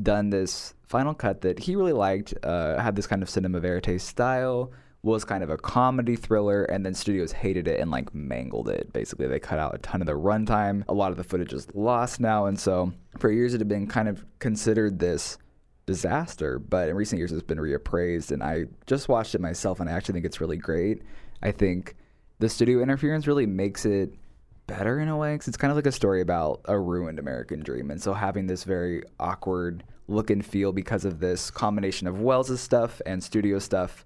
done 0.01 0.29
this 0.29 0.73
final 0.83 1.13
cut 1.13 1.39
that 1.39 1.59
he 1.59 1.77
really 1.77 1.93
liked, 1.93 2.33
uh, 2.43 2.77
had 2.77 2.97
this 2.97 3.07
kind 3.07 3.23
of 3.23 3.29
cinema 3.29 3.61
verite 3.61 4.01
style, 4.01 4.73
was 5.03 5.23
kind 5.23 5.43
of 5.43 5.49
a 5.49 5.57
comedy 5.57 6.17
thriller, 6.17 6.65
and 6.65 6.85
then 6.85 6.93
studios 6.93 7.31
hated 7.31 7.67
it 7.67 7.79
and 7.79 7.91
like 7.91 8.13
mangled 8.13 8.67
it. 8.67 8.91
Basically, 8.91 9.27
they 9.27 9.39
cut 9.39 9.57
out 9.57 9.73
a 9.73 9.77
ton 9.77 10.01
of 10.01 10.07
the 10.07 10.13
runtime. 10.13 10.83
A 10.89 10.93
lot 10.93 11.11
of 11.11 11.17
the 11.17 11.23
footage 11.23 11.53
is 11.53 11.67
lost 11.73 12.19
now, 12.19 12.45
and 12.47 12.59
so 12.59 12.91
for 13.17 13.31
years 13.31 13.53
it 13.53 13.59
had 13.59 13.67
been 13.67 13.87
kind 13.87 14.07
of 14.07 14.25
considered 14.39 14.99
this 14.99 15.37
disaster. 15.85 16.59
But 16.59 16.89
in 16.89 16.95
recent 16.95 17.17
years, 17.17 17.31
it's 17.31 17.41
been 17.41 17.57
reappraised, 17.57 18.31
and 18.31 18.43
I 18.43 18.65
just 18.85 19.09
watched 19.09 19.33
it 19.33 19.41
myself, 19.41 19.79
and 19.79 19.89
I 19.89 19.93
actually 19.93 20.13
think 20.13 20.25
it's 20.25 20.41
really 20.41 20.57
great. 20.57 21.01
I 21.41 21.51
think 21.51 21.95
the 22.39 22.49
studio 22.49 22.81
interference 22.81 23.25
really 23.25 23.45
makes 23.45 23.85
it 23.85 24.13
better 24.67 24.99
in 24.99 25.07
a 25.07 25.17
way 25.17 25.33
because 25.33 25.47
it's 25.47 25.57
kind 25.57 25.71
of 25.71 25.77
like 25.77 25.87
a 25.87 25.91
story 25.91 26.21
about 26.21 26.61
a 26.65 26.77
ruined 26.77 27.19
American 27.19 27.61
dream. 27.61 27.89
And 27.89 28.01
so 28.01 28.13
having 28.13 28.47
this 28.47 28.63
very 28.63 29.01
awkward 29.19 29.83
look 30.07 30.29
and 30.29 30.45
feel 30.45 30.71
because 30.71 31.05
of 31.05 31.19
this 31.19 31.49
combination 31.49 32.07
of 32.07 32.19
Welles's 32.21 32.61
stuff 32.61 33.01
and 33.05 33.23
studio 33.23 33.59
stuff, 33.59 34.05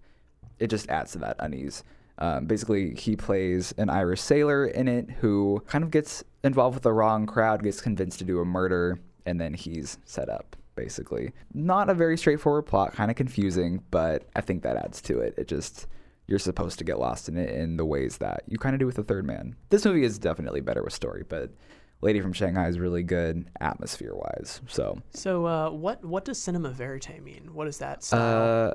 it 0.59 0.67
just 0.67 0.87
adds 0.89 1.13
to 1.13 1.17
that 1.19 1.35
unease. 1.39 1.83
Um, 2.21 2.45
basically, 2.45 2.93
he 2.95 3.15
plays 3.15 3.73
an 3.77 3.89
Irish 3.89 4.21
sailor 4.21 4.65
in 4.67 4.87
it 4.87 5.09
who 5.09 5.61
kind 5.67 5.83
of 5.83 5.89
gets 5.91 6.23
involved 6.43 6.75
with 6.75 6.83
the 6.83 6.93
wrong 6.93 7.25
crowd, 7.25 7.63
gets 7.63 7.81
convinced 7.81 8.19
to 8.19 8.25
do 8.25 8.39
a 8.39 8.45
murder, 8.45 8.99
and 9.25 9.41
then 9.41 9.53
he's 9.55 9.97
set 10.05 10.29
up. 10.29 10.55
Basically, 10.75 11.33
not 11.53 11.89
a 11.89 11.93
very 11.93 12.17
straightforward 12.17 12.65
plot, 12.65 12.93
kind 12.93 13.11
of 13.11 13.17
confusing, 13.17 13.83
but 13.91 14.29
I 14.35 14.41
think 14.41 14.63
that 14.63 14.77
adds 14.77 15.01
to 15.01 15.19
it. 15.19 15.33
It 15.37 15.47
just 15.47 15.87
you're 16.27 16.39
supposed 16.39 16.77
to 16.79 16.85
get 16.85 16.97
lost 16.97 17.27
in 17.27 17.35
it 17.37 17.49
in 17.53 17.75
the 17.75 17.83
ways 17.85 18.17
that 18.19 18.43
you 18.47 18.57
kind 18.57 18.73
of 18.73 18.79
do 18.79 18.85
with 18.85 18.95
the 18.95 19.03
third 19.03 19.25
man. 19.25 19.55
This 19.69 19.83
movie 19.83 20.05
is 20.05 20.17
definitely 20.17 20.61
better 20.61 20.81
with 20.81 20.93
story, 20.93 21.25
but 21.27 21.51
Lady 22.01 22.21
from 22.21 22.31
Shanghai 22.33 22.67
is 22.69 22.79
really 22.79 23.03
good 23.03 23.47
atmosphere 23.59 24.15
wise. 24.15 24.61
So, 24.67 24.97
So, 25.13 25.45
uh, 25.45 25.69
what 25.71 26.05
what 26.05 26.23
does 26.23 26.39
cinema 26.39 26.69
verite 26.69 27.21
mean? 27.21 27.49
What 27.53 27.67
is 27.67 27.79
that 27.79 28.03
style? 28.03 28.69
uh, 28.69 28.73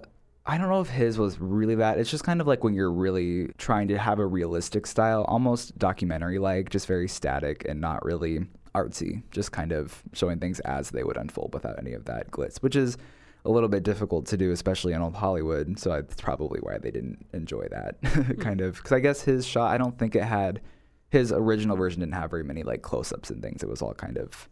I 0.48 0.58
don't 0.58 0.68
know 0.68 0.80
if 0.80 0.88
his 0.88 1.18
was 1.18 1.40
really 1.40 1.74
that. 1.74 1.98
It's 1.98 2.10
just 2.10 2.22
kind 2.22 2.40
of 2.40 2.46
like 2.46 2.62
when 2.62 2.72
you're 2.72 2.92
really 2.92 3.48
trying 3.58 3.88
to 3.88 3.98
have 3.98 4.20
a 4.20 4.26
realistic 4.26 4.86
style, 4.86 5.24
almost 5.24 5.76
documentary 5.76 6.38
like, 6.38 6.70
just 6.70 6.86
very 6.86 7.08
static 7.08 7.64
and 7.68 7.80
not 7.80 8.04
really 8.04 8.46
artsy, 8.72 9.22
just 9.32 9.50
kind 9.50 9.72
of 9.72 10.02
showing 10.12 10.38
things 10.38 10.60
as 10.60 10.90
they 10.90 11.02
would 11.02 11.16
unfold 11.16 11.52
without 11.52 11.78
any 11.78 11.92
of 11.94 12.04
that 12.04 12.30
glitz, 12.30 12.58
which 12.58 12.76
is 12.76 12.96
a 13.44 13.50
little 13.50 13.68
bit 13.68 13.82
difficult 13.82 14.26
to 14.26 14.36
do, 14.36 14.52
especially 14.52 14.92
in 14.92 15.02
old 15.02 15.16
Hollywood. 15.16 15.78
So 15.78 15.90
that's 15.90 16.20
probably 16.20 16.60
why 16.60 16.78
they 16.78 16.90
didn't 16.90 17.26
enjoy 17.32 17.66
that 17.70 17.96
hmm. 18.04 18.40
kind 18.40 18.60
of. 18.60 18.76
Because 18.76 18.92
I 18.92 19.00
guess 19.00 19.22
his 19.22 19.44
shot, 19.44 19.72
I 19.72 19.78
don't 19.78 19.98
think 19.98 20.14
it 20.14 20.24
had 20.24 20.60
his 21.08 21.32
original 21.32 21.76
version 21.76 22.00
didn't 22.00 22.14
have 22.14 22.30
very 22.30 22.44
many 22.44 22.62
like 22.62 22.82
close-ups 22.82 23.30
and 23.30 23.42
things. 23.42 23.62
It 23.62 23.68
was 23.68 23.82
all 23.82 23.94
kind 23.94 24.18
of 24.18 24.48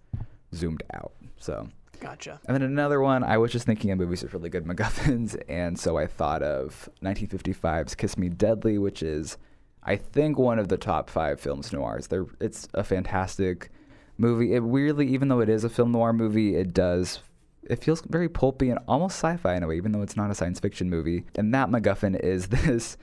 zoomed 0.55 0.83
out. 0.93 1.13
So 1.39 1.69
gotcha. 2.01 2.41
and 2.47 2.55
then 2.55 2.63
another 2.63 3.01
one, 3.01 3.23
I 3.25 3.39
was 3.39 3.53
just 3.53 3.67
thinking 3.67 3.91
of 3.91 3.99
movies 3.99 4.23
with 4.23 4.33
really 4.35 4.51
good 4.51 4.65
MacGuffins, 4.65 5.41
and 5.49 5.79
so 5.79 5.97
I 5.99 6.07
thought 6.07 6.43
of 6.43 6.89
1955's 7.03 7.95
Kiss 7.95 8.17
Me 8.17 8.29
Deadly, 8.29 8.79
which 8.79 9.03
is, 9.03 9.37
I 9.83 9.97
think, 9.97 10.39
one 10.39 10.59
of 10.59 10.69
the 10.69 10.77
top 10.77 11.11
five 11.11 11.41
films 11.41 11.73
noirs. 11.73 12.09
There, 12.09 12.27
it's 12.41 12.69
a 12.75 12.85
fantastic 12.85 13.71
movie. 14.19 14.55
It 14.55 14.61
weirdly, 14.61 15.07
even 15.09 15.29
though 15.29 15.41
it 15.41 15.49
is 15.49 15.65
a 15.65 15.71
film 15.71 15.93
noir 15.93 16.13
movie, 16.13 16.57
it 16.57 16.73
does. 16.73 17.21
It 17.69 17.83
feels 17.83 18.03
very 18.03 18.29
pulpy 18.29 18.69
and 18.69 18.79
almost 18.87 19.17
sci-fi 19.17 19.55
in 19.55 19.63
a 19.63 19.67
way, 19.67 19.77
even 19.77 19.93
though 19.93 20.03
it's 20.03 20.17
not 20.17 20.31
a 20.31 20.35
science 20.35 20.61
fiction 20.61 20.91
movie. 20.91 21.25
And 21.35 21.55
that 21.55 21.71
MacGuffin 21.71 22.19
is 22.21 22.49
this. 22.49 22.97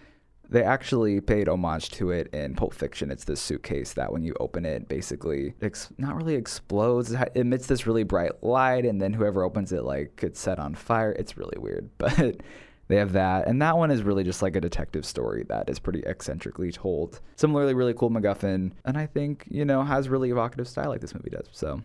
They 0.52 0.64
actually 0.64 1.22
paid 1.22 1.48
homage 1.48 1.90
to 1.92 2.12
it 2.12 2.28
in 2.34 2.56
Pulp 2.56 2.74
Fiction. 2.74 3.10
It's 3.10 3.24
this 3.24 3.40
suitcase 3.40 3.94
that 3.94 4.12
when 4.12 4.22
you 4.22 4.36
open 4.40 4.66
it, 4.66 4.90
basically, 4.90 5.54
ex- 5.62 5.90
not 5.98 6.18
really 6.18 6.36
explodes. 6.36 7.14
It 7.14 7.32
emits 7.36 7.68
this 7.68 7.88
really 7.88 8.04
bright 8.04 8.44
light, 8.44 8.86
and 8.86 9.02
then 9.02 9.14
whoever 9.14 9.44
opens 9.44 9.72
it, 9.72 9.84
like, 9.84 10.18
gets 10.18 10.42
set 10.42 10.60
on 10.60 10.76
fire. 10.76 11.14
It's 11.14 11.38
really 11.38 11.58
weird. 11.58 11.90
But 11.98 12.42
they 12.90 12.98
have 12.98 13.14
that. 13.14 13.48
And 13.48 13.62
that 13.62 13.78
one 13.78 13.90
is 13.90 14.04
really 14.04 14.26
just 14.26 14.42
like 14.42 14.58
a 14.58 14.62
detective 14.62 15.06
story 15.06 15.46
that 15.48 15.70
is 15.70 15.80
pretty 15.80 16.04
eccentrically 16.06 16.74
told. 16.74 17.22
Similarly, 17.38 17.74
really 17.74 17.94
cool 17.94 18.10
MacGuffin. 18.10 18.74
And 18.84 18.98
I 18.98 19.06
think, 19.06 19.46
you 19.50 19.64
know, 19.64 19.82
has 19.82 20.10
really 20.10 20.30
evocative 20.30 20.68
style 20.68 20.90
like 20.90 21.00
this 21.00 21.16
movie 21.16 21.30
does. 21.30 21.48
So 21.54 21.82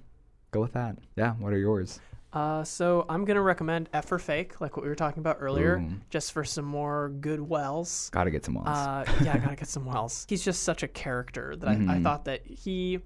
go 0.50 0.60
with 0.60 0.72
that. 0.72 0.98
Yeah. 1.14 1.34
What 1.34 1.52
are 1.52 1.58
yours? 1.58 2.00
Uh, 2.36 2.62
so 2.62 3.06
I'm 3.08 3.24
gonna 3.24 3.40
recommend 3.40 3.88
F 3.94 4.04
for 4.08 4.18
Fake, 4.18 4.60
like 4.60 4.76
what 4.76 4.82
we 4.82 4.90
were 4.90 4.94
talking 4.94 5.20
about 5.20 5.38
earlier, 5.40 5.82
just 6.10 6.32
for 6.32 6.44
some 6.44 6.66
more 6.66 7.08
good 7.08 7.40
Welles. 7.40 8.10
Gotta 8.12 8.30
get 8.30 8.44
some 8.44 8.52
Welles. 8.56 8.68
Uh, 8.68 9.06
yeah, 9.24 9.32
I 9.32 9.38
gotta 9.38 9.56
get 9.56 9.68
some 9.68 9.86
Welles. 9.86 10.26
He's 10.28 10.44
just 10.44 10.62
such 10.62 10.82
a 10.82 10.88
character 10.88 11.56
that 11.56 11.66
I, 11.66 11.72
I 11.72 11.76
Mhm. 11.76 12.02
thought 12.02 12.26
that 12.26 12.46
he. 12.46 12.98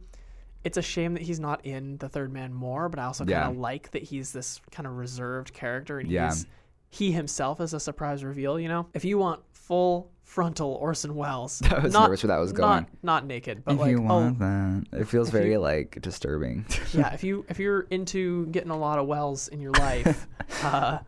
It's 0.64 0.76
a 0.76 0.82
shame 0.82 1.14
that 1.14 1.22
he's 1.22 1.38
not 1.38 1.64
in 1.64 1.96
the 1.98 2.08
Third 2.08 2.32
Man 2.32 2.52
more, 2.52 2.88
but 2.88 2.98
I 2.98 3.04
also 3.04 3.22
kind 3.24 3.30
Yeah. 3.30 3.48
of 3.48 3.56
like 3.56 3.92
that 3.92 4.02
he's 4.02 4.32
this 4.32 4.60
kind 4.72 4.86
of 4.88 4.96
reserved 4.96 5.52
character, 5.54 6.00
and 6.00 6.10
Yeah. 6.10 6.26
he's 6.30 6.46
he 6.90 7.12
himself 7.12 7.60
is 7.60 7.72
a 7.72 7.78
surprise 7.78 8.24
reveal. 8.24 8.58
You 8.58 8.66
know, 8.68 8.88
if 8.94 9.04
you 9.04 9.16
want 9.16 9.42
full 9.70 10.10
frontal 10.24 10.72
Orson 10.80 11.14
Welles, 11.14 11.62
I 11.70 11.78
was 11.78 11.92
not, 11.92 12.06
nervous 12.08 12.24
where 12.24 12.28
that 12.28 12.38
was 12.40 12.52
not 12.52 12.58
going. 12.58 12.86
not 13.04 13.24
naked, 13.24 13.62
but 13.64 13.74
if 13.74 13.80
like 13.80 13.90
you 13.92 13.98
oh 13.98 14.02
want 14.02 14.38
that. 14.40 14.84
It 14.92 15.04
feels 15.06 15.30
very, 15.30 15.52
you- 15.52 15.60
like, 15.60 16.00
disturbing. 16.02 16.66
yeah, 16.92 17.14
if 17.14 17.22
you 17.22 17.44
if 17.48 17.60
you're 17.60 17.82
into 17.90 18.46
getting 18.46 18.70
a 18.70 18.76
lot 18.76 18.98
of 18.98 19.06
Welles 19.06 19.46
in 19.46 19.60
your 19.60 19.70
life, 19.72 20.26
uh, 20.64 20.98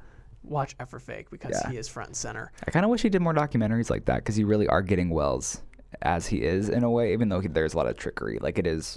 watch 0.44 0.77
F 0.79 0.94
because 1.31 1.51
Yeah. 1.64 1.70
he 1.70 1.77
is 1.77 1.88
front 1.88 2.11
and 2.11 2.16
center. 2.16 2.53
I 2.66 2.70
kind 2.70 2.85
of 2.85 2.90
wish 2.90 3.03
he 3.03 3.09
did 3.09 3.20
more 3.20 3.35
documentaries 3.35 3.90
like 3.90 4.05
that 4.05 4.18
because 4.18 4.38
you 4.38 4.46
really 4.46 4.68
are 4.68 4.83
getting 4.83 5.11
Welles 5.11 5.61
as 6.03 6.29
he 6.29 6.42
is 6.42 6.68
in 6.68 6.85
a 6.85 6.90
way, 6.90 7.12
even 7.12 7.29
though 7.31 7.40
he, 7.40 7.48
there's 7.48 7.75
a 7.75 7.77
lot 7.77 7.88
of 7.88 7.96
trickery. 7.96 8.38
Like 8.40 8.59
it 8.61 8.66
is 8.66 8.96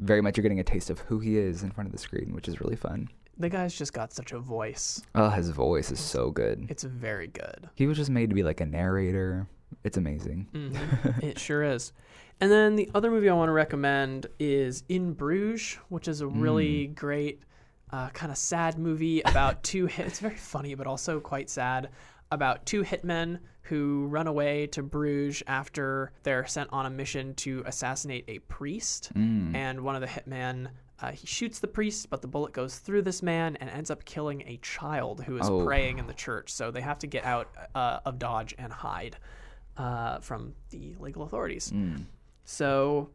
very 0.00 0.20
much 0.22 0.36
you're 0.36 0.42
getting 0.42 0.58
a 0.60 0.64
taste 0.64 0.90
of 0.90 0.98
who 0.98 1.20
he 1.20 1.38
is 1.38 1.62
in 1.62 1.70
front 1.70 1.86
of 1.86 1.92
the 1.92 1.98
screen, 1.98 2.32
which 2.34 2.48
is 2.48 2.60
really 2.60 2.76
fun. 2.76 3.08
The 3.38 3.48
guy's 3.48 3.74
just 3.74 3.92
got 3.92 4.12
such 4.12 4.32
a 4.32 4.38
voice. 4.38 5.02
Oh, 5.14 5.28
his 5.30 5.50
voice 5.50 5.90
is 5.90 6.00
so 6.00 6.30
good. 6.30 6.66
It's 6.68 6.84
very 6.84 7.26
good. 7.26 7.68
He 7.74 7.86
was 7.86 7.96
just 7.96 8.10
made 8.10 8.28
to 8.30 8.34
be 8.34 8.42
like 8.42 8.60
a 8.60 8.66
narrator. 8.66 9.48
It's 9.82 9.96
amazing. 9.96 10.48
Mhm. 10.52 11.22
it 11.22 11.38
sure 11.38 11.62
is. 11.62 11.92
And 12.40 12.50
then 12.50 12.76
the 12.76 12.90
other 12.94 13.10
movie 13.10 13.28
I 13.28 13.34
want 13.34 13.48
to 13.48 13.52
recommend 13.52 14.26
is 14.38 14.84
In 14.88 15.12
Bruges, 15.12 15.78
which 15.88 16.08
is 16.08 16.20
a 16.20 16.26
really 16.26 16.88
great, 16.88 17.42
uh, 17.90 18.08
kind 18.10 18.32
of 18.32 18.38
sad 18.38 18.78
movie 18.78 19.20
about 19.22 19.62
two 19.62 19.86
hit. 19.86 20.06
It's 20.06 20.20
very 20.20 20.36
funny, 20.36 20.74
but 20.74 20.86
also 20.86 21.20
quite 21.20 21.48
sad 21.48 21.90
about 22.30 22.66
two 22.66 22.82
hitmen 22.82 23.38
who 23.62 24.06
run 24.08 24.26
away 24.26 24.66
to 24.68 24.82
Bruges 24.82 25.42
after 25.46 26.12
they're 26.22 26.46
sent 26.46 26.68
on 26.72 26.86
a 26.86 26.90
mission 26.90 27.34
to 27.36 27.62
assassinate 27.66 28.24
a 28.28 28.40
priest. 28.40 29.12
Mm. 29.14 29.54
And 29.54 29.80
one 29.80 29.94
of 29.94 30.00
the 30.00 30.08
hitmen. 30.08 30.68
Uh, 31.00 31.10
he 31.10 31.26
shoots 31.26 31.58
the 31.58 31.66
priest, 31.66 32.08
but 32.08 32.22
the 32.22 32.28
bullet 32.28 32.52
goes 32.52 32.78
through 32.78 33.02
this 33.02 33.22
man 33.22 33.56
and 33.56 33.68
ends 33.68 33.90
up 33.90 34.04
killing 34.04 34.42
a 34.46 34.56
child 34.58 35.22
who 35.24 35.36
is 35.36 35.48
Oh. 35.48 35.64
praying 35.64 35.98
in 35.98 36.06
the 36.06 36.14
church. 36.14 36.52
So 36.52 36.70
they 36.70 36.80
have 36.80 36.98
to 37.00 37.06
get 37.06 37.24
out 37.24 37.48
uh, 37.74 37.98
of 38.04 38.18
Dodge 38.18 38.54
and 38.58 38.72
hide 38.72 39.16
uh, 39.76 40.18
from 40.20 40.54
the 40.70 40.94
legal 41.00 41.24
authorities. 41.24 41.72
Mm. 41.74 42.04
So 42.44 43.10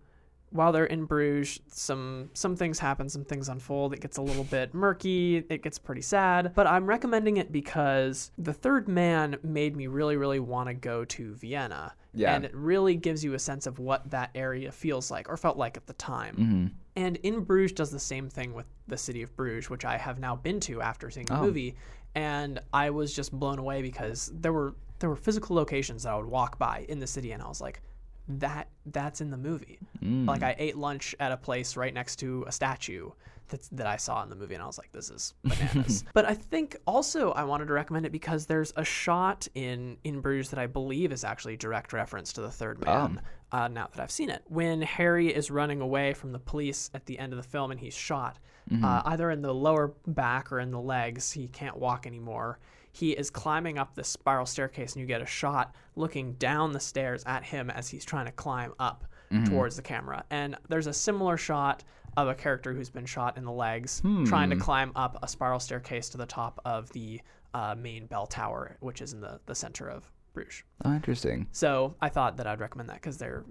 while 0.52 0.72
they're 0.72 0.86
in 0.86 1.06
Bruges, 1.06 1.62
some 1.68 2.30
some 2.34 2.56
things 2.56 2.80
happen, 2.80 3.08
some 3.08 3.24
things 3.24 3.48
unfold. 3.50 3.94
It 3.94 4.02
gets 4.02 4.18
a 4.18 4.22
little 4.22 4.44
bit 4.44 4.74
murky. 4.74 5.38
It 5.38 5.62
gets 5.64 5.78
pretty 5.80 6.02
sad. 6.02 6.54
But 6.56 6.68
I'm 6.68 6.86
recommending 6.86 7.38
it 7.38 7.52
because 7.52 8.32
the 8.38 8.52
third 8.54 8.88
man 8.90 9.38
made 9.44 9.76
me 9.78 9.88
really, 9.88 10.18
really 10.18 10.40
want 10.40 10.68
to 10.68 10.74
go 10.74 11.06
to 11.06 11.34
Vienna. 11.36 11.94
Yeah. 12.14 12.34
And 12.36 12.44
it 12.44 12.54
really 12.56 12.96
gives 12.96 13.24
you 13.24 13.36
a 13.36 13.40
sense 13.40 13.68
of 13.68 13.78
what 13.78 14.10
that 14.10 14.32
area 14.34 14.72
feels 14.72 15.12
like 15.12 15.30
or 15.30 15.38
felt 15.38 15.58
like 15.58 15.78
at 15.78 15.86
the 15.86 15.94
time. 15.94 16.74
And 17.00 17.16
In 17.18 17.42
Bruges 17.42 17.72
does 17.74 17.92
the 17.92 18.00
same 18.00 18.30
thing 18.30 18.54
with 18.54 18.66
the 18.88 18.98
city 18.98 19.22
of 19.22 19.36
Bruges, 19.36 19.70
which 19.70 19.86
I 19.86 19.98
have 19.98 20.20
now 20.20 20.36
been 20.36 20.60
to 20.62 20.82
after 20.82 21.10
seeing 21.10 21.26
the 21.28 21.38
Oh. 21.38 21.42
movie, 21.44 21.76
and 22.16 22.60
I 22.74 22.90
was 22.90 23.14
just 23.16 23.32
blown 23.32 23.60
away 23.60 23.82
because 23.82 24.32
there 24.34 24.54
were 24.54 24.76
there 25.00 25.10
were 25.10 25.16
physical 25.16 25.56
locations 25.56 26.04
that 26.04 26.12
I 26.12 26.18
would 26.18 26.26
walk 26.26 26.60
by 26.60 26.86
in 26.90 27.00
the 27.00 27.08
city, 27.08 27.32
and 27.32 27.42
I 27.42 27.48
was 27.48 27.62
like, 27.62 27.82
that 28.28 28.68
that's 28.88 29.22
in 29.22 29.30
the 29.30 29.38
movie. 29.38 29.80
Mm. 30.04 30.28
Like 30.28 30.44
I 30.44 30.56
ate 30.60 30.76
lunch 30.78 31.16
at 31.22 31.32
a 31.32 31.38
place 31.38 31.78
right 31.78 31.94
next 31.94 32.18
to 32.18 32.44
a 32.48 32.52
statue 32.52 33.10
that's, 33.48 33.70
that 33.70 33.88
I 33.88 33.96
saw 33.98 34.22
in 34.24 34.30
the 34.30 34.36
movie, 34.36 34.54
and 34.56 34.62
I 34.62 34.68
was 34.68 34.78
like, 34.78 34.92
this 34.92 35.10
is 35.10 35.34
bananas. 35.44 36.04
but 36.14 36.26
I 36.26 36.34
think 36.36 36.76
also 36.86 37.32
I 37.32 37.44
wanted 37.46 37.68
to 37.68 37.74
recommend 37.74 38.06
it 38.06 38.12
because 38.12 38.46
there's 38.46 38.74
a 38.76 38.84
shot 38.84 39.48
in 39.56 39.98
in 40.04 40.20
Bruges 40.20 40.50
that 40.50 40.60
I 40.60 40.68
believe 40.68 41.12
is 41.14 41.24
actually 41.24 41.56
direct 41.56 41.94
reference 41.94 42.34
to 42.34 42.42
the 42.42 42.52
Third 42.52 42.84
Man. 42.86 43.22
Uh, 43.52 43.68
now 43.68 43.88
that 43.92 44.02
I've 44.02 44.12
seen 44.12 44.30
it, 44.30 44.44
when 44.48 44.82
Harry 44.82 45.28
is 45.34 45.50
running 45.50 45.82
away 45.82 46.14
from 46.14 46.32
the 46.32 46.40
police 46.40 46.92
at 46.94 47.06
the 47.08 47.18
end 47.18 47.34
of 47.34 47.38
the 47.38 47.48
film 47.48 47.72
and 47.72 47.80
he's 47.80 47.96
shot, 47.96 48.38
uh, 48.84 49.02
either 49.06 49.32
in 49.32 49.42
the 49.42 49.54
lower 49.54 49.94
back 50.06 50.52
or 50.52 50.60
in 50.60 50.70
the 50.70 50.80
legs, 50.80 51.32
he 51.32 51.48
can't 51.48 51.76
walk 51.76 52.06
anymore. 52.06 52.60
He 52.92 53.12
is 53.12 53.32
climbing 53.32 53.80
up 53.80 53.96
this 53.96 54.08
spiral 54.10 54.46
staircase, 54.46 54.94
and 54.94 55.02
you 55.02 55.08
get 55.08 55.22
a 55.22 55.26
shot 55.26 55.74
looking 55.96 56.34
down 56.34 56.72
the 56.72 56.80
stairs 56.80 57.24
at 57.26 57.44
him 57.44 57.70
as 57.72 57.88
he's 57.90 58.06
trying 58.06 58.26
to 58.28 58.32
climb 58.32 58.74
up 58.80 59.06
towards 59.46 59.76
the 59.76 59.82
camera. 59.82 60.24
And 60.32 60.56
there's 60.70 60.88
a 60.88 60.94
similar 60.94 61.38
shot 61.38 61.84
of 62.18 62.28
a 62.28 62.36
character 62.36 62.74
who's 62.74 62.90
been 62.90 63.06
shot 63.06 63.38
in 63.38 63.46
the 63.46 63.52
legs 63.52 64.02
trying 64.26 64.50
to 64.50 64.56
climb 64.56 64.92
up 64.96 65.18
a 65.24 65.28
spiral 65.28 65.60
staircase 65.60 66.10
to 66.10 66.18
the 66.18 66.26
top 66.26 66.60
of 66.66 66.90
the 66.92 67.22
uh, 67.54 67.76
main 67.78 68.06
bell 68.08 68.26
tower, 68.28 68.76
which 68.82 69.02
is 69.02 69.14
in 69.14 69.22
the, 69.22 69.40
the 69.46 69.56
center 69.56 69.88
of 69.90 70.12
Bruges. 70.34 70.64
Oh, 70.86 70.94
interesting. 70.94 71.48
So 71.52 71.96
I 72.02 72.10
thought 72.10 72.38
that 72.38 72.48
I'd 72.48 72.60
recommend 72.60 72.90
that 72.90 72.96
because 72.96 73.18
they're, 73.18 73.44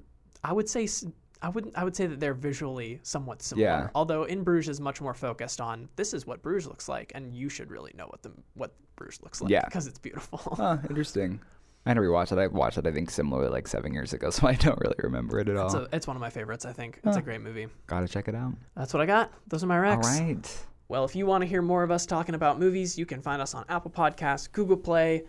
I 0.45 0.53
would 0.53 0.69
say, 0.69 0.89
I 1.43 1.49
would 1.49 1.71
I 1.75 1.85
would 1.85 1.95
say 1.95 2.07
that 2.07 2.21
they're 2.21 2.35
visually 2.35 3.01
somewhat 3.03 3.43
similar. 3.43 3.67
Yeah. 3.67 3.89
Although 3.95 4.25
in 4.25 4.43
Bruges 4.43 4.69
is 4.69 4.81
much 4.81 5.01
more 5.01 5.15
focused 5.15 5.61
on 5.61 5.89
this 5.97 6.13
is 6.15 6.27
what 6.27 6.43
Bruges 6.43 6.67
looks 6.67 6.89
like, 6.89 7.13
and 7.15 7.35
you 7.35 7.49
should 7.49 7.71
really 7.71 7.93
know 7.97 8.07
what 8.07 8.23
the 8.23 8.33
what 8.55 8.75
Bruges 8.97 9.23
looks 9.23 9.41
like. 9.41 9.51
Yeah. 9.51 9.65
Because 9.65 9.87
it's 9.87 9.99
beautiful. 9.99 10.41
Oh, 10.59 10.79
interesting. 10.89 11.41
I 11.87 11.91
had 11.91 11.97
never 11.97 12.09
rewatched 12.09 12.33
it. 12.33 12.39
I 12.39 12.49
watched 12.49 12.77
it, 12.77 12.87
I 12.87 12.93
think, 12.93 13.09
similarly 13.09 13.49
like 13.51 13.67
seven 13.69 13.95
years 13.95 14.13
ago, 14.13 14.31
so 14.37 14.47
I 14.47 14.55
don't 14.55 14.79
really 14.81 14.97
remember 14.99 15.39
it 15.39 15.49
at 15.49 15.57
all. 15.57 15.67
it's, 15.67 15.75
a, 15.75 15.89
it's 15.93 16.07
one 16.07 16.17
of 16.17 16.21
my 16.21 16.29
favorites. 16.29 16.65
I 16.65 16.73
think 16.73 17.01
it's 17.05 17.17
a 17.17 17.23
great 17.23 17.41
movie. 17.41 17.69
Gotta 17.87 18.09
check 18.09 18.29
it 18.29 18.35
out. 18.35 18.53
That's 18.77 18.93
what 18.93 19.01
I 19.01 19.07
got. 19.07 19.33
Those 19.47 19.65
are 19.65 19.69
my 19.69 19.79
recs. 19.79 20.05
All 20.05 20.27
right. 20.27 20.67
Well, 20.89 21.05
if 21.05 21.15
you 21.15 21.27
want 21.27 21.43
to 21.43 21.47
hear 21.49 21.61
more 21.63 21.83
of 21.83 21.91
us 21.91 22.07
talking 22.07 22.35
about 22.35 22.59
movies, 22.59 22.99
you 22.99 23.05
can 23.07 23.21
find 23.21 23.41
us 23.43 23.55
on 23.55 23.65
Apple 23.69 23.91
Podcasts, 23.91 24.51
Google 24.51 24.77
Play, 24.77 25.25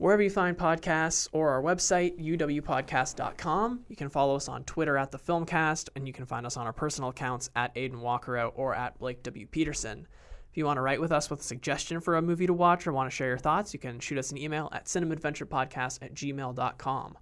wherever 0.00 0.22
you 0.22 0.30
find 0.30 0.56
podcasts, 0.56 1.28
or 1.32 1.50
our 1.50 1.62
website, 1.62 2.18
uwpodcast.com. 2.18 3.80
You 3.86 3.96
can 3.96 4.08
follow 4.08 4.34
us 4.34 4.48
on 4.48 4.64
Twitter 4.64 4.96
at 4.96 5.10
the 5.10 5.18
Filmcast, 5.18 5.90
and 5.94 6.06
you 6.06 6.14
can 6.14 6.24
find 6.24 6.46
us 6.46 6.56
on 6.56 6.66
our 6.66 6.72
personal 6.72 7.10
accounts 7.10 7.50
at 7.54 7.74
Aiden 7.74 8.00
Walkerout 8.00 8.52
or 8.54 8.74
at 8.74 8.98
Blake 8.98 9.22
W. 9.24 9.46
Peterson. 9.46 10.06
If 10.50 10.56
you 10.56 10.64
want 10.64 10.78
to 10.78 10.80
write 10.80 11.02
with 11.02 11.12
us 11.12 11.28
with 11.28 11.40
a 11.40 11.44
suggestion 11.44 12.00
for 12.00 12.16
a 12.16 12.22
movie 12.22 12.46
to 12.46 12.54
watch 12.54 12.86
or 12.86 12.94
want 12.94 13.10
to 13.10 13.14
share 13.14 13.28
your 13.28 13.36
thoughts, 13.36 13.74
you 13.74 13.78
can 13.78 14.00
shoot 14.00 14.16
us 14.16 14.30
an 14.30 14.38
email 14.38 14.70
at 14.72 14.86
cinemaadventurepodcast 14.86 15.98
at 16.00 16.14
gmail.com. 16.14 17.18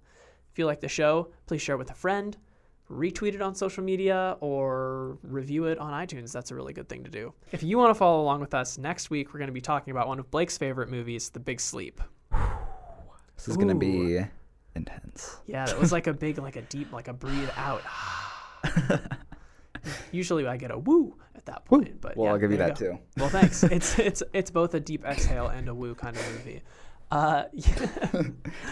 If 0.53 0.57
you 0.57 0.65
like 0.65 0.79
the 0.79 0.87
show, 0.87 1.33
please 1.47 1.61
share 1.61 1.75
it 1.75 1.79
with 1.79 1.91
a 1.91 1.95
friend, 1.95 2.37
retweet 2.89 3.33
it 3.33 3.41
on 3.41 3.55
social 3.55 3.83
media, 3.83 4.37
or 4.39 5.17
review 5.21 5.65
it 5.65 5.79
on 5.79 5.91
iTunes. 5.91 6.31
That's 6.31 6.51
a 6.51 6.55
really 6.55 6.71
good 6.71 6.87
thing 6.87 7.03
to 7.03 7.11
do. 7.11 7.33
If 7.51 7.61
you 7.61 7.77
want 7.77 7.89
to 7.89 7.95
follow 7.95 8.21
along 8.21 8.39
with 8.39 8.53
us, 8.53 8.77
next 8.77 9.09
week 9.09 9.33
we're 9.33 9.39
going 9.39 9.47
to 9.47 9.53
be 9.53 9.59
talking 9.59 9.91
about 9.91 10.07
one 10.07 10.17
of 10.17 10.31
Blake's 10.31 10.57
favorite 10.57 10.87
movies, 10.87 11.29
The 11.29 11.41
Big 11.41 11.59
Sleep. 11.59 11.99
This 13.39 13.47
is 13.49 13.57
gonna 13.57 13.75
be 13.75 14.19
intense. 14.75 15.37
Yeah, 15.47 15.65
that 15.65 15.79
was 15.79 15.91
like 15.91 16.07
a 16.07 16.13
big, 16.13 16.37
like 16.37 16.55
a 16.57 16.61
deep, 16.63 16.91
like 16.91 17.07
a 17.07 17.13
breathe 17.13 17.49
out. 17.55 17.81
Usually 20.11 20.45
I 20.45 20.57
get 20.57 20.71
a 20.71 20.77
woo 20.77 21.15
at 21.35 21.45
that 21.45 21.63
point, 21.65 22.01
but 22.01 22.17
Well, 22.17 22.25
yeah, 22.25 22.31
I'll 22.33 22.37
give 22.37 22.51
you 22.51 22.57
that 22.57 22.77
go. 22.77 22.91
too. 22.93 22.99
Well, 23.17 23.29
thanks. 23.29 23.63
It's 23.71 23.97
it's 23.97 24.23
it's 24.33 24.51
both 24.51 24.73
a 24.73 24.79
deep 24.79 25.05
exhale 25.05 25.47
and 25.47 25.69
a 25.69 25.73
woo 25.73 25.95
kind 25.95 26.15
of 26.17 26.31
movie. 26.33 26.61
Uh, 27.11 27.45
yeah, 27.53 27.87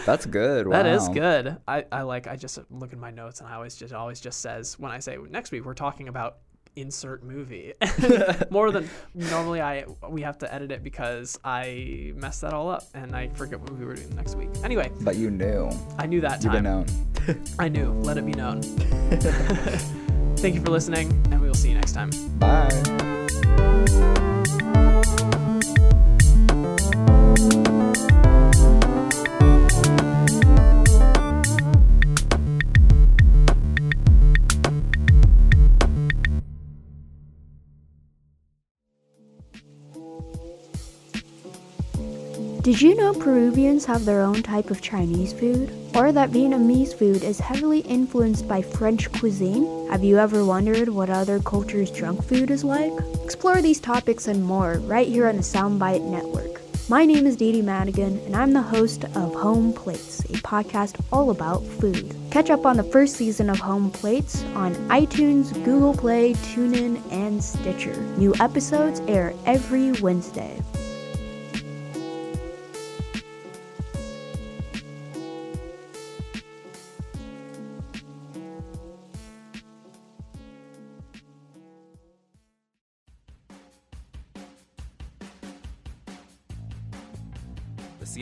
That's 0.06 0.24
good. 0.26 0.70
that 0.70 0.86
is 0.86 1.08
good. 1.08 1.56
I, 1.66 1.86
I 1.90 2.02
like. 2.02 2.26
I 2.28 2.36
just 2.36 2.58
look 2.70 2.92
at 2.92 2.98
my 2.98 3.10
notes 3.10 3.40
and 3.40 3.48
I 3.48 3.54
always 3.54 3.74
just 3.74 3.92
always 3.94 4.20
just 4.20 4.40
says 4.40 4.78
when 4.78 4.92
I 4.92 4.98
say 5.00 5.16
next 5.30 5.50
week 5.50 5.64
we're 5.64 5.74
talking 5.74 6.08
about 6.08 6.38
insert 6.80 7.22
movie 7.22 7.72
more 8.50 8.70
than 8.70 8.88
normally 9.14 9.60
I 9.60 9.84
we 10.08 10.22
have 10.22 10.38
to 10.38 10.52
edit 10.52 10.70
it 10.72 10.82
because 10.82 11.38
I 11.44 12.12
messed 12.16 12.40
that 12.42 12.52
all 12.54 12.68
up 12.70 12.84
and 12.94 13.14
I 13.14 13.28
forget 13.28 13.60
what 13.60 13.70
we 13.78 13.84
were 13.84 13.94
doing 13.94 14.14
next 14.16 14.36
week. 14.36 14.48
Anyway, 14.64 14.90
But 15.00 15.16
you 15.16 15.30
knew. 15.30 15.70
I 15.98 16.06
knew 16.06 16.20
that 16.22 16.40
time. 16.40 16.64
known. 16.64 16.86
I 17.58 17.68
knew. 17.68 17.92
Let 17.92 18.16
it 18.18 18.24
be 18.26 18.32
known. 18.32 18.62
Thank 20.38 20.54
you 20.54 20.60
for 20.62 20.70
listening, 20.70 21.08
and 21.32 21.40
we 21.40 21.48
will 21.48 21.54
see 21.54 21.68
you 21.68 21.74
next 21.74 21.92
time. 21.92 22.10
Bye. 22.38 22.97
Did 42.68 42.82
you 42.82 42.94
know 42.96 43.14
Peruvians 43.14 43.86
have 43.86 44.04
their 44.04 44.20
own 44.20 44.42
type 44.42 44.70
of 44.70 44.82
Chinese 44.82 45.32
food? 45.32 45.72
Or 45.94 46.12
that 46.12 46.32
Vietnamese 46.32 46.92
food 46.92 47.24
is 47.24 47.40
heavily 47.40 47.78
influenced 47.80 48.46
by 48.46 48.60
French 48.60 49.10
cuisine? 49.10 49.88
Have 49.88 50.04
you 50.04 50.18
ever 50.18 50.44
wondered 50.44 50.90
what 50.90 51.08
other 51.08 51.40
cultures' 51.40 51.90
junk 51.90 52.22
food 52.22 52.50
is 52.50 52.64
like? 52.64 52.92
Explore 53.24 53.62
these 53.62 53.80
topics 53.80 54.28
and 54.28 54.44
more 54.44 54.80
right 54.80 55.08
here 55.08 55.26
on 55.28 55.36
the 55.36 55.42
Soundbite 55.42 56.04
Network. 56.10 56.60
My 56.90 57.06
name 57.06 57.26
is 57.26 57.36
Dee 57.36 57.52
Dee 57.52 57.62
Madigan, 57.62 58.18
and 58.26 58.36
I'm 58.36 58.52
the 58.52 58.60
host 58.60 59.04
of 59.04 59.34
Home 59.34 59.72
Plates, 59.72 60.20
a 60.26 60.34
podcast 60.34 61.02
all 61.10 61.30
about 61.30 61.64
food. 61.64 62.14
Catch 62.30 62.50
up 62.50 62.66
on 62.66 62.76
the 62.76 62.82
first 62.82 63.16
season 63.16 63.48
of 63.48 63.58
Home 63.60 63.90
Plates 63.90 64.44
on 64.54 64.74
iTunes, 64.90 65.54
Google 65.64 65.94
Play, 65.94 66.34
TuneIn, 66.34 67.00
and 67.10 67.42
Stitcher. 67.42 67.96
New 68.18 68.34
episodes 68.40 69.00
air 69.08 69.32
every 69.46 69.92
Wednesday. 70.02 70.60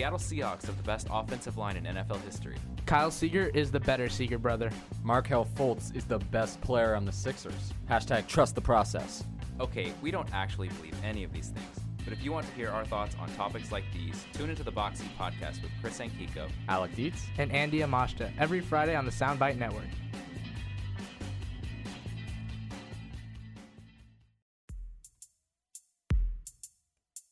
Seattle 0.07 0.21
Seahawks 0.21 0.67
have 0.67 0.77
the 0.77 0.85
best 0.85 1.09
offensive 1.11 1.59
line 1.59 1.77
in 1.77 1.83
NFL 1.83 2.23
history. 2.23 2.55
Kyle 2.87 3.11
Seager 3.11 3.51
is 3.55 3.73
the 3.73 3.81
better 3.81 4.09
Seager 4.09 4.39
brother. 4.39 4.71
Markelle 5.03 5.49
Fultz 5.57 5.95
is 5.97 6.05
the 6.05 6.21
best 6.21 6.61
player 6.61 6.95
on 6.95 7.05
the 7.05 7.11
Sixers. 7.11 7.73
Hashtag 7.91 8.29
trust 8.29 8.55
the 8.55 8.61
process. 8.61 9.25
Okay, 9.59 9.93
we 10.01 10.13
don't 10.13 10.33
actually 10.33 10.69
believe 10.69 10.95
any 11.03 11.25
of 11.25 11.33
these 11.33 11.49
things. 11.49 11.81
But 12.05 12.13
if 12.13 12.23
you 12.23 12.31
want 12.31 12.47
to 12.47 12.53
hear 12.53 12.71
our 12.71 12.85
thoughts 12.85 13.17
on 13.19 13.29
topics 13.35 13.73
like 13.73 13.83
these, 13.93 14.25
tune 14.33 14.49
into 14.49 14.63
the 14.63 14.71
Boxing 14.71 15.09
Podcast 15.19 15.61
with 15.61 15.73
Chris 15.81 15.99
and 15.99 16.13
Kiko. 16.13 16.49
Alec 16.69 16.95
Dietz. 16.95 17.27
And 17.39 17.51
Andy 17.51 17.81
Amashta 17.81 18.31
every 18.39 18.61
Friday 18.61 18.95
on 18.95 19.07
the 19.07 19.11
Soundbite 19.11 19.59
Network. 19.59 19.89